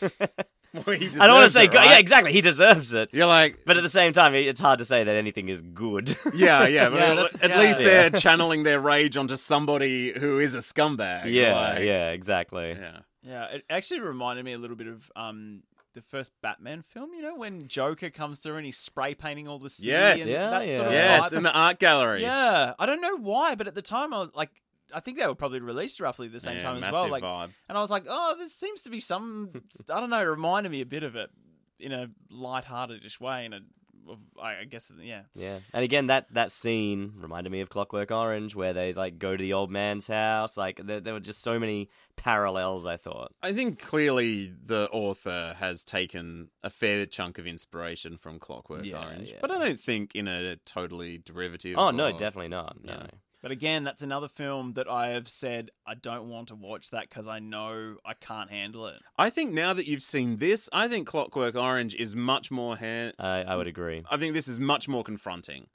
Well, 0.86 0.96
he 0.96 1.06
I 1.06 1.26
don't 1.26 1.34
want 1.36 1.46
to 1.46 1.52
say 1.52 1.64
it, 1.64 1.70
good. 1.70 1.78
right? 1.78 1.90
Yeah, 1.92 1.98
exactly. 1.98 2.32
He 2.32 2.40
deserves 2.42 2.92
it. 2.92 3.08
You're 3.12 3.26
like, 3.26 3.64
But 3.64 3.78
at 3.78 3.82
the 3.82 3.88
same 3.90 4.12
time, 4.12 4.34
it's 4.34 4.60
hard 4.60 4.78
to 4.80 4.84
say 4.84 5.02
that 5.02 5.16
anything 5.16 5.48
is 5.48 5.62
good. 5.62 6.16
yeah, 6.34 6.66
yeah. 6.66 6.90
But 6.90 6.98
Yeah, 7.00 7.24
at- 7.24 7.42
at 7.44 7.50
yeah. 7.50 7.58
least 7.60 7.80
Yeah. 7.80 7.86
they're 7.86 8.10
channeling 8.10 8.64
their 8.64 8.78
rage 8.78 9.16
onto 9.16 9.36
somebody 9.36 10.12
who 10.18 10.38
is 10.38 10.54
a 10.54 10.58
scumbag. 10.58 11.32
yeah, 11.32 11.54
like- 11.74 11.82
yeah, 11.84 12.10
exactly. 12.10 12.70
yeah. 12.78 12.98
Yeah, 13.22 13.44
it 13.46 13.64
actually 13.70 14.00
reminded 14.00 14.44
me 14.44 14.52
a 14.52 14.58
little 14.58 14.76
bit 14.76 14.86
of 14.86 15.10
um 15.16 15.62
the 15.94 16.02
first 16.02 16.32
Batman 16.42 16.82
film. 16.82 17.10
You 17.14 17.22
know 17.22 17.34
when 17.36 17.66
Joker 17.66 18.10
comes 18.10 18.38
through 18.38 18.56
and 18.56 18.64
he's 18.66 18.78
spray 18.78 19.14
painting 19.14 19.48
all 19.48 19.58
the 19.58 19.70
city 19.70 19.88
Yes. 19.88 20.20
and 20.22 20.30
Yeah, 20.30 20.50
that 20.50 20.70
sort 20.76 20.86
of 20.88 20.92
yeah. 20.92 21.16
Yes, 21.16 21.32
vibe. 21.32 21.36
in 21.38 21.42
the 21.44 21.52
art 21.52 21.78
gallery. 21.78 22.22
yeah, 22.22 22.74
I 22.78 22.86
don't 22.86 23.00
know 23.00 23.16
why, 23.16 23.54
but 23.54 23.66
at 23.66 23.74
the 23.74 23.82
time 23.82 24.12
I 24.14 24.18
was 24.18 24.28
like, 24.34 24.50
I 24.94 25.00
think 25.00 25.18
they 25.18 25.26
were 25.26 25.34
probably 25.34 25.60
released 25.60 26.00
roughly 26.00 26.28
the 26.28 26.40
same 26.40 26.54
Yeah, 26.56 26.62
time 26.62 26.82
as 26.84 26.92
well. 26.92 27.08
Like, 27.08 27.22
vibe. 27.22 27.50
and 27.68 27.76
I 27.76 27.80
was 27.80 27.90
like, 27.90 28.04
oh, 28.08 28.34
this 28.38 28.54
seems 28.54 28.82
to 28.82 28.90
be 28.90 29.00
some. 29.00 29.50
I 29.90 30.00
don't 30.00 30.10
know. 30.10 30.20
It 30.20 30.24
reminded 30.24 30.72
me 30.72 30.80
a 30.80 30.86
bit 30.86 31.02
of 31.02 31.16
it 31.16 31.30
in 31.78 31.92
a 31.92 32.08
light-hearted-ish 32.30 33.20
way. 33.20 33.44
In 33.44 33.52
a, 33.52 33.60
of- 34.08 34.18
I 34.42 34.60
I 34.60 34.64
guess, 34.64 34.90
yeah. 35.02 35.22
Yeah, 35.34 35.58
and 35.74 35.84
again, 35.84 36.06
that 36.06 36.32
that 36.32 36.50
scene 36.50 37.12
reminded 37.18 37.50
me 37.52 37.60
of 37.60 37.68
Clockwork 37.68 38.10
Orange, 38.10 38.54
where 38.54 38.72
they 38.72 38.94
like 38.94 39.18
go 39.18 39.36
to 39.36 39.42
the 39.42 39.52
old 39.52 39.70
man's 39.70 40.06
house. 40.06 40.56
Like 40.56 40.80
there, 40.82 41.00
there 41.00 41.12
were 41.12 41.20
just 41.20 41.42
so 41.42 41.58
many 41.58 41.90
parallels. 42.16 42.86
I 42.86 42.96
thought. 42.96 43.32
I 43.42 43.52
think 43.52 43.78
clearly 43.80 44.50
the 44.64 44.88
author 44.92 45.54
has 45.58 45.84
taken 45.84 46.48
a 46.62 46.70
fair 46.70 47.04
chunk 47.04 47.38
of 47.38 47.46
inspiration 47.46 48.16
from 48.16 48.38
Clockwork 48.38 48.84
Yeah, 48.86 49.04
Orange, 49.04 49.30
yeah. 49.30 49.38
but 49.42 49.50
I 49.50 49.58
don't 49.58 49.78
think 49.80 50.14
in 50.14 50.26
a 50.26 50.56
totally 50.64 51.18
derivative. 51.18 51.76
Oh 51.76 51.90
no, 51.90 52.10
definitely 52.12 52.48
not. 52.48 52.82
No. 52.82 52.94
No. 52.94 53.06
But 53.40 53.52
again, 53.52 53.84
that's 53.84 54.02
another 54.02 54.26
film 54.28 54.72
that 54.74 54.88
I 54.88 55.08
have 55.10 55.28
said 55.28 55.70
I 55.86 55.94
don't 55.94 56.28
want 56.28 56.48
to 56.48 56.56
watch 56.56 56.90
that 56.90 57.08
because 57.08 57.28
I 57.28 57.38
know 57.38 57.96
I 58.04 58.14
can't 58.14 58.50
handle 58.50 58.86
it. 58.86 59.00
I 59.16 59.30
think 59.30 59.52
now 59.52 59.72
that 59.74 59.86
you've 59.86 60.02
seen 60.02 60.38
this, 60.38 60.68
I 60.72 60.88
think 60.88 61.06
Clockwork 61.06 61.54
Orange 61.54 61.94
is 61.94 62.16
much 62.16 62.50
more. 62.50 62.76
Ha- 62.76 63.12
I 63.18 63.42
I 63.42 63.56
would 63.56 63.68
agree. 63.68 64.02
I 64.10 64.16
think 64.16 64.34
this 64.34 64.48
is 64.48 64.58
much 64.58 64.88
more 64.88 65.04
confronting. 65.04 65.68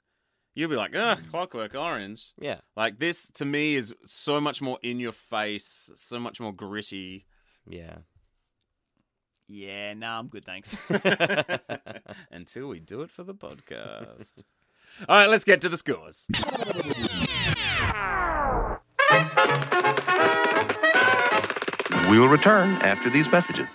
You'll 0.54 0.70
be 0.70 0.76
like, 0.76 0.94
ugh, 0.94 1.18
Clockwork 1.30 1.74
Orange. 1.74 2.32
Yeah. 2.38 2.60
Like 2.76 2.98
this 2.98 3.28
to 3.34 3.44
me 3.44 3.76
is 3.76 3.94
so 4.04 4.40
much 4.40 4.60
more 4.60 4.78
in 4.82 5.00
your 5.00 5.12
face, 5.12 5.90
so 5.94 6.20
much 6.20 6.40
more 6.40 6.52
gritty. 6.52 7.26
Yeah. 7.66 7.98
Yeah, 9.46 9.92
nah, 9.94 10.18
I'm 10.18 10.28
good, 10.28 10.44
thanks. 10.44 10.74
Until 12.30 12.68
we 12.68 12.80
do 12.80 13.02
it 13.02 13.10
for 13.10 13.24
the 13.24 13.34
podcast. 13.34 14.42
All 15.08 15.16
right, 15.18 15.28
let's 15.28 15.44
get 15.44 15.60
to 15.62 15.68
the 15.68 15.76
scores. 15.76 16.26
We 22.10 22.20
will 22.20 22.28
return 22.28 22.76
after 22.82 23.10
these 23.10 23.26
messages. 23.32 23.68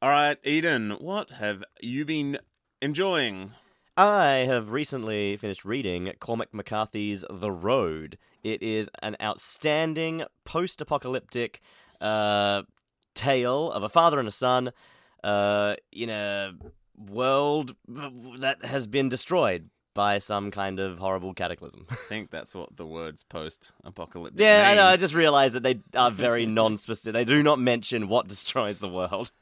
All 0.00 0.08
right, 0.08 0.38
Eden, 0.44 0.92
what 0.92 1.30
have 1.32 1.62
you 1.82 2.04
been 2.04 2.38
enjoying? 2.80 3.52
I 3.96 4.46
have 4.46 4.72
recently 4.72 5.36
finished 5.36 5.64
reading 5.64 6.12
Cormac 6.20 6.54
McCarthy's 6.54 7.24
The 7.28 7.50
Road. 7.50 8.18
It 8.42 8.62
is 8.62 8.88
an 9.02 9.16
outstanding 9.20 10.22
post 10.44 10.80
apocalyptic 10.80 11.60
uh, 12.00 12.62
tale 13.14 13.70
of 13.72 13.82
a 13.82 13.88
father 13.88 14.18
and 14.18 14.28
a 14.28 14.32
son 14.32 14.72
uh, 15.24 15.76
in 15.92 16.08
a 16.08 16.52
world 16.96 17.74
that 17.86 18.64
has 18.64 18.86
been 18.86 19.08
destroyed 19.08 19.70
by 19.96 20.18
some 20.18 20.52
kind 20.52 20.78
of 20.78 20.98
horrible 20.98 21.34
cataclysm. 21.34 21.86
I 21.90 21.96
think 22.08 22.30
that's 22.30 22.54
what 22.54 22.76
the 22.76 22.86
words 22.86 23.24
post 23.24 23.72
apocalyptic 23.82 24.38
yeah, 24.38 24.68
I 24.68 24.74
know. 24.74 24.84
I 24.84 24.96
just 24.96 25.14
realized 25.14 25.54
that 25.54 25.62
they 25.62 25.80
are 25.96 26.10
very 26.10 26.46
non 26.60 26.76
specific. 26.76 27.14
They 27.14 27.24
do 27.24 27.42
not 27.42 27.58
mention 27.58 28.06
what 28.06 28.28
destroys 28.28 28.78
the 28.78 28.88
world. 28.88 29.32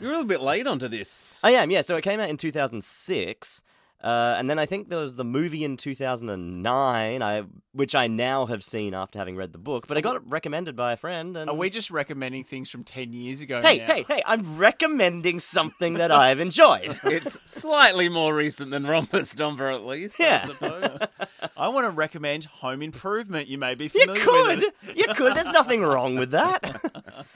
You're 0.00 0.08
a 0.08 0.12
little 0.12 0.24
bit 0.24 0.40
late 0.40 0.66
onto 0.66 0.88
this. 0.88 1.40
I 1.44 1.52
am, 1.52 1.70
yeah. 1.70 1.82
So 1.82 1.94
it 1.96 2.02
came 2.02 2.18
out 2.18 2.30
in 2.30 2.38
2006. 2.38 3.62
Uh, 4.02 4.34
and 4.36 4.50
then 4.50 4.58
I 4.58 4.66
think 4.66 4.88
there 4.88 4.98
was 4.98 5.14
the 5.14 5.24
movie 5.24 5.62
in 5.64 5.76
2009, 5.76 7.22
I, 7.22 7.42
which 7.72 7.94
I 7.94 8.08
now 8.08 8.46
have 8.46 8.64
seen 8.64 8.94
after 8.94 9.18
having 9.18 9.36
read 9.36 9.52
the 9.52 9.58
book, 9.58 9.86
but 9.86 9.96
I 9.96 10.00
got 10.00 10.16
it 10.16 10.22
recommended 10.26 10.74
by 10.74 10.92
a 10.92 10.96
friend. 10.96 11.36
And 11.36 11.48
Are 11.48 11.54
we 11.54 11.70
just 11.70 11.90
recommending 11.90 12.42
things 12.44 12.68
from 12.68 12.82
10 12.82 13.12
years 13.12 13.40
ago? 13.40 13.62
Hey, 13.62 13.78
now? 13.78 13.86
hey, 13.86 14.04
hey! 14.08 14.22
I'm 14.26 14.58
recommending 14.58 15.38
something 15.38 15.94
that 15.94 16.10
I've 16.10 16.40
enjoyed. 16.40 16.98
it's 17.04 17.38
slightly 17.44 18.08
more 18.08 18.34
recent 18.34 18.72
than 18.72 18.86
Romper 18.86 19.20
Stomper, 19.20 19.72
at 19.72 19.84
least, 19.84 20.18
Yeah. 20.18 20.40
I 20.42 20.46
suppose. 20.48 20.98
I 21.56 21.68
want 21.68 21.86
to 21.86 21.90
recommend 21.90 22.46
Home 22.46 22.82
Improvement. 22.82 23.46
You 23.46 23.58
may 23.58 23.74
be 23.76 23.84
you 23.84 23.90
familiar 23.90 24.14
with 24.14 24.24
could, 24.24 24.62
it. 24.88 24.96
you 24.96 25.14
could. 25.14 25.34
There's 25.36 25.52
nothing 25.52 25.82
wrong 25.82 26.16
with 26.16 26.32
that. 26.32 26.80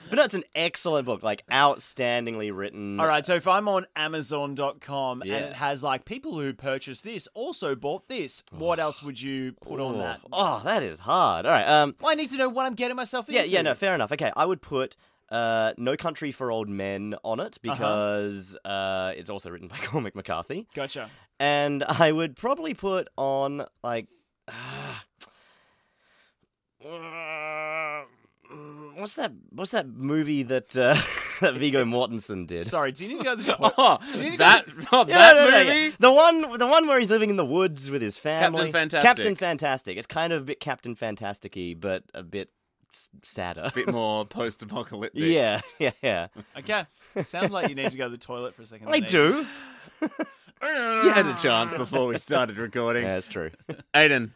But 0.08 0.16
no, 0.16 0.24
it's 0.24 0.34
an 0.34 0.44
excellent 0.54 1.06
book, 1.06 1.22
like 1.22 1.44
outstandingly 1.50 2.50
written. 2.54 3.00
All 3.00 3.06
right, 3.06 3.24
so 3.26 3.34
if 3.34 3.46
I'm 3.48 3.68
on 3.68 3.86
Amazon.com 3.96 5.22
Yeah. 5.24 5.34
and 5.34 5.44
it 5.46 5.52
has 5.54 5.82
like 5.82 6.04
people 6.04 6.38
who 6.38 6.52
purchased 6.52 7.02
this 7.04 7.26
also 7.34 7.74
bought 7.74 8.08
this, 8.08 8.42
what 8.50 8.78
else 8.78 9.02
would 9.02 9.20
you 9.20 9.52
put 9.52 9.80
on 9.80 9.96
Oh. 9.96 9.98
that? 9.98 10.20
Oh, 10.32 10.60
that 10.64 10.82
is 10.82 11.00
hard. 11.00 11.44
All 11.46 11.52
right. 11.52 11.66
Um. 11.66 11.94
Well, 12.00 12.10
I 12.12 12.14
need 12.14 12.30
to 12.30 12.36
know 12.36 12.48
what 12.48 12.66
I'm 12.66 12.74
getting 12.74 12.96
myself 12.96 13.28
into. 13.28 13.40
Yeah. 13.40 13.46
Yeah. 13.46 13.62
No. 13.62 13.74
Fair 13.74 13.94
enough. 13.94 14.12
Okay. 14.12 14.32
I 14.36 14.44
would 14.46 14.62
put. 14.62 14.96
Uh, 15.28 15.72
No 15.76 15.96
Country 15.96 16.30
for 16.30 16.52
Old 16.52 16.68
Men 16.68 17.16
on 17.24 17.40
it 17.40 17.58
Uh-huh. 17.66 17.74
because 17.74 18.56
uh, 18.64 19.12
it's 19.16 19.28
also 19.28 19.50
written 19.50 19.66
by 19.72 19.76
Cormac 19.78 20.14
McCarthy, 20.14 20.68
Gotcha. 20.72 21.10
and 21.40 21.82
I 21.82 22.12
would 22.12 22.36
probably 22.36 22.74
put 22.74 23.08
on 23.16 23.66
like, 23.82 24.06
uh, 24.48 24.52
what's 28.96 29.14
that? 29.14 29.32
What's 29.50 29.70
that 29.72 29.86
movie 29.88 30.42
that 30.44 30.76
uh, 30.76 30.96
that 31.40 31.54
Viggo 31.54 31.84
Mortensen 31.84 32.46
did? 32.46 32.66
Sorry, 32.66 32.92
do 32.92 33.04
you 33.04 33.10
need 33.10 33.18
to 33.18 33.24
go 33.24 33.36
to 33.36 33.42
the 33.42 33.52
toilet? 33.56 33.74
Oh, 33.78 33.98
Do 34.12 34.18
you 34.18 34.24
need 34.24 34.32
to 34.32 34.38
that 34.38 34.66
go 34.66 34.84
oh, 34.92 35.04
Yeah, 35.08 35.18
that 35.18 35.36
no, 35.36 35.44
no, 35.44 35.50
no, 35.50 35.64
movie. 35.64 35.78
yeah. 35.80 35.90
The 35.98 36.12
one, 36.12 36.58
the 36.58 36.66
one 36.66 36.86
where 36.88 36.98
he's 36.98 37.10
living 37.10 37.30
in 37.30 37.36
the 37.36 37.44
woods 37.44 37.90
with 37.90 38.02
his 38.02 38.18
family. 38.18 38.58
Captain 38.58 38.72
Fantastic. 38.72 39.06
Captain 39.08 39.34
Fantastic. 39.34 39.96
It's 39.98 40.06
kind 40.06 40.32
of 40.32 40.42
a 40.42 40.44
bit 40.44 40.60
Captain 40.60 40.94
Fantastic-y, 40.94 41.74
but 41.78 42.04
a 42.14 42.22
bit 42.22 42.50
sadder. 43.22 43.62
A 43.64 43.72
bit 43.72 43.88
more 43.92 44.24
post-apocalyptic. 44.24 45.22
yeah, 45.22 45.60
yeah, 45.78 45.90
yeah. 46.02 46.28
Okay. 46.58 46.86
it 47.14 47.28
Sounds 47.28 47.50
like 47.50 47.68
you 47.68 47.74
need 47.74 47.90
to 47.90 47.96
go 47.96 48.04
to 48.04 48.10
the 48.10 48.16
toilet 48.18 48.54
for 48.54 48.62
a 48.62 48.66
second. 48.66 48.88
I 48.88 49.00
do. 49.00 49.46
You 50.62 51.10
had 51.10 51.26
a 51.26 51.34
chance 51.34 51.74
before 51.74 52.06
we 52.06 52.16
started 52.18 52.56
recording. 52.56 53.04
Yeah, 53.04 53.16
it's 53.18 53.26
true. 53.26 53.50
Aiden, 53.94 54.30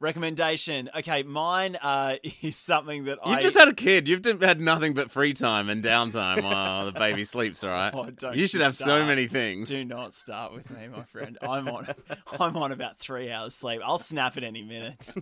Recommendation. 0.00 0.90
Okay, 0.96 1.24
mine 1.24 1.76
uh, 1.76 2.16
is 2.42 2.56
something 2.56 3.04
that 3.04 3.18
I 3.24 3.30
you've 3.30 3.38
I 3.38 3.42
just 3.42 3.58
had 3.58 3.68
a 3.68 3.74
kid. 3.74 4.06
You've 4.06 4.24
had 4.40 4.60
nothing 4.60 4.94
but 4.94 5.10
free 5.10 5.34
time 5.34 5.68
and 5.68 5.82
downtime 5.82 6.44
while 6.44 6.86
the 6.86 6.92
baby 6.92 7.24
sleeps. 7.24 7.64
All 7.64 7.70
right. 7.70 7.92
Oh, 7.98 8.10
don't 8.10 8.36
you 8.36 8.46
should 8.46 8.60
have 8.60 8.76
so 8.76 8.84
start. 8.84 9.06
many 9.06 9.26
things. 9.26 9.70
Do 9.70 9.84
not 9.84 10.14
start 10.14 10.52
with 10.52 10.70
me, 10.70 10.86
my 10.88 11.02
friend. 11.04 11.36
I'm 11.42 11.66
on. 11.68 11.88
I'm 12.38 12.56
on 12.56 12.70
about 12.70 12.98
three 12.98 13.30
hours 13.30 13.54
sleep. 13.54 13.80
I'll 13.84 13.98
snap 13.98 14.36
at 14.36 14.44
any 14.44 14.62
minute. 14.62 15.14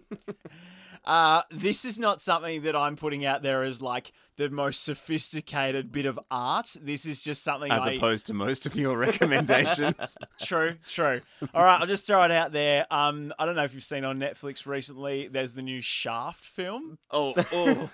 Uh, 1.06 1.42
this 1.50 1.84
is 1.84 1.98
not 1.98 2.20
something 2.20 2.62
that 2.62 2.74
I'm 2.74 2.96
putting 2.96 3.24
out 3.24 3.42
there 3.42 3.62
as 3.62 3.80
like 3.80 4.12
the 4.36 4.50
most 4.50 4.82
sophisticated 4.82 5.92
bit 5.92 6.04
of 6.04 6.18
art. 6.30 6.76
This 6.80 7.06
is 7.06 7.20
just 7.20 7.42
something 7.42 7.70
As 7.70 7.82
I, 7.82 7.92
opposed 7.92 8.26
to 8.26 8.34
most 8.34 8.66
of 8.66 8.74
your 8.74 8.98
recommendations. 8.98 10.18
True, 10.42 10.76
true. 10.90 11.20
All 11.54 11.64
right, 11.64 11.80
I'll 11.80 11.86
just 11.86 12.06
throw 12.06 12.22
it 12.24 12.30
out 12.30 12.52
there. 12.52 12.86
Um, 12.92 13.32
I 13.38 13.46
don't 13.46 13.56
know 13.56 13.64
if 13.64 13.72
you've 13.72 13.84
seen 13.84 14.04
on 14.04 14.18
Netflix 14.18 14.66
recently. 14.66 15.28
There's 15.28 15.52
the 15.54 15.62
new 15.62 15.80
Shaft 15.80 16.44
film. 16.44 16.98
oh, 17.10 17.34
oh. 17.52 17.90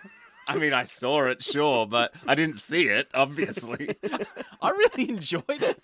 I 0.48 0.56
mean, 0.56 0.72
I 0.72 0.82
saw 0.84 1.26
it, 1.26 1.40
sure, 1.40 1.86
but 1.86 2.12
I 2.26 2.34
didn't 2.34 2.56
see 2.56 2.88
it, 2.88 3.08
obviously. 3.14 3.94
I 4.60 4.70
really 4.70 5.08
enjoyed 5.08 5.44
it. 5.48 5.80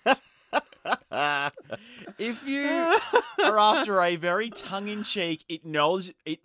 if 2.19 2.45
you 2.45 2.99
are 3.45 3.57
after 3.59 4.01
a 4.01 4.17
very 4.17 4.49
tongue-in-cheek, 4.49 5.45
it 5.47 5.65
knows 5.65 6.11
it. 6.25 6.39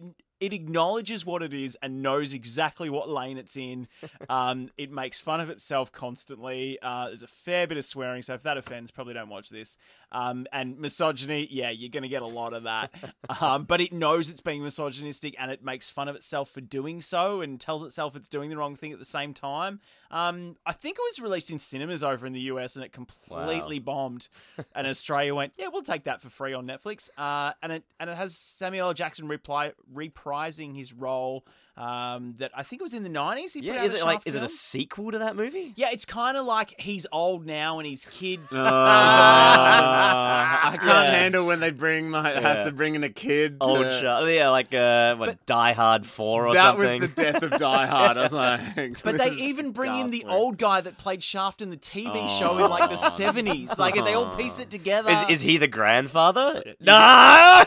It 0.44 0.52
acknowledges 0.52 1.24
what 1.24 1.42
it 1.42 1.54
is 1.54 1.74
and 1.80 2.02
knows 2.02 2.34
exactly 2.34 2.90
what 2.90 3.08
lane 3.08 3.38
it's 3.38 3.56
in. 3.56 3.88
Um, 4.28 4.70
it 4.78 4.90
makes 4.90 5.20
fun 5.20 5.40
of 5.40 5.50
itself 5.50 5.92
constantly. 5.92 6.78
Uh, 6.80 7.06
there's 7.08 7.22
a 7.22 7.26
fair 7.26 7.66
bit 7.66 7.76
of 7.76 7.84
swearing, 7.84 8.22
so 8.22 8.32
if 8.34 8.42
that 8.42 8.56
offends, 8.56 8.90
probably 8.90 9.12
don't 9.12 9.28
watch 9.28 9.50
this. 9.50 9.76
Um, 10.14 10.46
and 10.52 10.78
misogyny, 10.78 11.48
yeah, 11.50 11.70
you're 11.70 11.90
going 11.90 12.04
to 12.04 12.08
get 12.08 12.22
a 12.22 12.26
lot 12.26 12.54
of 12.54 12.62
that. 12.62 12.92
Um, 13.40 13.64
but 13.64 13.80
it 13.80 13.92
knows 13.92 14.30
it's 14.30 14.40
being 14.40 14.62
misogynistic 14.62 15.34
and 15.38 15.50
it 15.50 15.64
makes 15.64 15.90
fun 15.90 16.08
of 16.08 16.14
itself 16.14 16.50
for 16.50 16.60
doing 16.60 17.00
so 17.00 17.40
and 17.40 17.60
tells 17.60 17.82
itself 17.82 18.14
it's 18.14 18.28
doing 18.28 18.48
the 18.48 18.56
wrong 18.56 18.76
thing 18.76 18.92
at 18.92 18.98
the 18.98 19.04
same 19.04 19.34
time. 19.34 19.80
Um, 20.10 20.56
I 20.64 20.72
think 20.72 20.98
it 20.98 21.02
was 21.02 21.20
released 21.20 21.50
in 21.50 21.58
cinemas 21.58 22.04
over 22.04 22.26
in 22.26 22.32
the 22.32 22.42
US 22.42 22.76
and 22.76 22.84
it 22.84 22.92
completely 22.92 23.78
bombed. 23.80 24.28
And 24.74 24.86
Australia 24.86 25.34
went, 25.34 25.54
yeah, 25.56 25.68
we'll 25.72 25.82
take 25.82 26.04
that 26.04 26.20
for 26.20 26.30
free 26.30 26.54
on 26.54 26.66
Netflix. 26.66 27.10
Uh, 27.18 27.52
and 27.62 27.72
it 27.72 27.84
and 27.98 28.08
it 28.08 28.16
has 28.16 28.36
Samuel 28.36 28.88
L. 28.88 28.94
Jackson 28.94 29.26
reply, 29.26 29.72
reprising 29.92 30.76
his 30.76 30.92
role 30.92 31.44
um, 31.76 32.34
that 32.38 32.52
I 32.56 32.62
think 32.62 32.80
it 32.80 32.84
was 32.84 32.94
in 32.94 33.02
the 33.02 33.10
90s. 33.10 33.52
He 33.52 33.60
put 33.60 33.64
Yeah, 33.64 33.80
out 33.80 33.84
is 33.86 33.94
it 33.94 34.02
like 34.04 34.14
Shaft 34.18 34.26
is 34.28 34.34
it 34.36 34.42
a 34.44 34.48
sequel 34.48 35.10
to 35.12 35.18
that 35.18 35.34
movie? 35.36 35.72
Yeah, 35.76 35.88
it's 35.92 36.04
kind 36.04 36.36
of 36.36 36.46
like 36.46 36.74
he's 36.78 37.04
old 37.10 37.46
now 37.46 37.78
and 37.80 37.88
his 37.88 38.06
kid. 38.10 38.40
I 38.52 40.76
can't 40.78 40.82
Yeah. 40.84 41.10
handle 41.10 41.46
when 41.46 41.58
they 41.60 41.70
bring 41.72 42.10
my 42.10 42.28
have 42.30 42.64
to 42.66 42.72
bring 42.72 42.94
in 42.94 43.02
a 43.04 43.08
kid. 43.08 43.56
Old 43.60 43.84
to- 43.84 44.00
shot. 44.00 44.24
Yeah, 44.28 44.50
like 44.50 44.72
uh, 44.74 45.16
what 45.16 45.44
Die 45.46 45.72
Hard 45.72 46.06
Four 46.06 46.46
or 46.48 46.54
that 46.54 46.76
something. 46.76 47.00
That 47.00 47.00
was 47.00 47.08
the 47.14 47.22
death 47.22 47.42
of 47.42 47.50
Die 47.58 47.86
Hard. 47.94 48.16
I 48.18 48.22
was 48.22 48.32
like, 48.32 49.02
But 49.02 49.18
they 49.18 49.30
even 49.32 49.72
bring 49.72 49.96
in 49.98 50.10
the 50.10 50.20
ghastly. 50.20 50.36
old 50.36 50.58
guy 50.58 50.80
that 50.80 50.96
played 50.98 51.22
Shaft 51.24 51.60
in 51.60 51.70
the 51.70 51.76
TV 51.76 52.28
show 52.38 52.56
in 52.64 52.70
like 52.70 52.90
the 52.90 53.04
Oh. 53.04 53.08
seventies. 53.10 53.70
Like 53.78 53.96
and 53.96 54.06
they 54.06 54.14
all 54.14 54.34
piece 54.36 54.58
it 54.58 54.70
together. 54.70 55.10
Is, 55.10 55.38
is 55.38 55.42
he 55.42 55.56
the 55.58 55.68
grandfather? 55.68 56.62
No. 56.80 57.64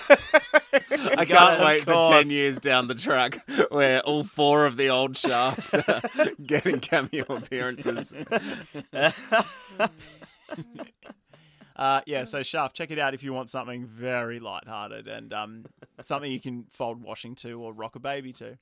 I 0.92 1.26
can't 1.26 1.62
wait 1.62 1.84
for 1.84 2.10
ten 2.10 2.30
years 2.30 2.60
down 2.60 2.88
the 2.88 2.96
track 2.96 3.48
where 3.70 4.02
all 4.02 4.24
four 4.24 4.66
of 4.66 4.78
the 4.78 4.90
old 4.90 5.18
shafts 5.18 5.74
are 5.74 6.02
getting 6.46 6.80
cameo 6.80 7.26
appearances. 7.30 8.14
Uh, 11.76 12.02
yeah, 12.08 12.24
so 12.24 12.42
Shaft, 12.42 12.76
check 12.76 12.90
it 12.90 12.98
out 12.98 13.14
if 13.14 13.22
you 13.22 13.34
want 13.34 13.52
something 13.52 13.86
very 13.86 14.40
lighthearted 14.40 15.08
and 15.08 15.32
um, 15.32 15.64
something 16.02 16.32
you 16.32 16.40
can 16.40 16.66
fold 16.72 17.04
washing 17.04 17.36
to 17.36 17.62
or 17.62 17.72
rock 17.72 17.96
a 17.96 18.00
baby 18.00 18.34
to. 18.34 18.58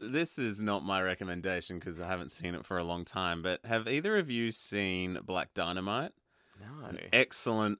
This 0.00 0.38
is 0.38 0.60
not 0.60 0.82
my 0.82 1.02
recommendation 1.02 1.78
because 1.78 2.00
I 2.00 2.06
haven't 2.06 2.32
seen 2.32 2.54
it 2.54 2.64
for 2.64 2.78
a 2.78 2.84
long 2.84 3.04
time. 3.04 3.42
But 3.42 3.64
have 3.66 3.86
either 3.86 4.16
of 4.16 4.30
you 4.30 4.50
seen 4.50 5.18
Black 5.24 5.52
Dynamite? 5.52 6.12
No. 6.60 6.98
excellent, 7.12 7.78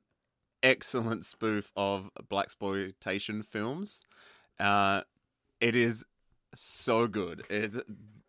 excellent 0.62 1.24
spoof 1.24 1.72
of 1.76 2.10
blaxploitation 2.30 3.44
films. 3.44 4.02
Uh, 4.58 5.02
it 5.60 5.76
is 5.76 6.04
so 6.54 7.06
good. 7.06 7.44
It's 7.50 7.80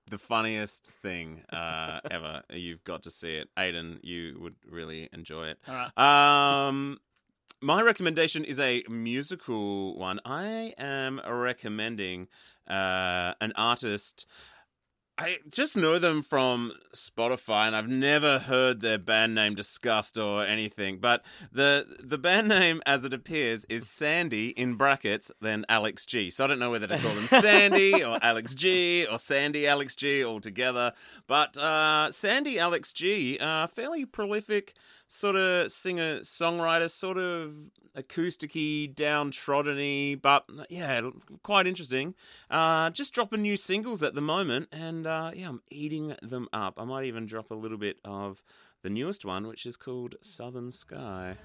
the 0.09 0.17
funniest 0.17 0.88
thing 1.01 1.43
uh, 1.51 1.99
ever. 2.09 2.43
You've 2.51 2.84
got 2.84 3.03
to 3.03 3.11
see 3.11 3.36
it, 3.36 3.49
Aiden. 3.57 3.99
You 4.03 4.38
would 4.39 4.55
really 4.69 5.09
enjoy 5.13 5.47
it. 5.47 5.59
Right. 5.67 6.67
Um, 6.67 6.99
my 7.61 7.82
recommendation 7.82 8.43
is 8.43 8.59
a 8.59 8.84
musical 8.89 9.97
one. 9.97 10.19
I 10.25 10.73
am 10.77 11.21
recommending 11.27 12.27
uh, 12.67 13.34
an 13.41 13.53
artist. 13.55 14.25
I 15.20 15.39
just 15.49 15.76
know 15.76 15.99
them 15.99 16.22
from 16.24 16.72
Spotify, 16.95 17.67
and 17.67 17.76
I've 17.76 17.89
never 17.89 18.39
heard 18.39 18.80
their 18.80 18.97
band 18.97 19.36
name 19.36 19.53
discussed 19.53 20.17
or 20.17 20.45
anything. 20.45 20.99
But 20.99 21.26
the 21.51 21.86
the 22.01 22.17
band 22.17 22.47
name, 22.47 22.82
as 22.86 23.03
it 23.03 23.13
appears, 23.13 23.65
is 23.65 23.89
Sandy 23.89 24.51
in 24.51 24.76
brackets, 24.76 25.30
then 25.41 25.65
Alex 25.67 26.05
G. 26.05 26.30
So 26.30 26.45
I 26.45 26.47
don't 26.47 26.57
know 26.57 26.72
whether 26.72 26.88
to 26.88 26.97
call 26.99 27.13
them 27.13 27.28
Sandy 27.28 28.01
or 28.01 28.17
Alex 28.22 28.53
G 28.53 29.05
or 29.11 29.20
Sandy 29.20 29.67
Alex 29.67 29.93
G 29.93 30.24
altogether. 30.24 30.93
But 31.28 31.57
uh, 31.57 32.13
Sandy 32.13 32.57
Alex 32.57 32.93
G, 32.93 33.38
uh, 33.39 33.67
fairly 33.67 34.05
prolific 34.05 34.74
sort 35.10 35.36
of 35.36 35.72
singer 35.72 36.20
songwriter, 36.20 36.89
sort 36.89 37.18
of 37.18 37.53
acousticy, 37.97 38.93
downtrodden-y, 38.95 40.16
but 40.22 40.45
yeah, 40.70 41.01
quite 41.43 41.68
interesting. 41.68 42.14
Uh, 42.49 42.91
just 42.91 43.14
dropping 43.14 43.41
new 43.41 43.57
singles 43.57 44.03
at 44.03 44.14
the 44.14 44.22
moment, 44.22 44.70
and 44.72 45.05
uh, 45.05 45.32
yeah, 45.34 45.49
I'm 45.49 45.62
eating 45.70 46.16
them 46.22 46.47
up. 46.53 46.76
I 46.78 46.86
might 46.86 47.05
even 47.05 47.26
drop 47.26 47.51
a 47.51 47.55
little 47.55 47.80
bit 47.80 47.97
of 48.05 48.41
the 48.84 48.89
newest 48.89 49.26
one, 49.26 49.47
which 49.47 49.66
is 49.66 49.76
called 49.76 50.16
Southern 50.22 50.72
Sky. 50.72 51.36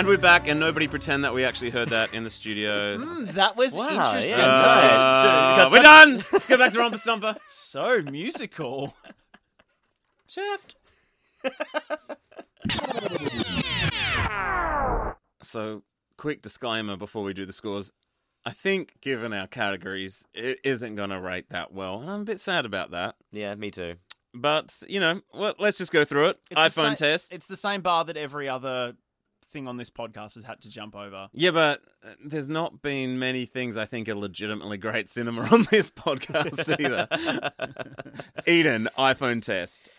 And 0.00 0.08
we're 0.08 0.16
back, 0.16 0.48
and 0.48 0.58
nobody 0.58 0.88
pretend 0.88 1.24
that 1.24 1.34
we 1.34 1.44
actually 1.44 1.68
heard 1.68 1.90
that 1.90 2.14
in 2.14 2.24
the 2.24 2.30
studio. 2.30 2.96
Mm, 2.96 3.32
that 3.34 3.54
was 3.54 3.74
Wow, 3.74 3.90
interesting. 3.90 4.30
yeah, 4.30 4.36
to 4.38 4.52
nice. 4.62 4.82
listen 4.82 4.96
to. 4.96 5.50
It's 5.50 5.56
got 5.58 5.66
Uh, 5.66 5.70
we're 5.70 5.82
done. 5.82 6.24
Let's 6.32 6.46
go 6.46 6.56
back 6.56 6.72
to 6.72 6.78
Romper 6.78 6.96
Stomper. 6.96 7.36
So 7.48 8.00
musical. 8.10 8.96
Shift. 10.26 10.76
so, 15.42 15.82
quick 16.16 16.40
disclaimer 16.40 16.96
before 16.96 17.22
we 17.22 17.34
do 17.34 17.44
the 17.44 17.52
scores. 17.52 17.92
I 18.46 18.52
think, 18.52 18.94
given 19.02 19.34
our 19.34 19.46
categories, 19.46 20.24
it 20.32 20.60
isn't 20.64 20.96
going 20.96 21.10
to 21.10 21.20
rate 21.20 21.50
that 21.50 21.74
well. 21.74 22.00
And 22.00 22.10
I'm 22.10 22.22
a 22.22 22.24
bit 22.24 22.40
sad 22.40 22.64
about 22.64 22.90
that. 22.92 23.16
Yeah, 23.32 23.54
me 23.54 23.70
too. 23.70 23.96
but 24.32 24.74
you 24.88 24.98
know, 24.98 25.20
well, 25.34 25.54
let's 25.58 25.76
just 25.76 25.92
go 25.92 26.06
through 26.06 26.28
it. 26.28 26.40
It's 26.50 26.58
iPhone 26.58 26.96
sa- 26.96 27.04
test. 27.04 27.34
It's 27.34 27.44
the 27.46 27.56
same 27.56 27.82
bar 27.82 28.06
that 28.06 28.16
every 28.16 28.48
other 28.48 28.94
thing 29.50 29.68
on 29.68 29.76
this 29.76 29.90
podcast 29.90 30.34
has 30.34 30.44
had 30.44 30.60
to 30.62 30.70
jump 30.70 30.94
over. 30.96 31.28
Yeah, 31.32 31.50
but 31.50 31.80
uh, 32.04 32.10
there's 32.24 32.48
not 32.48 32.82
been 32.82 33.18
many 33.18 33.44
things 33.44 33.76
I 33.76 33.84
think 33.84 34.08
are 34.08 34.14
legitimately 34.14 34.78
great 34.78 35.08
cinema 35.10 35.42
on 35.52 35.66
this 35.70 35.90
podcast 35.90 36.80
either. 36.80 37.08
Eden, 38.46 38.88
iPhone 38.98 39.42
test. 39.42 39.90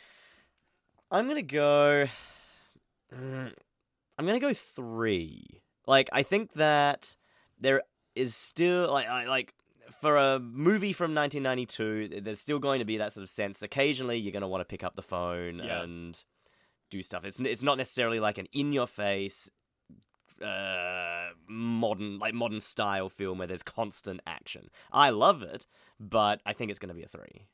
I'm 1.11 1.27
gonna 1.27 1.41
go. 1.41 2.05
Mm, 3.13 3.53
I'm 4.17 4.25
gonna 4.25 4.39
go 4.39 4.53
three. 4.53 5.61
Like 5.87 6.09
I 6.13 6.23
think 6.23 6.53
that 6.53 7.15
there 7.59 7.81
is 8.15 8.35
still 8.35 8.91
like 8.91 9.07
I 9.07 9.25
like 9.27 9.53
for 10.01 10.17
a 10.17 10.39
movie 10.39 10.93
from 10.93 11.13
1992. 11.13 12.21
There's 12.21 12.39
still 12.39 12.59
going 12.59 12.79
to 12.79 12.85
be 12.85 12.97
that 12.97 13.11
sort 13.13 13.23
of 13.23 13.29
sense. 13.29 13.61
Occasionally, 13.61 14.17
you're 14.17 14.31
gonna 14.31 14.47
want 14.47 14.61
to 14.61 14.65
pick 14.65 14.83
up 14.83 14.95
the 14.95 15.01
phone 15.01 15.59
Yeah. 15.63 15.81
and 15.83 16.23
do 16.91 17.01
stuff. 17.01 17.25
It's 17.25 17.39
it's 17.39 17.63
not 17.63 17.77
necessarily 17.77 18.19
like 18.19 18.37
an 18.37 18.47
in 18.53 18.71
your 18.73 18.87
face. 18.87 19.49
Uh, 20.43 21.29
modern 21.47 22.17
like 22.17 22.33
modern 22.33 22.59
style 22.59 23.09
film 23.09 23.37
where 23.37 23.47
there's 23.47 23.63
constant 23.63 24.19
action. 24.25 24.69
I 24.91 25.11
love 25.11 25.43
it, 25.43 25.67
but 25.99 26.41
I 26.47 26.53
think 26.53 26.71
it's 26.71 26.79
going 26.79 26.89
to 26.89 26.95
be 26.95 27.03
a 27.03 27.07
three. 27.07 27.45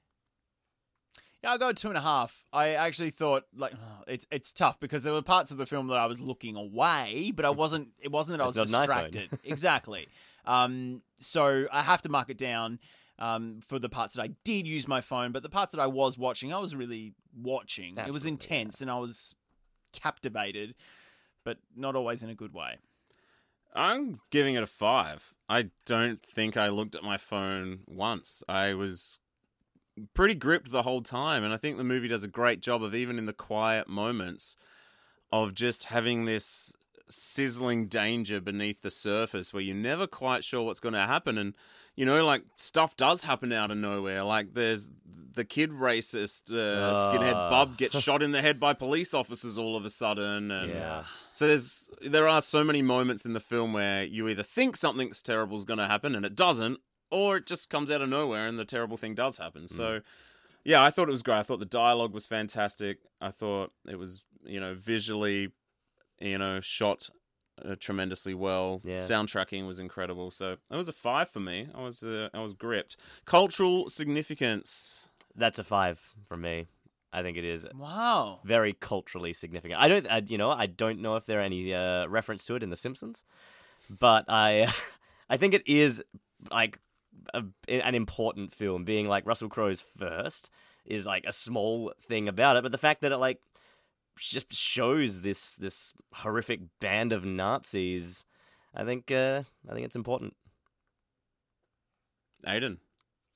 Yeah, 1.43 1.51
I'll 1.51 1.57
go 1.57 1.73
two 1.73 1.89
and 1.89 1.97
a 1.97 2.01
half. 2.01 2.45
I 2.51 2.69
actually 2.69 3.09
thought 3.11 3.43
like 3.55 3.73
oh, 3.75 4.03
it's 4.07 4.25
it's 4.31 4.51
tough 4.51 4.79
because 4.79 5.03
there 5.03 5.13
were 5.13 5.21
parts 5.21 5.51
of 5.51 5.57
the 5.57 5.65
film 5.65 5.87
that 5.87 5.97
I 5.97 6.05
was 6.05 6.19
looking 6.19 6.55
away, 6.55 7.31
but 7.35 7.45
I 7.45 7.49
wasn't. 7.49 7.89
It 7.99 8.11
wasn't 8.11 8.37
that 8.37 8.43
I 8.43 8.47
was 8.47 8.55
not 8.55 8.67
an 8.67 8.73
iPhone. 8.73 9.11
distracted. 9.11 9.39
exactly. 9.43 10.07
Um, 10.45 11.01
so 11.19 11.65
I 11.71 11.83
have 11.83 12.01
to 12.03 12.09
mark 12.09 12.29
it 12.29 12.37
down 12.37 12.79
um, 13.19 13.59
for 13.67 13.79
the 13.79 13.89
parts 13.89 14.15
that 14.15 14.21
I 14.21 14.29
did 14.43 14.67
use 14.67 14.87
my 14.87 15.01
phone, 15.01 15.31
but 15.31 15.43
the 15.43 15.49
parts 15.49 15.73
that 15.73 15.81
I 15.81 15.87
was 15.87 16.17
watching, 16.17 16.53
I 16.53 16.59
was 16.59 16.75
really 16.75 17.13
watching. 17.35 17.93
it 17.97 18.11
was 18.11 18.25
Absolutely, 18.25 18.31
intense, 18.31 18.81
and 18.81 18.91
I 18.91 18.99
was 18.99 19.33
captivated, 19.93 20.75
but 21.43 21.57
not 21.75 21.95
always 21.95 22.23
in 22.23 22.29
a 22.29 22.35
good 22.35 22.53
way. 22.53 22.77
I'm 23.75 24.19
giving 24.31 24.55
it 24.55 24.63
a 24.63 24.67
five. 24.67 25.33
I 25.49 25.69
don't 25.85 26.23
think 26.23 26.57
I 26.57 26.67
looked 26.69 26.95
at 26.95 27.03
my 27.03 27.17
phone 27.17 27.81
once. 27.87 28.43
I 28.47 28.73
was 28.73 29.19
pretty 30.13 30.35
gripped 30.35 30.71
the 30.71 30.83
whole 30.83 31.01
time, 31.01 31.43
and 31.43 31.53
I 31.53 31.57
think 31.57 31.77
the 31.77 31.83
movie 31.83 32.07
does 32.07 32.23
a 32.23 32.27
great 32.27 32.59
job 32.59 32.83
of 32.83 32.95
even 32.95 33.17
in 33.17 33.25
the 33.25 33.33
quiet 33.33 33.87
moments 33.87 34.55
of 35.31 35.53
just 35.53 35.85
having 35.85 36.25
this 36.25 36.73
sizzling 37.09 37.87
danger 37.87 38.41
beneath 38.41 38.81
the 38.81 38.91
surface 38.91 39.53
where 39.53 39.63
you're 39.63 39.75
never 39.75 40.07
quite 40.07 40.43
sure 40.43 40.63
what's 40.63 40.79
going 40.79 40.93
to 40.93 40.99
happen 40.99 41.37
and 41.37 41.53
you 41.97 42.05
know 42.05 42.25
like 42.25 42.43
stuff 42.55 42.95
does 42.95 43.23
happen 43.25 43.51
out 43.51 43.69
of 43.71 43.77
nowhere 43.77 44.23
like 44.23 44.53
there's 44.53 44.89
the 45.33 45.43
kid 45.45 45.69
racist 45.71 46.49
uh, 46.51 46.93
skinhead 47.07 47.33
Ah. 47.35 47.49
bub 47.49 47.77
gets 47.77 47.99
shot 48.07 48.23
in 48.23 48.31
the 48.31 48.41
head 48.41 48.59
by 48.59 48.73
police 48.73 49.13
officers 49.13 49.57
all 49.57 49.75
of 49.75 49.83
a 49.85 49.89
sudden 49.89 50.49
and 50.49 50.71
Yeah. 50.71 51.03
so 51.31 51.47
there's 51.47 51.89
there 52.01 52.27
are 52.27 52.41
so 52.41 52.63
many 52.63 52.81
moments 52.81 53.25
in 53.25 53.33
the 53.33 53.39
film 53.39 53.73
where 53.73 54.03
you 54.03 54.27
either 54.29 54.41
think 54.43 54.77
something's 54.77 55.21
terrible 55.21 55.57
is 55.57 55.65
going 55.65 55.79
to 55.79 55.87
happen 55.87 56.15
and 56.15 56.25
it 56.25 56.35
doesn't, 56.35 56.79
or 57.11 57.37
it 57.37 57.45
just 57.45 57.69
comes 57.69 57.89
out 57.91 58.01
of 58.01 58.09
nowhere 58.09 58.47
and 58.47 58.57
the 58.57 58.65
terrible 58.65 58.97
thing 58.97 59.13
does 59.15 59.37
happen. 59.37 59.67
So, 59.67 60.01
yeah, 60.63 60.83
I 60.83 60.89
thought 60.91 61.07
it 61.09 61.11
was 61.11 61.23
great. 61.23 61.37
I 61.39 61.43
thought 61.43 61.59
the 61.59 61.65
dialogue 61.65 62.13
was 62.13 62.25
fantastic. 62.27 62.97
I 63.21 63.31
thought 63.31 63.71
it 63.87 63.97
was 63.97 64.23
you 64.45 64.59
know 64.59 64.73
visually, 64.75 65.51
you 66.19 66.37
know, 66.37 66.59
shot 66.61 67.09
uh, 67.63 67.75
tremendously 67.79 68.33
well. 68.33 68.81
Yeah. 68.83 68.95
Soundtracking 68.95 69.67
was 69.67 69.79
incredible. 69.79 70.31
So 70.31 70.53
it 70.53 70.75
was 70.75 70.89
a 70.89 70.93
five 70.93 71.29
for 71.29 71.39
me. 71.39 71.67
I 71.73 71.81
was 71.81 72.03
uh, 72.03 72.29
I 72.33 72.41
was 72.41 72.53
gripped. 72.53 72.97
Cultural 73.25 73.89
significance. 73.89 75.07
That's 75.35 75.59
a 75.59 75.63
five 75.63 75.99
for 76.25 76.37
me. 76.37 76.67
I 77.13 77.21
think 77.21 77.37
it 77.37 77.45
is 77.45 77.65
Wow. 77.75 78.39
very 78.43 78.73
culturally 78.73 79.33
significant. 79.33 79.79
I 79.79 79.87
don't, 79.87 80.07
I, 80.11 80.17
you 80.27 80.37
know, 80.37 80.51
I 80.51 80.65
don't 80.65 80.99
know 81.01 81.15
if 81.15 81.25
there 81.25 81.39
are 81.39 81.43
any 81.43 81.73
uh, 81.73 82.05
reference 82.07 82.43
to 82.45 82.55
it 82.55 82.63
in 82.63 82.69
The 82.69 82.75
Simpsons, 82.75 83.23
but 83.89 84.25
I, 84.27 84.71
I 85.29 85.37
think 85.37 85.53
it 85.53 85.63
is 85.65 86.03
like 86.51 86.79
a, 87.33 87.43
an 87.69 87.95
important 87.95 88.53
film. 88.53 88.83
Being 88.83 89.07
like 89.07 89.25
Russell 89.25 89.47
Crowe's 89.49 89.81
first 89.81 90.51
is 90.85 91.05
like 91.05 91.23
a 91.25 91.33
small 91.33 91.93
thing 92.01 92.27
about 92.27 92.57
it, 92.57 92.63
but 92.63 92.71
the 92.71 92.77
fact 92.77 93.01
that 93.01 93.11
it 93.11 93.17
like 93.17 93.39
just 94.19 94.53
shows 94.53 95.21
this 95.21 95.55
this 95.55 95.93
horrific 96.13 96.61
band 96.79 97.13
of 97.13 97.25
Nazis, 97.25 98.25
I 98.75 98.83
think, 98.83 99.11
uh, 99.11 99.43
I 99.69 99.73
think 99.73 99.85
it's 99.85 99.95
important. 99.95 100.35
Aiden. 102.45 102.77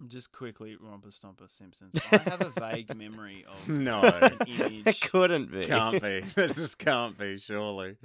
Just 0.07 0.31
quickly, 0.31 0.75
Romper 0.79 1.09
Stomper 1.09 1.47
Simpsons. 1.49 1.93
I 2.11 2.17
have 2.17 2.41
a 2.41 2.49
vague 2.59 2.95
memory 2.95 3.45
of 3.47 3.69
No. 3.69 4.01
an 4.01 4.37
It 4.47 4.99
couldn't 5.01 5.51
be. 5.51 5.65
Can't 5.65 6.01
be. 6.01 6.21
This 6.35 6.55
just 6.55 6.79
can't 6.79 7.15
be, 7.17 7.37
surely. 7.37 7.97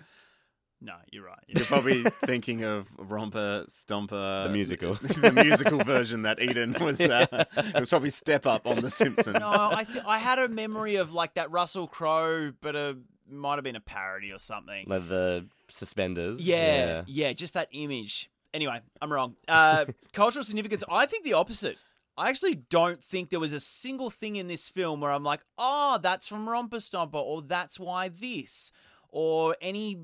No, 0.81 0.95
you're 1.11 1.25
right. 1.25 1.39
You're 1.49 1.65
probably 1.65 2.05
thinking 2.25 2.63
of 2.63 2.87
Romper 2.99 3.65
Stomper, 3.69 4.45
The 4.45 4.51
musical. 4.53 4.95
the 5.01 5.33
musical 5.33 5.83
version 5.83 6.23
that 6.23 6.41
Eden 6.41 6.77
was. 6.79 7.01
Uh, 7.01 7.27
it 7.57 7.81
was 7.81 7.89
probably 7.89 8.11
Step 8.11 8.47
Up 8.47 8.67
on 8.67 8.83
The 8.83 8.91
Simpsons. 8.91 9.39
No, 9.41 9.71
I 9.73 9.85
th- 9.85 10.05
I 10.07 10.19
had 10.19 10.39
a 10.39 10.49
memory 10.49 10.97
of 10.97 11.13
like 11.13 11.35
that 11.35 11.51
Russell 11.51 11.87
Crowe, 11.87 12.53
but 12.61 12.77
a 12.77 12.97
might 13.29 13.55
have 13.55 13.65
been 13.65 13.77
a 13.77 13.81
parody 13.81 14.33
or 14.33 14.39
something. 14.39 14.85
Like 14.87 15.09
the 15.09 15.47
suspenders. 15.69 16.41
Yeah, 16.41 17.05
yeah, 17.07 17.33
just 17.33 17.55
that 17.55 17.69
image. 17.73 18.31
Anyway, 18.53 18.81
I'm 19.03 19.13
wrong. 19.13 19.37
Uh, 19.49 19.87
cultural 20.13 20.45
significance. 20.45 20.85
I 20.91 21.07
think 21.07 21.25
the 21.25 21.33
opposite. 21.35 21.79
I 22.19 22.31
actually 22.31 22.55
don't 22.55 23.05
think 23.05 23.29
there 23.29 23.41
was 23.41 23.53
a 23.53 23.61
single 23.61 24.09
thing 24.09 24.37
in 24.37 24.49
this 24.49 24.71
film 24.71 25.01
where 25.03 25.13
I'm 25.13 25.25
like, 25.25 25.41
oh, 25.59 25.99
that's 26.03 26.27
from 26.27 26.49
Romper 26.49 26.79
Stomper, 26.79 27.15
or 27.15 27.43
that's 27.43 27.79
why 27.79 28.09
this, 28.09 28.73
or 29.11 29.57
any 29.61 29.99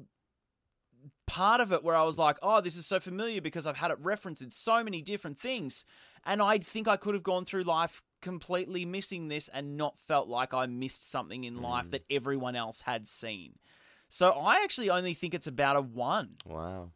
part 1.33 1.63
of 1.63 1.73
it 1.73 1.83
where 1.83 1.97
I 1.97 2.03
was 2.03 2.19
like, 2.19 2.37
oh, 2.43 2.61
this 2.61 2.77
is 2.77 2.85
so 2.85 3.01
familiar 3.01 3.41
because 3.41 3.67
I've 3.67 3.79
had 3.79 3.91
it 3.91 3.97
referenced 3.99 4.43
in 4.43 4.51
so 4.51 4.85
many 4.85 5.01
different 5.01 5.39
things. 5.39 5.87
And 6.27 6.43
I 6.43 6.59
think 6.59 6.87
I 6.87 6.99
could 6.99 7.15
have 7.15 7.23
gone 7.23 7.47
through 7.47 7.63
life 7.63 8.03
completely 8.21 8.85
missing 8.85 9.29
this 9.29 9.49
and 9.49 9.79
not 9.79 9.99
felt 9.99 10.29
like 10.29 10.53
I 10.53 10.67
missed 10.67 11.11
something 11.11 11.45
in 11.45 11.63
life 11.63 11.87
mm. 11.87 11.91
that 11.93 12.05
everyone 12.11 12.55
else 12.55 12.83
had 12.83 13.09
seen. 13.09 13.55
So 14.11 14.33
I 14.33 14.63
actually 14.63 14.91
only 14.91 15.15
think 15.15 15.33
it's 15.33 15.47
about 15.47 15.77
a 15.77 15.81
one. 15.81 16.37
Wow. 16.45 16.91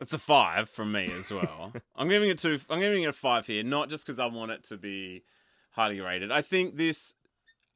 It's 0.00 0.12
a 0.12 0.18
five 0.18 0.70
from 0.70 0.92
me 0.92 1.10
as 1.18 1.32
well. 1.32 1.72
I'm 1.96 2.08
giving 2.08 2.30
it 2.30 2.38
two. 2.38 2.60
I'm 2.70 2.78
giving 2.78 3.02
it 3.02 3.08
a 3.08 3.12
five 3.12 3.48
here, 3.48 3.64
not 3.64 3.90
just 3.90 4.06
because 4.06 4.20
I 4.20 4.26
want 4.26 4.52
it 4.52 4.62
to 4.64 4.76
be 4.76 5.24
highly 5.72 6.00
rated. 6.00 6.30
I 6.30 6.40
think 6.40 6.76
this, 6.76 7.16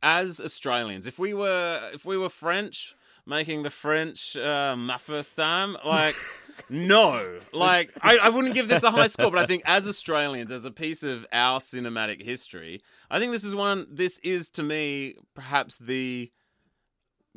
as 0.04 0.38
Australians, 0.38 1.08
if 1.08 1.18
we 1.18 1.34
were 1.34 1.90
if 1.92 2.04
we 2.04 2.16
were 2.16 2.28
French 2.28 2.94
making 3.26 3.62
the 3.62 3.70
French 3.70 4.36
uh, 4.36 4.76
my 4.76 4.98
first 4.98 5.34
time, 5.34 5.76
like 5.84 6.14
no, 6.68 7.38
like 7.52 7.90
I, 8.00 8.18
I 8.18 8.28
wouldn't 8.28 8.54
give 8.54 8.68
this 8.68 8.82
a 8.82 8.90
high 8.90 9.06
score. 9.06 9.30
But 9.30 9.40
I 9.40 9.46
think 9.46 9.62
as 9.66 9.86
Australians, 9.86 10.52
as 10.52 10.64
a 10.64 10.70
piece 10.70 11.02
of 11.02 11.26
our 11.32 11.58
cinematic 11.60 12.22
history, 12.22 12.80
I 13.10 13.18
think 13.18 13.32
this 13.32 13.44
is 13.44 13.54
one. 13.54 13.86
This 13.90 14.18
is 14.20 14.48
to 14.50 14.62
me 14.62 15.16
perhaps 15.34 15.78
the 15.78 16.30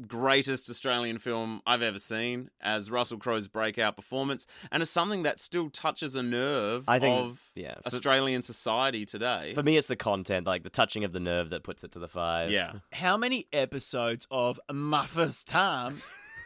greatest 0.06 0.70
Australian 0.70 1.18
film 1.18 1.62
I've 1.66 1.82
ever 1.82 1.98
seen 2.00 2.50
as 2.62 2.92
Russell 2.92 3.18
Crowe's 3.18 3.48
breakout 3.48 3.96
performance 3.96 4.46
and 4.72 4.84
it's 4.84 4.92
something 4.92 5.24
that 5.24 5.40
still 5.40 5.70
touches 5.70 6.14
a 6.16 6.22
nerve 6.22 6.84
I 6.88 7.00
think- 7.00 7.20
of 7.26 7.42
yeah, 7.56 7.76
for- 7.76 7.88
Australian 7.96 8.42
society 8.44 9.06
today. 9.06 9.54
For 9.56 9.64
me, 9.64 9.78
it's 9.78 9.88
the 9.88 9.96
content, 9.96 10.46
like 10.46 10.64
the 10.64 10.70
touching 10.70 11.04
of 11.04 11.14
the 11.14 11.20
nerve 11.20 11.50
that 11.50 11.64
puts 11.64 11.84
it 11.84 11.92
to 11.94 12.00
the 12.00 12.08
five. 12.08 12.52
yeah. 12.52 12.74
How 12.94 13.18
many 13.18 13.48
episodes 13.52 14.28
of 14.30 14.60
My 14.72 15.06
First 15.08 15.48
Time 15.48 16.02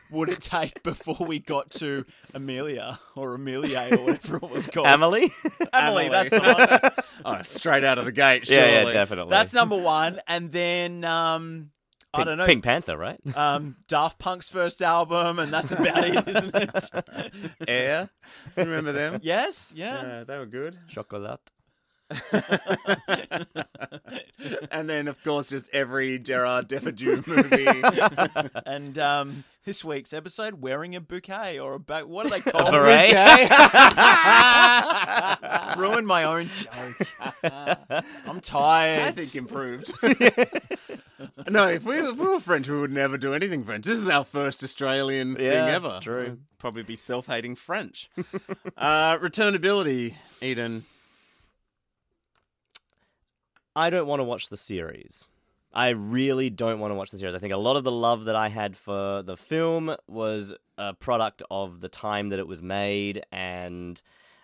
would 0.10 0.30
it 0.30 0.42
take 0.42 0.84
before 0.84 1.18
we 1.26 1.40
got 1.40 1.72
to 1.72 2.06
Amelia 2.34 3.00
or 3.16 3.34
Amelia 3.34 3.88
or 3.92 3.98
whatever 4.06 4.38
it 4.38 4.50
was 4.50 4.68
called? 4.68 4.88
Emily? 4.88 5.34
Emily, 5.74 6.06
Emily. 6.06 6.10
that's 6.10 6.30
the 6.32 6.40
one. 6.40 6.92
Oh, 7.40 7.44
straight 7.44 7.84
out 7.84 7.98
of 8.00 8.06
the 8.06 8.12
gate, 8.12 8.50
yeah, 8.50 8.82
yeah, 8.84 8.92
definitely. 8.94 9.30
That's 9.30 9.54
number 9.54 9.78
one. 9.78 10.20
And 10.28 10.52
then 10.52 11.04
um 11.06 11.70
I 12.14 12.24
don't 12.24 12.38
know. 12.38 12.46
Pink 12.46 12.64
Panther, 12.64 12.98
right? 12.98 13.20
Um, 13.36 13.78
Daft 13.88 14.20
Punk's 14.20 14.50
first 14.50 14.82
album, 14.82 15.40
and 15.40 15.52
that's 15.52 15.72
about 15.72 16.04
it, 16.08 16.28
isn't 16.28 16.56
it? 16.56 17.52
Air. 17.68 18.10
Remember 18.56 18.92
them? 18.92 19.20
yes, 19.24 19.72
yeah. 19.74 20.04
Yeah, 20.04 20.24
they 20.26 20.38
were 20.38 20.46
good. 20.46 20.78
Chocolat. 20.88 21.40
and 24.72 24.90
then, 24.90 25.08
of 25.08 25.24
course, 25.24 25.48
just 25.48 25.70
every 25.74 26.20
Gerard 26.20 26.68
Depardieu 26.68 27.26
movie. 27.26 27.82
And 28.66 28.98
um, 28.98 29.44
this 29.64 29.84
week's 29.86 30.12
episode, 30.14 30.56
wearing 30.62 30.96
a 30.96 31.02
bouquet 31.02 31.60
or 31.60 31.76
a 31.76 31.80
ba- 31.80 32.08
what 32.08 32.26
are 32.26 32.30
they 32.30 32.42
called? 32.52 32.72
Beret? 32.72 33.12
Ruined 35.78 36.08
my 36.08 36.24
own 36.24 36.50
joke. 36.60 37.08
I'm 38.26 38.42
tired. 38.42 39.10
I 39.10 39.12
think 39.12 39.36
improved. 39.36 39.94
no, 41.50 41.68
if 41.68 41.84
we, 41.84 41.96
if 41.98 42.18
we 42.18 42.28
were 42.28 42.40
French, 42.40 42.68
we 42.68 42.78
would 42.80 42.92
never 42.92 43.18
do 43.18 43.34
anything 43.34 43.64
French. 43.64 43.86
This 43.86 44.00
is 44.00 44.10
our 44.10 44.24
first 44.26 44.64
Australian 44.64 45.36
thing 45.36 45.46
ever. 45.52 46.00
true. 46.02 46.24
We'd 46.32 46.38
probably 46.58 46.84
be 46.84 46.96
self-hating 46.96 47.56
French. 47.56 48.10
uh, 48.78 49.18
returnability, 49.20 50.16
Eden. 50.42 50.86
I 53.76 53.90
don't 53.90 54.08
want 54.08 54.20
to 54.20 54.24
watch 54.26 54.50
the 54.50 54.58
series. 54.58 55.26
I 55.74 55.90
really 55.90 56.50
don't 56.50 56.80
want 56.80 56.92
to 56.92 56.96
watch 56.96 57.12
the 57.12 57.18
series. 57.18 57.36
I 57.36 57.40
think 57.40 57.54
a 57.54 57.58
lot 57.58 57.78
of 57.78 57.84
the 57.84 57.92
love 57.92 58.26
that 58.26 58.36
I 58.36 58.50
had 58.50 58.76
for 58.76 59.22
the 59.22 59.38
film 59.38 59.96
was 60.08 60.54
a 60.78 60.94
product 60.94 61.44
of 61.50 61.80
the 61.80 61.90
time 61.90 62.30
that 62.30 62.40
it 62.40 62.48
was 62.48 62.62
made, 62.62 63.24
and 63.32 64.02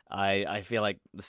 I 0.09 0.45
I 0.47 0.61
feel 0.61 0.81
like 0.81 0.99
the 1.13 1.25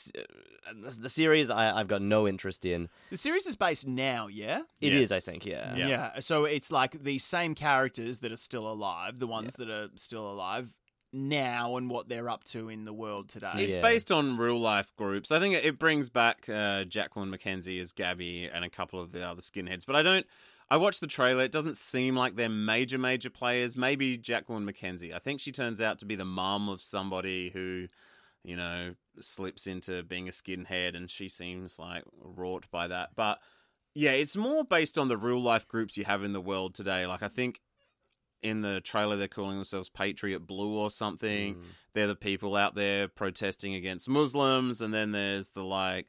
uh, 0.69 0.91
the 0.99 1.09
series 1.09 1.51
I, 1.51 1.79
I've 1.79 1.89
got 1.89 2.03
no 2.03 2.29
interest 2.29 2.65
in. 2.65 2.89
The 3.11 3.17
series 3.17 3.47
is 3.47 3.57
based 3.57 3.87
now, 3.87 4.29
yeah? 4.29 4.63
It 4.81 4.95
is, 4.95 5.11
I 5.11 5.19
think, 5.19 5.45
yeah. 5.47 5.75
Yeah. 5.75 6.21
So 6.21 6.45
it's 6.45 6.71
like 6.71 7.03
the 7.03 7.19
same 7.19 7.55
characters 7.55 8.19
that 8.19 8.31
are 8.31 8.37
still 8.37 8.71
alive, 8.71 9.19
the 9.19 9.27
ones 9.27 9.55
that 9.55 9.69
are 9.69 9.89
still 9.97 10.31
alive 10.31 10.69
now 11.13 11.77
and 11.77 11.89
what 11.91 12.09
they're 12.09 12.29
up 12.29 12.45
to 12.45 12.69
in 12.69 12.85
the 12.85 12.93
world 12.93 13.29
today. 13.29 13.53
It's 13.57 13.75
Yeah. 13.77 13.83
based 13.83 14.13
on 14.13 14.37
real 14.37 14.59
life 14.61 14.95
groups. 14.97 15.33
I 15.33 15.41
think 15.41 15.55
it- 15.55 15.65
it 15.65 15.79
brings 15.79 16.09
back 16.11 16.49
uh, 16.49 16.85
Jacqueline 16.85 17.31
McKenzie 17.31 17.81
as 17.81 17.93
Gabby 17.93 18.45
and 18.47 18.65
a 18.65 18.71
couple 18.71 19.01
of 19.01 19.13
the 19.13 19.27
other 19.27 19.41
skinheads. 19.41 19.87
But 19.87 19.97
I 19.97 20.03
don't. 20.03 20.27
I 20.71 20.77
watched 20.77 21.01
the 21.01 21.07
trailer. 21.07 21.45
It 21.45 21.53
doesn't 21.53 21.79
seem 21.79 22.15
like 22.15 22.37
they're 22.37 22.51
major, 22.51 22.99
major 22.99 23.31
players. 23.31 23.75
Maybe 23.75 24.19
Jacqueline 24.19 24.67
McKenzie. 24.67 25.15
I 25.15 25.19
think 25.19 25.41
she 25.41 25.51
turns 25.51 25.81
out 25.81 25.99
to 26.01 26.05
be 26.05 26.15
the 26.15 26.27
mum 26.27 26.69
of 26.69 26.83
somebody 26.83 27.49
who, 27.51 27.89
you 28.45 28.55
know, 28.55 28.95
slips 29.19 29.67
into 29.67 30.03
being 30.03 30.29
a 30.29 30.31
skinhead, 30.31 30.95
and 30.95 31.09
she 31.11 31.27
seems 31.31 31.79
like 31.79 32.05
wrought 32.21 32.67
by 32.71 32.87
that. 32.87 33.15
But 33.17 33.41
yeah, 33.95 34.11
it's 34.11 34.37
more 34.37 34.63
based 34.63 34.99
on 34.99 35.09
the 35.09 35.17
real 35.17 35.41
life 35.41 35.67
groups 35.67 35.97
you 35.97 36.05
have 36.05 36.23
in 36.23 36.35
the 36.35 36.41
world 36.41 36.75
today. 36.75 37.07
Like 37.07 37.23
I 37.23 37.29
think 37.29 37.63
in 38.43 38.63
the 38.63 38.81
trailer 38.81 39.17
they're 39.17 39.29
calling 39.29 39.57
themselves 39.57 39.89
Patriot 39.89 40.41
Blue 40.47 40.77
or 40.77 40.91
something. 40.91 41.55
Mm. 41.57 41.63
They're 41.95 42.07
the 42.07 42.15
people 42.17 42.55
out 42.57 42.75
there 42.75 43.09
protesting 43.09 43.75
against 43.75 44.09
Muslims, 44.09 44.81
and 44.81 44.93
then 44.95 45.13
there's 45.13 45.51
the 45.51 45.65
like, 45.65 46.07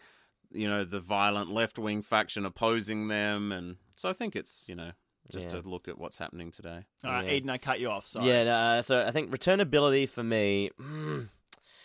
you 0.52 0.70
know, 0.70 0.84
the 0.84 1.00
violent 1.00 1.50
left 1.52 1.80
wing 1.80 2.02
faction 2.02 2.46
opposing 2.46 3.08
them, 3.08 3.52
and 3.52 3.78
so 3.96 4.10
I 4.10 4.14
think 4.14 4.36
it's 4.36 4.66
you 4.68 4.76
know 4.76 4.92
just 5.32 5.52
Yeah. 5.54 5.62
to 5.62 5.70
look 5.70 5.88
at 5.88 5.98
what's 6.00 6.18
happening 6.18 6.50
today. 6.52 6.86
All 7.04 7.12
right, 7.12 7.26
Yeah. 7.28 7.34
Eden, 7.34 7.50
I 7.52 7.58
cut 7.60 7.80
you 7.80 7.90
off. 7.90 8.08
Sorry. 8.08 8.28
Yeah, 8.28 8.42
uh, 8.56 8.82
so 8.82 9.06
I 9.06 9.12
think 9.12 9.30
returnability 9.32 10.08
for 10.10 10.24
me. 10.24 10.70
mm, 10.80 11.30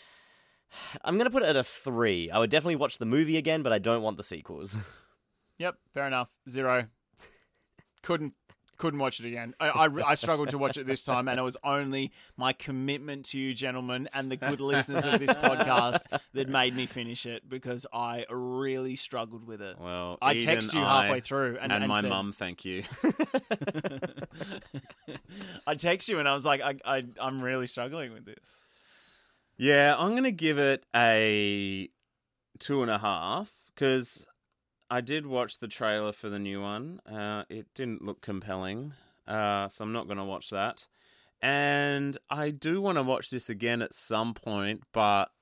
I'm 1.05 1.19
gonna 1.19 1.31
put 1.31 1.43
it 1.43 1.49
at 1.51 1.57
a 1.57 1.65
three. 1.65 2.31
I 2.31 2.39
would 2.39 2.51
definitely 2.51 2.77
watch 2.77 2.99
the 2.99 3.07
movie 3.07 3.37
again, 3.37 3.63
but 3.63 3.73
I 3.73 3.79
don't 3.79 4.03
want 4.03 4.17
the 4.17 4.23
sequels. 4.23 4.77
Yep, 5.57 5.77
fair 5.93 6.09
enough. 6.09 6.31
Zero. 6.49 6.89
Couldn't 8.03 8.35
couldn't 8.77 8.99
watch 8.99 9.21
it 9.21 9.27
again. 9.27 9.55
I, 9.61 9.69
I, 9.69 10.11
I 10.11 10.15
struggled 10.15 10.51
to 10.51 10.59
watch 10.59 10.77
it 10.77 10.87
this 10.87 11.03
time, 11.03 11.29
and 11.29 11.39
it 11.39 11.43
was 11.43 11.57
only 11.65 12.13
my 12.37 12.53
commitment 12.53 13.25
to 13.27 13.39
you, 13.39 13.55
gentlemen, 13.55 14.09
and 14.13 14.31
the 14.31 14.37
good 14.37 14.61
listeners 14.61 15.05
of 15.05 15.21
this 15.21 15.31
podcast 15.31 16.01
that 16.33 16.49
made 16.49 16.75
me 16.75 16.87
finish 16.87 17.27
it 17.27 17.49
because 17.49 17.87
I 17.93 18.27
really 18.31 18.97
struggled 18.97 19.47
with 19.47 19.63
it. 19.63 19.79
Well, 19.79 20.19
I 20.21 20.35
texted 20.35 20.45
text 20.45 20.75
you 20.75 20.81
I, 20.81 21.05
halfway 21.05 21.21
through, 21.21 21.59
and, 21.61 21.73
and, 21.73 21.85
and 21.85 21.89
my 21.89 22.01
said- 22.01 22.11
mum, 22.11 22.33
thank 22.33 22.65
you. 22.65 22.83
I 25.67 25.75
texted 25.75 26.09
you, 26.09 26.19
and 26.19 26.29
I 26.29 26.35
was 26.35 26.45
like, 26.45 26.61
I, 26.61 26.75
I 26.85 27.05
I'm 27.21 27.41
really 27.43 27.67
struggling 27.67 28.13
with 28.13 28.25
this. 28.25 28.39
Yeah, 29.57 29.95
I'm 29.97 30.15
gonna 30.15 30.31
give 30.31 30.59
it 30.59 30.85
a 30.95 31.89
two 32.59 32.83
and 32.83 32.91
a 32.91 32.99
half 32.99 33.53
because 33.75 34.27
I 34.95 35.01
did 35.01 35.27
watch 35.27 35.59
the 35.59 35.67
trailer 35.67 36.13
for 36.13 36.29
the 36.29 36.39
new 36.39 36.63
one. 36.63 37.01
Uh, 37.01 37.43
it 37.49 37.67
didn't 37.75 38.05
look 38.05 38.21
compelling, 38.21 38.93
uh, 39.27 39.67
so 39.67 39.83
I'm 39.83 39.93
not 39.93 40.07
gonna 40.07 40.25
watch 40.25 40.51
that. 40.51 40.87
And 41.43 42.17
I 42.31 42.51
do 42.51 42.81
want 42.81 42.99
to 42.99 43.03
watch 43.03 43.29
this 43.29 43.51
again 43.51 43.83
at 43.83 43.93
some 43.93 44.35
point, 44.35 44.85
but 44.93 45.33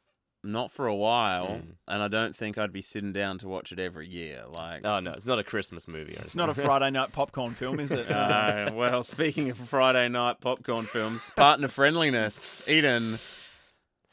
not 0.43 0.73
for 0.73 0.87
a 0.87 0.95
while. 0.95 1.49
Mm. 1.49 1.75
And 1.87 2.03
I 2.03 2.09
don't 2.09 2.35
think 2.35 2.57
I'd 2.57 2.73
be 2.73 2.81
sitting 2.81 3.13
down 3.13 3.37
to 3.41 3.49
watch 3.49 3.73
it 3.73 3.79
every 3.79 4.09
year. 4.09 4.45
Like, 4.51 4.87
oh 4.87 5.01
no, 5.01 5.13
it's 5.13 5.27
not 5.27 5.39
a 5.39 5.45
Christmas 5.45 5.87
movie. 5.87 6.15
It's 6.15 6.35
not 6.35 6.49
a. 6.49 6.55
Friday 6.63 6.91
night 6.91 7.13
popcorn 7.13 7.53
film, 7.53 7.79
is 7.79 7.93
it? 7.93 8.11
uh, 8.11 8.71
well, 8.73 9.03
speaking 9.03 9.51
of 9.51 9.59
Friday 9.59 10.09
night 10.09 10.41
popcorn 10.41 10.87
films, 10.87 11.31
partner 11.37 11.69
friendliness, 11.69 12.67
Eden. 12.67 13.19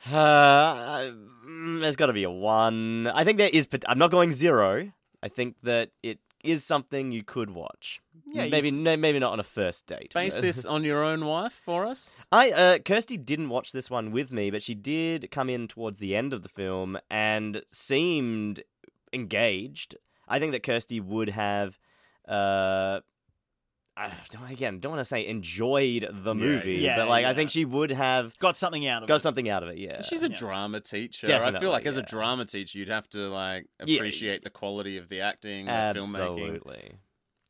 Uh, 0.05 1.11
mm, 1.47 1.79
there's 1.79 1.95
got 1.95 2.07
to 2.07 2.13
be 2.13 2.23
a 2.23 2.29
one. 2.29 3.07
I 3.07 3.23
think 3.23 3.37
there 3.37 3.47
is. 3.47 3.67
pot- 3.67 3.85
I'm 3.87 3.99
not 3.99 4.11
going 4.11 4.33
zero. 4.33 4.91
I 5.21 5.27
think 5.27 5.55
that 5.63 5.91
it 6.03 6.19
is 6.43 6.63
something 6.63 7.11
you 7.11 7.23
could 7.23 7.51
watch. 7.51 8.01
Yeah, 8.25 8.47
maybe 8.47 8.71
no, 8.71 8.95
maybe 8.95 9.19
not 9.19 9.33
on 9.33 9.39
a 9.39 9.43
first 9.43 9.87
date. 9.87 10.13
Base 10.13 10.37
this 10.37 10.65
on 10.65 10.83
your 10.83 11.03
own 11.03 11.25
wife 11.25 11.53
for 11.53 11.85
us. 11.85 12.25
I 12.31 12.51
uh, 12.51 12.77
Kirsty 12.79 13.17
didn't 13.17 13.49
watch 13.49 13.71
this 13.71 13.89
one 13.89 14.11
with 14.11 14.31
me, 14.31 14.51
but 14.51 14.63
she 14.63 14.75
did 14.75 15.29
come 15.31 15.49
in 15.49 15.67
towards 15.67 15.99
the 15.99 16.15
end 16.15 16.33
of 16.33 16.43
the 16.43 16.49
film 16.49 16.97
and 17.09 17.63
seemed 17.71 18.63
engaged. 19.11 19.95
I 20.27 20.39
think 20.39 20.51
that 20.51 20.63
Kirsty 20.63 20.99
would 20.99 21.29
have. 21.29 21.79
Uh, 22.27 22.99
I 23.99 24.13
don't- 24.31 24.49
again, 24.51 24.79
don't 24.79 24.93
want 24.93 25.01
to 25.01 25.05
say 25.05 25.27
enjoyed 25.27 26.07
the 26.09 26.33
movie, 26.33 26.75
yeah, 26.75 26.95
but 26.97 27.07
like 27.09 27.25
I 27.25 27.33
think 27.33 27.49
she 27.49 27.65
would 27.65 27.91
have 27.91 28.37
Got 28.39 28.55
something 28.57 28.87
out 28.87 29.03
of 29.03 29.07
got 29.09 29.15
it. 29.17 29.19
something 29.19 29.49
out 29.49 29.61
of 29.63 29.69
it. 29.69 29.77
Yeah, 29.77 30.01
She's 30.01 30.23
a 30.23 30.29
Yeah. 30.29 30.37
drama 30.37 30.79
teacher. 30.79 31.27
Definitely, 31.27 31.47
I 31.57 31.59
feel 31.59 31.71
Definitely, 31.71 31.73
like 31.73 31.85
as 31.85 31.97
a 31.97 32.01
drama 32.03 32.45
teacher, 32.45 32.79
you'd 32.79 32.87
have 32.89 33.09
to 33.09 33.27
like 33.29 33.67
Yeah. 33.85 33.97
appreciate 33.97 34.43
the 34.43 34.49
quality 34.49 34.97
of 34.97 35.09
the 35.09 35.21
acting, 35.21 35.65
the 35.65 35.71
filmmaking. 35.71 35.97
absolutely. 35.99 36.91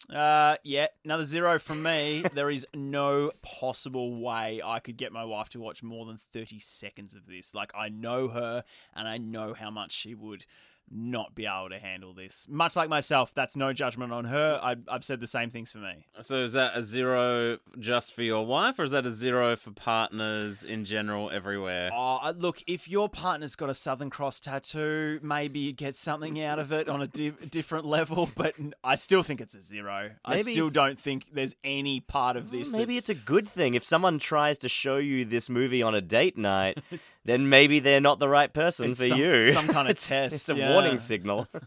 Uh, 0.09 0.55
yeah, 0.63 0.87
another 1.05 1.23
zero 1.23 1.59
from 1.59 1.83
me. 1.83 2.23
there 2.33 2.49
is 2.49 2.65
no 2.73 3.31
possible 3.43 4.19
way 4.19 4.59
I 4.63 4.79
could 4.79 4.97
get 4.97 5.11
my 5.11 5.23
wife 5.23 5.49
to 5.49 5.59
watch 5.59 5.83
more 5.83 6.05
than 6.07 6.17
30 6.17 6.59
seconds 6.59 7.13
of 7.13 7.27
this. 7.27 7.53
Like, 7.53 7.71
I 7.75 7.89
know 7.89 8.29
her, 8.29 8.63
and 8.95 9.07
I 9.07 9.17
know 9.17 9.53
how 9.53 9.69
much 9.69 9.91
she 9.91 10.15
would 10.15 10.45
not 10.91 11.35
be 11.35 11.45
able 11.45 11.69
to 11.69 11.79
handle 11.79 12.13
this. 12.13 12.45
Much 12.49 12.75
like 12.75 12.89
myself, 12.89 13.31
that's 13.33 13.55
no 13.55 13.73
judgment 13.73 14.11
on 14.11 14.25
her. 14.25 14.59
I, 14.61 14.75
I've 14.87 15.03
said 15.03 15.19
the 15.19 15.27
same 15.27 15.49
things 15.49 15.71
for 15.71 15.77
me. 15.79 16.05
So 16.21 16.37
is 16.43 16.53
that 16.53 16.75
a 16.75 16.83
zero 16.83 17.59
just 17.79 18.13
for 18.13 18.23
your 18.23 18.45
wife, 18.45 18.79
or 18.79 18.83
is 18.83 18.91
that 18.91 19.05
a 19.05 19.11
zero 19.11 19.55
for 19.55 19.71
partners 19.71 20.63
in 20.63 20.85
general 20.85 21.29
everywhere? 21.31 21.91
Oh, 21.93 22.19
uh, 22.21 22.33
look, 22.37 22.63
if 22.67 22.87
your 22.87 23.09
partner's 23.09 23.55
got 23.55 23.69
a 23.69 23.73
Southern 23.73 24.09
Cross 24.09 24.41
tattoo, 24.41 25.19
maybe 25.21 25.59
you 25.59 25.73
get 25.73 25.95
something 25.95 26.41
out 26.41 26.59
of 26.59 26.71
it 26.71 26.89
on 26.89 27.01
a 27.01 27.07
di- 27.07 27.29
different 27.49 27.85
level, 27.85 28.29
but 28.35 28.55
I 28.83 28.95
still 28.95 29.23
think 29.23 29.41
it's 29.41 29.55
a 29.55 29.61
zero. 29.61 30.11
I 30.25 30.41
still 30.41 30.69
don't 30.69 30.99
think 30.99 31.25
there's 31.33 31.55
any 31.63 31.99
part 31.99 32.35
of 32.37 32.51
this. 32.51 32.71
Maybe 32.71 32.95
that's- 32.95 33.09
it's 33.09 33.09
a 33.09 33.15
good 33.15 33.47
thing 33.47 33.73
if 33.75 33.85
someone 33.85 34.19
tries 34.19 34.57
to 34.59 34.69
show 34.69 34.97
you 34.97 35.25
this 35.25 35.49
movie 35.49 35.81
on 35.83 35.95
a 35.95 36.01
date 36.01 36.37
night. 36.37 36.79
then 37.25 37.47
maybe 37.49 37.79
they're 37.79 38.01
not 38.01 38.19
the 38.19 38.27
right 38.29 38.51
person 38.51 38.91
It's 38.91 38.99
for 39.01 39.07
some- 39.07 39.19
you. 39.19 39.51
some 39.53 39.67
kind 39.67 39.87
of 39.87 39.91
It's- 39.97 40.07
test, 40.07 40.33
It's 40.35 40.49
a 40.49 40.55
yeah. 40.55 40.75
Warning 40.81 40.99
signal. 40.99 41.47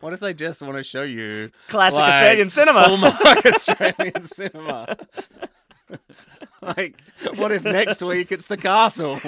What 0.00 0.14
if 0.14 0.20
they 0.20 0.32
just 0.32 0.62
want 0.62 0.76
to 0.78 0.84
show 0.84 1.02
you 1.02 1.50
Classic 1.68 1.98
like, 1.98 2.10
Australian 2.10 2.48
cinema. 2.48 2.84
hallmark 2.84 3.44
Australian 3.46 4.22
cinema? 4.22 4.96
like, 6.62 6.98
what 7.34 7.52
if 7.52 7.64
next 7.64 8.00
week 8.00 8.32
it's 8.32 8.46
the 8.46 8.56
castle? 8.56 9.20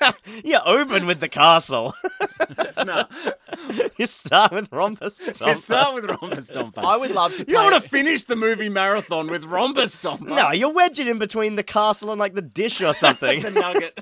you 0.44 0.58
open 0.64 1.06
with 1.06 1.20
the 1.20 1.28
castle. 1.28 1.94
no, 2.84 3.04
you 3.96 4.06
start 4.06 4.52
with 4.52 4.70
Rhombus. 4.70 5.20
you 5.26 5.54
start 5.54 5.94
with 5.94 6.04
Romper 6.10 6.36
Stomper. 6.36 6.78
I 6.84 6.96
would 6.96 7.10
love 7.10 7.32
to 7.32 7.38
You 7.38 7.44
play. 7.46 7.54
don't 7.54 7.72
want 7.72 7.82
to 7.82 7.88
finish 7.88 8.24
the 8.24 8.36
movie 8.36 8.68
marathon 8.68 9.28
with 9.28 9.44
Romper 9.44 9.82
Stomper. 9.82 10.26
No, 10.28 10.50
you 10.52 10.68
wedge 10.68 11.00
it 11.00 11.08
in 11.08 11.18
between 11.18 11.56
the 11.56 11.62
castle 11.62 12.10
and 12.12 12.18
like 12.18 12.34
the 12.34 12.42
dish 12.42 12.80
or 12.80 12.94
something. 12.94 13.42
the 13.42 13.50
nugget. 13.50 13.98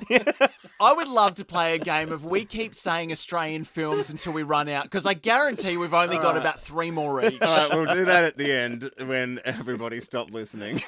I 0.81 0.93
would 0.93 1.09
love 1.09 1.35
to 1.35 1.45
play 1.45 1.75
a 1.75 1.79
game 1.79 2.11
of 2.13 2.25
we 2.25 2.45
keep 2.45 2.75
saying 2.75 3.13
Australian 3.13 3.65
films 3.65 4.11
until 4.11 4.33
we 4.33 4.43
run 4.43 4.69
out 4.69 4.85
because 4.85 5.07
I 5.07 5.15
guarantee 5.15 5.77
we've 5.77 5.95
only 5.95 6.17
got 6.17 6.37
about 6.37 6.61
three 6.61 6.91
more 6.91 7.25
each. 7.25 7.41
All 7.41 7.69
right, 7.69 7.77
we'll 7.77 7.95
do 7.95 8.05
that 8.05 8.25
at 8.25 8.37
the 8.37 8.53
end 8.53 8.91
when 9.07 9.41
everybody 9.45 10.01
stopped 10.01 10.33
listening. 10.33 10.81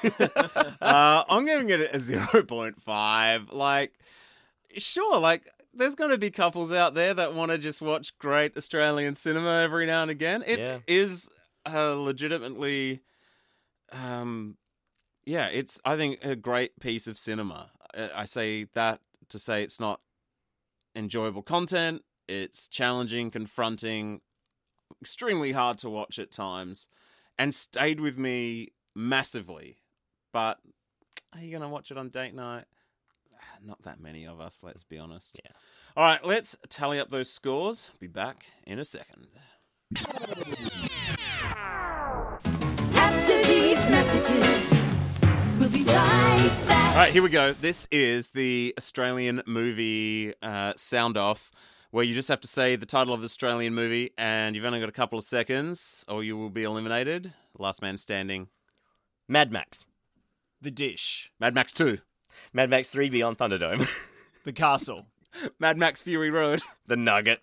uh, 0.81 1.23
I'm 1.29 1.45
giving 1.45 1.69
it 1.69 1.79
a 1.93 1.97
0.5. 1.99 3.53
Like, 3.53 3.93
sure, 4.77 5.19
like, 5.19 5.47
there's 5.73 5.95
going 5.95 6.11
to 6.11 6.17
be 6.17 6.31
couples 6.31 6.71
out 6.71 6.93
there 6.93 7.13
that 7.13 7.33
want 7.33 7.51
to 7.51 7.57
just 7.57 7.81
watch 7.81 8.17
great 8.17 8.57
Australian 8.57 9.15
cinema 9.15 9.61
every 9.61 9.85
now 9.85 10.01
and 10.01 10.11
again. 10.11 10.43
It 10.45 10.59
is 10.87 11.29
Yeah. 11.65 11.73
uh, 11.73 11.93
legitimately, 11.95 13.01
um, 13.91 14.57
yeah, 15.25 15.47
it's, 15.47 15.79
I 15.83 15.95
think, 15.97 16.19
a 16.23 16.35
great 16.35 16.79
piece 16.79 17.07
of 17.07 17.17
cinema. 17.17 17.71
I 17.93 18.09
I 18.21 18.25
say 18.25 18.65
that 18.73 19.01
to 19.29 19.39
say 19.39 19.63
it's 19.63 19.79
not 19.79 20.01
enjoyable 20.95 21.43
content, 21.43 22.03
it's 22.27 22.67
challenging, 22.67 23.29
confronting, 23.31 24.21
extremely 25.01 25.51
hard 25.51 25.77
to 25.79 25.89
watch 25.89 26.17
at 26.19 26.31
times 26.31 26.87
and 27.37 27.53
stayed 27.53 27.99
with 27.99 28.17
me 28.17 28.69
massively. 28.95 29.77
But 30.33 30.59
are 31.33 31.39
you 31.41 31.51
going 31.51 31.61
to 31.61 31.67
watch 31.69 31.91
it 31.91 31.97
on 31.97 32.09
date 32.09 32.33
night? 32.33 32.65
Not 33.67 33.81
that 33.83 33.99
many 33.99 34.25
of 34.25 34.39
us, 34.39 34.61
let's 34.63 34.85
be 34.85 34.97
honest. 34.97 35.37
Yeah. 35.43 35.51
All 35.97 36.05
right, 36.05 36.23
let's 36.23 36.55
tally 36.69 37.01
up 37.01 37.09
those 37.09 37.29
scores. 37.29 37.91
Be 37.99 38.07
back 38.07 38.45
in 38.65 38.79
a 38.79 38.85
second. 38.85 39.27
After 42.95 43.43
these 43.43 43.85
messages, 43.89 44.71
we'll 45.59 45.69
be 45.69 45.83
right 45.83 46.49
back. 46.65 46.91
All 46.91 46.95
right, 46.95 47.11
here 47.11 47.21
we 47.21 47.27
go. 47.27 47.51
This 47.51 47.89
is 47.91 48.29
the 48.29 48.73
Australian 48.77 49.41
movie 49.45 50.33
uh, 50.41 50.71
sound 50.77 51.17
off 51.17 51.51
where 51.91 52.05
you 52.05 52.13
just 52.13 52.29
have 52.29 52.39
to 52.41 52.47
say 52.47 52.77
the 52.77 52.85
title 52.85 53.13
of 53.13 53.19
the 53.19 53.25
Australian 53.25 53.75
movie, 53.75 54.11
and 54.17 54.55
you've 54.55 54.63
only 54.63 54.79
got 54.79 54.87
a 54.87 54.93
couple 54.93 55.19
of 55.19 55.25
seconds, 55.25 56.05
or 56.07 56.23
you 56.23 56.37
will 56.37 56.49
be 56.49 56.63
eliminated. 56.63 57.33
Last 57.59 57.81
man 57.81 57.97
standing. 57.97 58.47
Mad 59.27 59.51
Max. 59.51 59.83
The 60.61 60.71
dish. 60.71 61.31
Mad 61.37 61.53
Max 61.53 61.73
2. 61.73 61.97
Mad 62.53 62.69
Max 62.69 62.89
3 62.89 63.09
Beyond 63.09 63.37
Thunderdome. 63.37 63.87
The 64.43 64.53
castle. 64.53 65.05
Mad 65.59 65.77
Max 65.77 65.99
Fury 65.99 66.29
Road. 66.31 66.61
the 66.85 66.95
Nugget. 66.95 67.41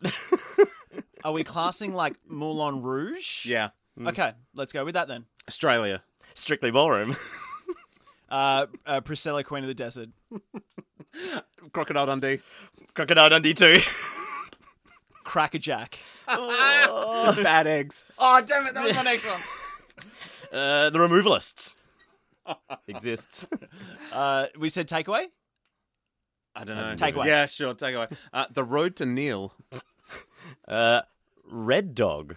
Are 1.22 1.32
we 1.32 1.44
classing 1.44 1.92
like 1.92 2.16
Moulin 2.26 2.80
Rouge? 2.80 3.44
Yeah. 3.44 3.70
Okay, 4.06 4.32
let's 4.54 4.72
go 4.72 4.86
with 4.86 4.94
that 4.94 5.06
then. 5.06 5.26
Australia. 5.46 6.02
Strictly 6.32 6.70
Ballroom. 6.70 7.16
Uh, 8.30 8.66
uh, 8.86 9.00
Priscilla, 9.02 9.44
Queen 9.44 9.62
of 9.64 9.68
the 9.68 9.74
Desert. 9.74 10.08
Crocodile 11.72 12.06
Dundee. 12.06 12.40
Crocodile 12.94 13.28
Dundee 13.28 13.52
2. 13.54 13.76
Crackerjack. 15.24 15.98
Bad 16.26 17.66
eggs. 17.66 18.04
Oh, 18.18 18.40
damn 18.40 18.66
it, 18.66 18.74
that 18.74 18.82
was 18.84 18.94
my 18.96 19.02
next 19.02 19.26
one. 19.26 19.40
Uh, 20.52 20.88
the 20.90 20.98
Removalists. 20.98 21.74
Exists. 22.88 23.46
Uh, 24.12 24.46
we 24.58 24.68
said 24.68 24.88
takeaway? 24.88 25.26
I 26.54 26.64
don't 26.64 26.76
know. 26.76 26.94
Take 26.94 27.16
away. 27.16 27.26
Yeah, 27.26 27.46
sure. 27.46 27.74
Take 27.74 27.94
away. 27.96 28.06
Uh, 28.32 28.46
the 28.52 28.62
Road 28.64 28.96
to 28.96 29.06
Nhill. 29.06 29.52
Uh, 30.68 31.00
Red 31.50 31.94
Dog. 31.94 32.36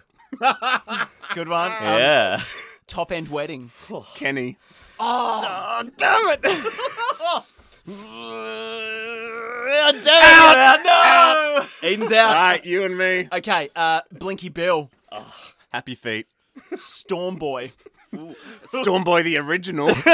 Good 1.34 1.48
one. 1.48 1.72
Um, 1.72 1.82
Yeah. 1.82 2.42
Top 2.86 3.12
End 3.12 3.28
Wedding. 3.28 3.70
Kenny. 4.14 4.56
Oh, 4.98 5.84
damn 5.96 6.28
it! 6.30 6.40
oh, 7.88 9.92
damn 9.92 9.94
it! 9.94 10.84
No! 10.84 11.66
Eden's 11.88 12.12
out. 12.12 12.34
right, 12.34 12.64
you 12.64 12.82
and 12.84 12.98
me. 12.98 13.28
Okay, 13.32 13.68
uh, 13.76 14.00
Blinky 14.12 14.48
Bill. 14.48 14.90
Happy 15.72 15.94
feet. 15.94 16.26
Storm 16.74 17.36
Boy. 17.36 17.70
Storm 18.66 19.04
Boy, 19.04 19.22
the 19.22 19.38
original. 19.38 19.94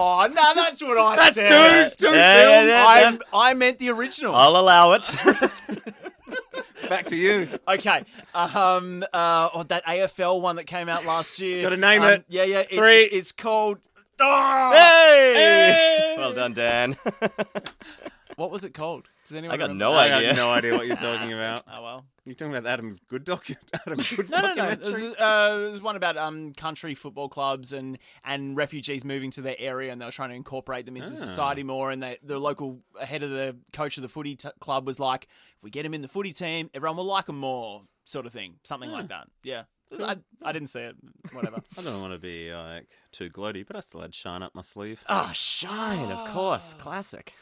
Oh, 0.00 0.28
no, 0.32 0.54
that's 0.54 0.80
what 0.80 0.96
I 0.96 1.30
said. 1.30 1.46
That's 1.46 1.96
said. 1.96 1.98
two, 1.98 2.06
two 2.10 2.14
Yeah, 2.14 2.62
yeah, 2.66 3.00
films. 3.08 3.22
yeah. 3.26 3.28
I, 3.32 3.50
I 3.50 3.54
meant 3.54 3.78
the 3.78 3.88
original. 3.90 4.32
I'll 4.32 4.56
allow 4.56 4.92
it. 4.92 5.10
Back 6.88 7.06
to 7.06 7.16
you. 7.16 7.48
Okay. 7.66 8.04
Um. 8.32 9.02
Uh. 9.12 9.48
Oh, 9.52 9.64
that 9.64 9.84
AFL 9.86 10.40
one 10.40 10.54
that 10.56 10.64
came 10.68 10.88
out 10.88 11.04
last 11.04 11.40
year. 11.40 11.62
Gotta 11.62 11.76
name 11.78 12.02
Um, 12.02 12.10
it. 12.10 12.24
Yeah. 12.28 12.44
Yeah. 12.44 12.60
it- 12.60 12.76
Three. 12.76 13.02
it's 13.04 13.32
called. 13.32 13.78
Oh! 14.20 14.72
hey! 14.76 15.32
Hey! 15.34 16.14
Well 16.18 16.32
done, 16.32 16.52
Dan. 16.52 16.96
What 18.36 18.52
was 18.52 18.62
it 18.62 18.74
called? 18.74 19.08
Does 19.28 19.36
anyone 19.36 19.54
I 19.54 19.58
got 19.58 19.62
remember? 19.64 19.84
no 19.84 19.92
I 19.92 20.10
idea. 20.12 20.28
have 20.28 20.36
no 20.36 20.50
idea 20.50 20.74
what 20.76 20.86
you're 20.86 20.96
talking 20.96 21.32
about. 21.34 21.62
Oh 21.70 21.82
well. 21.82 22.04
You're 22.24 22.34
talking 22.34 22.54
about 22.54 22.70
Adam 22.70 22.96
Goodes 23.08 23.24
docu 23.24 23.56
Adam 23.86 23.98
Goodes' 24.16 24.32
No, 24.32 24.40
no, 24.40 24.54
no. 24.54 24.64
It 24.68 24.80
documentary. 24.82 25.08
was, 25.10 25.16
uh, 25.18 25.66
it 25.68 25.72
was 25.72 25.80
one 25.82 25.96
about 25.96 26.16
um 26.16 26.52
country 26.54 26.94
football 26.94 27.28
clubs 27.28 27.72
and 27.72 27.98
and 28.24 28.56
refugees 28.56 29.04
moving 29.04 29.30
to 29.32 29.42
their 29.42 29.56
area, 29.58 29.92
and 29.92 30.00
they 30.00 30.04
were 30.06 30.12
trying 30.12 30.30
to 30.30 30.36
incorporate 30.36 30.86
them 30.86 30.96
into 30.96 31.10
Ah. 31.10 31.14
society 31.14 31.62
more. 31.62 31.90
And 31.90 32.02
they, 32.02 32.18
the 32.22 32.38
local 32.38 32.80
head 33.00 33.22
of 33.22 33.30
the 33.30 33.56
coach 33.72 33.96
of 33.98 34.02
the 34.02 34.08
footy 34.08 34.36
t- 34.36 34.48
club 34.60 34.86
was 34.86 34.98
like, 35.00 35.28
"If 35.56 35.62
we 35.64 35.70
get 35.70 35.84
him 35.86 35.94
in 35.94 36.02
the 36.02 36.08
footy 36.08 36.32
team, 36.32 36.70
everyone 36.74 36.96
will 36.96 37.04
like 37.04 37.28
him 37.28 37.38
more." 37.38 37.82
Sort 38.04 38.24
of 38.24 38.32
thing, 38.32 38.54
something 38.64 38.90
like 38.90 39.08
that. 39.08 39.28
Yeah. 39.42 39.64
I, 40.00 40.16
I 40.42 40.52
didn't 40.52 40.68
see 40.68 40.80
it. 40.80 40.96
Whatever. 41.32 41.62
I 41.78 41.82
don't 41.82 42.00
want 42.00 42.12
to 42.14 42.18
be 42.18 42.50
like 42.54 42.88
too 43.12 43.28
gloaty, 43.30 43.66
but 43.66 43.74
I 43.76 43.80
still 43.80 44.00
had 44.02 44.14
shine 44.14 44.42
up 44.42 44.54
my 44.54 44.60
sleeve. 44.62 45.02
Ah, 45.08 45.30
Shine, 45.34 46.10
of 46.12 46.28
course. 46.30 46.74
Classic. 46.78 47.34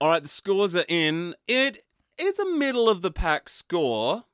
All 0.00 0.10
right, 0.10 0.22
the 0.22 0.28
scores 0.28 0.76
are 0.76 0.84
in. 0.88 1.34
It 1.46 1.84
is 2.16 2.38
a 2.38 2.46
middle 2.46 2.88
of 2.88 3.02
the 3.02 3.10
pack 3.10 3.48
score. 3.48 4.24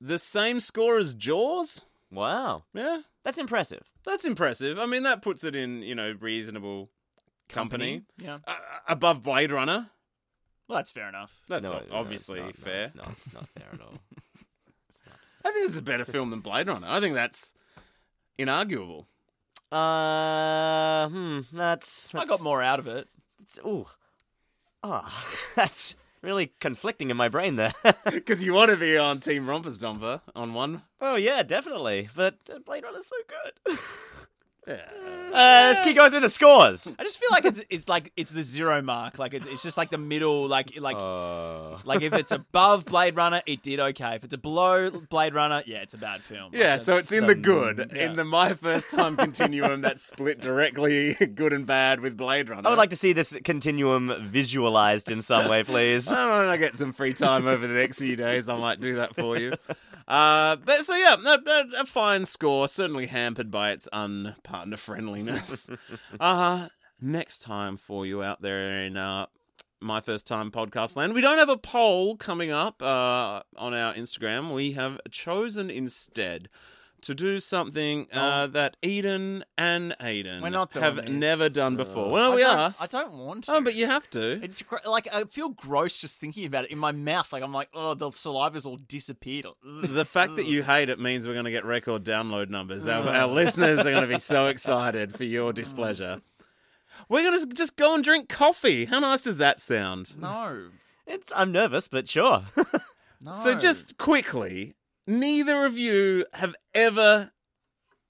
The 0.00 0.18
same 0.18 0.60
score 0.60 0.98
as 0.98 1.14
Jaws. 1.14 1.82
Wow. 2.10 2.64
Yeah, 2.74 3.02
That's 3.24 3.38
impressive. 3.38 3.82
that's 4.04 4.24
impressive. 4.24 4.78
I 4.78 4.86
mean, 4.86 5.02
that 5.04 5.22
puts 5.22 5.44
it 5.44 5.54
in 5.56 5.82
you 5.82 5.94
know 5.94 6.14
reasonable 6.20 6.90
company, 7.48 8.02
Yeah. 8.18 8.38
Uh, 8.46 8.56
above 8.88 9.22
Blade 9.22 9.50
Runner. 9.52 9.90
Well, 10.68 10.76
that's 10.78 10.90
fair 10.90 11.08
enough. 11.08 11.32
That's 11.48 11.62
No, 11.64 11.70
o- 11.70 11.72
no, 11.72 11.78
it's 11.78 11.92
obviously 11.92 12.40
not, 12.40 12.58
no, 12.58 12.64
fair. 12.64 12.84
it's 12.84 12.94
not, 12.94 13.08
it's 13.10 13.34
not 13.34 13.48
fair 13.48 13.68
at 13.72 13.80
all. 13.80 13.94
I 15.46 15.50
think 15.52 15.64
this 15.66 15.72
is 15.72 15.78
a 15.78 15.82
better 15.82 16.04
film 16.06 16.30
than 16.30 16.40
Blade 16.40 16.66
Runner. 16.68 16.86
I 16.88 17.00
think 17.00 17.14
that's 17.14 17.52
inarguable. 18.38 19.04
Uh, 19.70 21.08
hmm, 21.08 21.40
that's, 21.52 22.14
I 22.14 22.24
got 22.24 22.40
more 22.40 22.62
out 22.62 22.78
of 22.78 22.86
it. 22.86 23.08
It's, 23.42 23.58
ooh. 23.58 23.86
Ah, 24.86 25.24
that's 25.56 25.96
really 26.20 26.52
conflicting 26.60 27.08
in 27.10 27.16
my 27.16 27.28
brain 27.28 27.56
there. 27.56 27.72
Because 28.04 28.44
you 28.44 28.52
want 28.52 28.70
to 28.70 28.76
be 28.76 28.98
on 28.98 29.18
Team 29.20 29.46
Romper 29.46 29.70
Stomper 29.70 30.20
on 30.36 30.52
one. 30.52 30.82
oh, 31.00 31.16
yeah, 31.16 31.42
definitely. 31.42 32.08
But 32.14 32.36
uh, 32.54 32.58
Blade 32.58 32.84
Runner's 32.84 33.06
so 33.06 33.16
good. 33.66 33.78
Yeah. 34.66 34.76
Uh, 35.34 35.72
let's 35.74 35.80
keep 35.84 35.96
going 35.96 36.12
through 36.12 36.20
the 36.20 36.28
scores. 36.28 36.86
I 36.98 37.02
just 37.02 37.18
feel 37.18 37.28
like 37.32 37.44
it's 37.44 37.60
it's 37.68 37.88
like 37.88 38.12
it's 38.16 38.30
the 38.30 38.42
zero 38.42 38.80
mark. 38.80 39.18
Like 39.18 39.34
it's, 39.34 39.44
it's 39.46 39.64
just 39.64 39.76
like 39.76 39.90
the 39.90 39.98
middle. 39.98 40.46
Like 40.46 40.78
like 40.78 40.96
Uh, 40.96 41.78
like 41.84 42.02
if 42.02 42.12
it's 42.12 42.30
above 42.30 42.84
Blade 42.84 43.16
Runner, 43.16 43.42
it 43.44 43.60
did 43.62 43.80
okay. 43.80 44.14
If 44.14 44.22
it's 44.22 44.32
a 44.32 44.38
below 44.38 44.90
Blade 45.10 45.34
Runner, 45.34 45.64
yeah, 45.66 45.78
it's 45.78 45.92
a 45.92 45.98
bad 45.98 46.22
film. 46.22 46.52
Like, 46.52 46.60
Yeah, 46.62 46.76
so 46.76 46.92
that's- 46.92 47.10
it's 47.10 47.20
in 47.20 47.26
the 47.26 47.34
good. 47.34 47.90
yeah. 47.94 48.06
In 48.06 48.14
the 48.16 48.24
my 48.24 48.54
first 48.54 48.88
time 48.90 49.16
continuum 49.16 49.80
that's 49.80 50.04
split 50.04 50.40
directly 50.40 51.14
good 51.34 51.52
and 51.52 51.66
bad 51.66 51.98
with 52.00 52.16
Blade 52.16 52.48
Runner. 52.48 52.62
I 52.66 52.70
would 52.70 52.78
like 52.78 52.90
to 52.90 52.96
see 52.96 53.12
this 53.12 53.36
continuum 53.42 54.14
visualized 54.22 55.10
in 55.10 55.20
some 55.20 55.48
way, 55.50 55.64
please. 55.64 56.06
Oh, 56.16 56.38
when 56.38 56.48
I 56.48 56.56
get 56.58 56.76
some 56.76 56.92
free 56.92 57.12
time 57.12 57.48
over 57.48 57.66
the 57.66 57.74
next 57.74 57.98
few 57.98 58.14
days, 58.14 58.48
I 58.48 58.56
might 58.56 58.78
do 58.80 58.94
that 58.94 59.16
for 59.16 59.36
you. 59.36 59.54
Uh, 60.06 60.54
but 60.56 60.84
so 60.84 60.94
yeah, 60.94 61.16
a, 61.16 61.28
a, 61.50 61.64
a 61.80 61.86
fine 61.86 62.24
score, 62.24 62.68
certainly 62.68 63.06
hampered 63.06 63.50
by 63.50 63.72
its 63.72 63.88
unpartner 64.54 64.78
friendliness. 64.78 65.70
uh, 66.20 66.68
next 67.00 67.40
time 67.40 67.76
for 67.76 68.06
you 68.06 68.22
out 68.22 68.42
there 68.42 68.82
in 68.84 68.96
uh, 68.96 69.26
my 69.80 70.00
first 70.00 70.26
time 70.26 70.50
podcast 70.50 70.96
land, 70.96 71.14
we 71.14 71.20
don't 71.20 71.38
have 71.38 71.48
a 71.48 71.56
poll 71.56 72.16
coming 72.16 72.50
up 72.50 72.82
uh, 72.82 73.42
on 73.56 73.74
our 73.74 73.94
Instagram. 73.94 74.52
We 74.52 74.72
have 74.72 75.00
chosen 75.10 75.70
instead. 75.70 76.48
To 77.04 77.14
do 77.14 77.38
something 77.40 78.06
uh, 78.12 78.46
that 78.48 78.76
Eden 78.82 79.44
and 79.58 79.94
Aiden 80.00 80.42
We're 80.42 80.48
not 80.50 80.72
doing 80.72 80.82
have 80.84 80.96
this. 80.96 81.08
never 81.08 81.48
done 81.48 81.76
before. 81.76 82.10
Well, 82.10 82.32
I 82.32 82.34
we 82.34 82.40
don't- 82.42 82.58
are. 82.58 82.74
I 82.80 82.86
don't 82.86 83.12
want 83.12 83.44
to. 83.44 83.52
Oh, 83.54 83.60
but 83.60 83.74
you 83.74 83.86
have 83.86 84.08
to. 84.10 84.42
It's 84.42 84.62
gr- 84.62 84.76
like 84.86 85.06
I 85.12 85.24
feel 85.24 85.50
gross 85.50 85.98
just 85.98 86.18
thinking 86.18 86.46
about 86.46 86.64
it 86.64 86.70
in 86.70 86.78
my 86.78 86.92
mouth. 86.92 87.32
Like 87.32 87.42
I'm 87.42 87.52
like, 87.52 87.68
oh, 87.74 87.94
the 87.94 88.10
saliva's 88.10 88.64
all 88.66 88.76
disappeared. 88.76 89.46
Ugh. 89.46 89.82
The 89.86 90.04
fact 90.04 90.36
that 90.36 90.46
you 90.46 90.62
hate 90.62 90.88
it 90.88 90.98
means 90.98 91.26
we're 91.26 91.34
going 91.34 91.44
to 91.44 91.50
get 91.50 91.64
record 91.64 92.04
download 92.04 92.48
numbers. 92.48 92.86
Our, 92.86 93.06
our 93.08 93.26
listeners 93.28 93.80
are 93.80 93.90
going 93.90 94.08
to 94.08 94.14
be 94.14 94.18
so 94.18 94.46
excited 94.54 95.14
for 95.14 95.24
your 95.24 95.52
displeasure. 95.52 96.22
We're 97.08 97.22
going 97.30 97.48
to 97.48 97.54
just 97.54 97.76
go 97.76 97.94
and 97.94 98.02
drink 98.02 98.28
coffee. 98.28 98.86
How 98.86 99.00
nice 99.00 99.20
does 99.22 99.36
that 99.38 99.60
sound? 99.60 100.18
no, 100.18 100.68
It's 101.06 101.30
I'm 101.36 101.52
nervous, 101.52 101.86
but 101.88 102.08
sure. 102.08 102.44
no. 103.20 103.32
So, 103.32 103.54
just 103.54 103.98
quickly, 103.98 104.74
neither 105.06 105.64
of 105.64 105.76
you 105.78 106.26
have 106.34 106.54
ever, 106.74 107.32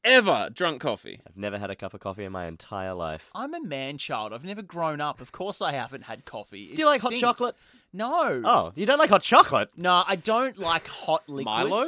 ever 0.05 0.51
drunk 0.53 0.81
coffee. 0.83 1.21
I've 1.27 1.37
never 1.37 1.59
had 1.59 1.71
a 1.71 1.77
cup 1.77 1.95
of 1.95 2.01
coffee 2.01 2.25
in 2.25 2.33
my 2.33 2.47
entire 2.47 2.95
life. 2.95 3.31
I'm 3.35 3.55
a 3.55 3.63
man 3.63 3.99
child. 3.99 4.33
I've 4.33 4.45
never 4.45 4.63
grown 4.63 5.01
up. 5.01 5.21
Of 5.21 5.33
course, 5.33 5.61
I 5.63 5.73
haven't 5.73 6.03
had 6.03 6.25
coffee. 6.25 6.71
It 6.73 6.77
Do 6.77 6.83
you 6.83 6.87
like 6.87 7.01
hot 7.01 7.09
stinks. 7.09 7.21
chocolate? 7.21 7.57
No. 7.93 8.43
Oh, 8.45 8.73
you 8.75 8.87
don't 8.87 8.99
like 8.99 9.11
hot 9.11 9.23
chocolate? 9.23 9.71
No, 9.77 10.03
I 10.07 10.17
don't 10.17 10.59
like 10.59 10.87
hot 10.87 11.23
liquids. 11.29 11.45
Milo? 11.71 11.85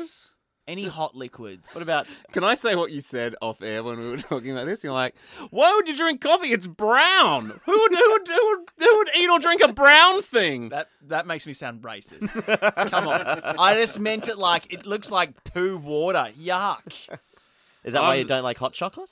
Any 0.69 0.87
hot 0.87 1.15
liquids. 1.15 1.73
What 1.75 1.83
about 1.83 2.07
Can 2.33 2.43
I 2.43 2.55
say 2.57 2.75
what 2.75 2.91
you 2.91 3.01
said 3.01 3.37
off 3.41 3.63
air 3.63 3.85
when 3.85 3.99
we 3.99 4.09
were 4.11 4.17
talking 4.17 4.51
about 4.51 4.67
this? 4.67 4.83
You're 4.83 4.93
like, 4.93 5.15
why 5.51 5.73
would 5.75 5.89
you 5.89 5.97
drink 5.97 6.21
coffee? 6.21 6.49
It's 6.49 6.67
brown. 6.67 7.61
Who 7.65 7.73
would, 7.81 7.95
who 7.95 8.11
would, 8.13 8.27
who 8.29 8.49
would, 8.49 8.69
who 8.79 8.97
would 8.99 9.11
eat 9.17 9.31
or 9.31 9.39
drink 9.39 9.63
a 9.63 9.73
brown 9.73 10.23
thing? 10.23 10.71
that? 10.71 10.89
That 11.03 11.27
makes 11.27 11.47
me 11.47 11.53
sound 11.53 11.83
racist. 11.83 12.91
Come 12.91 13.07
on. 13.07 13.21
I 13.59 13.75
just 13.75 14.01
meant 14.01 14.29
it 14.29 14.39
like 14.39 14.73
it 14.73 14.87
looks 14.87 15.11
like 15.11 15.45
poo 15.45 15.77
water. 15.77 16.31
Yuck. 16.37 17.11
Is 17.85 17.93
that 17.93 18.03
why 18.03 18.15
Um, 18.15 18.19
you 18.19 18.25
don't 18.25 18.43
like 18.43 18.59
hot 18.59 18.73
chocolate? 18.73 19.11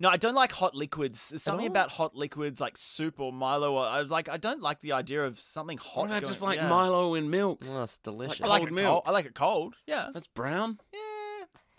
No, 0.00 0.08
I 0.08 0.16
don't 0.16 0.34
like 0.34 0.52
hot 0.52 0.74
liquids. 0.74 1.28
There's 1.30 1.42
something 1.42 1.66
about 1.66 1.90
hot 1.90 2.16
liquids 2.16 2.60
like 2.60 2.76
soup 2.76 3.20
or 3.20 3.32
Milo. 3.32 3.74
Or, 3.74 3.86
I 3.86 4.00
was 4.00 4.10
like, 4.10 4.28
I 4.28 4.36
don't 4.36 4.60
like 4.60 4.80
the 4.80 4.92
idea 4.92 5.24
of 5.24 5.38
something 5.38 5.78
hot. 5.78 6.02
Why 6.02 6.08
not 6.08 6.22
going- 6.22 6.24
just 6.32 6.42
like 6.42 6.56
yeah. 6.58 6.68
Milo 6.68 7.14
in 7.14 7.30
milk? 7.30 7.64
Oh, 7.68 7.82
it's 7.82 7.98
delicious. 7.98 8.40
I 8.42 8.48
like 8.48 8.60
cold 8.60 8.68
it 8.70 8.74
milk. 8.74 8.86
cold. 8.86 9.02
I 9.06 9.10
like 9.12 9.26
it 9.26 9.34
cold. 9.34 9.74
Yeah. 9.86 10.08
That's 10.12 10.26
brown. 10.26 10.78
Yeah. 10.92 11.00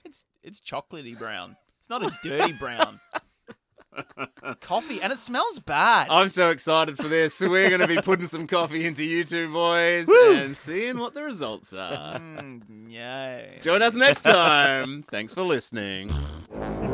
It's 0.05 0.23
it's 0.43 0.59
chocolatey 0.61 1.17
brown. 1.17 1.57
It's 1.79 1.89
not 1.89 2.03
a 2.03 2.17
dirty 2.23 2.53
brown. 2.53 2.99
Coffee 4.61 5.01
and 5.01 5.13
it 5.13 5.19
smells 5.19 5.59
bad. 5.59 6.07
I'm 6.09 6.29
so 6.29 6.49
excited 6.49 6.97
for 6.97 7.07
this. 7.07 7.39
We're 7.39 7.69
going 7.69 7.81
to 7.81 7.87
be 7.87 8.01
putting 8.01 8.25
some 8.25 8.45
coffee 8.45 8.85
into 8.85 9.05
you 9.05 9.23
two 9.23 9.51
boys 9.51 10.09
and 10.09 10.55
seeing 10.55 10.97
what 10.99 11.13
the 11.13 11.23
results 11.23 11.71
are. 11.73 12.19
Mm, 12.19 12.91
yay. 12.91 13.59
Join 13.61 13.81
us 13.81 13.95
next 13.95 14.21
time. 14.23 15.01
Thanks 15.03 15.33
for 15.33 15.43
listening. 15.43 16.11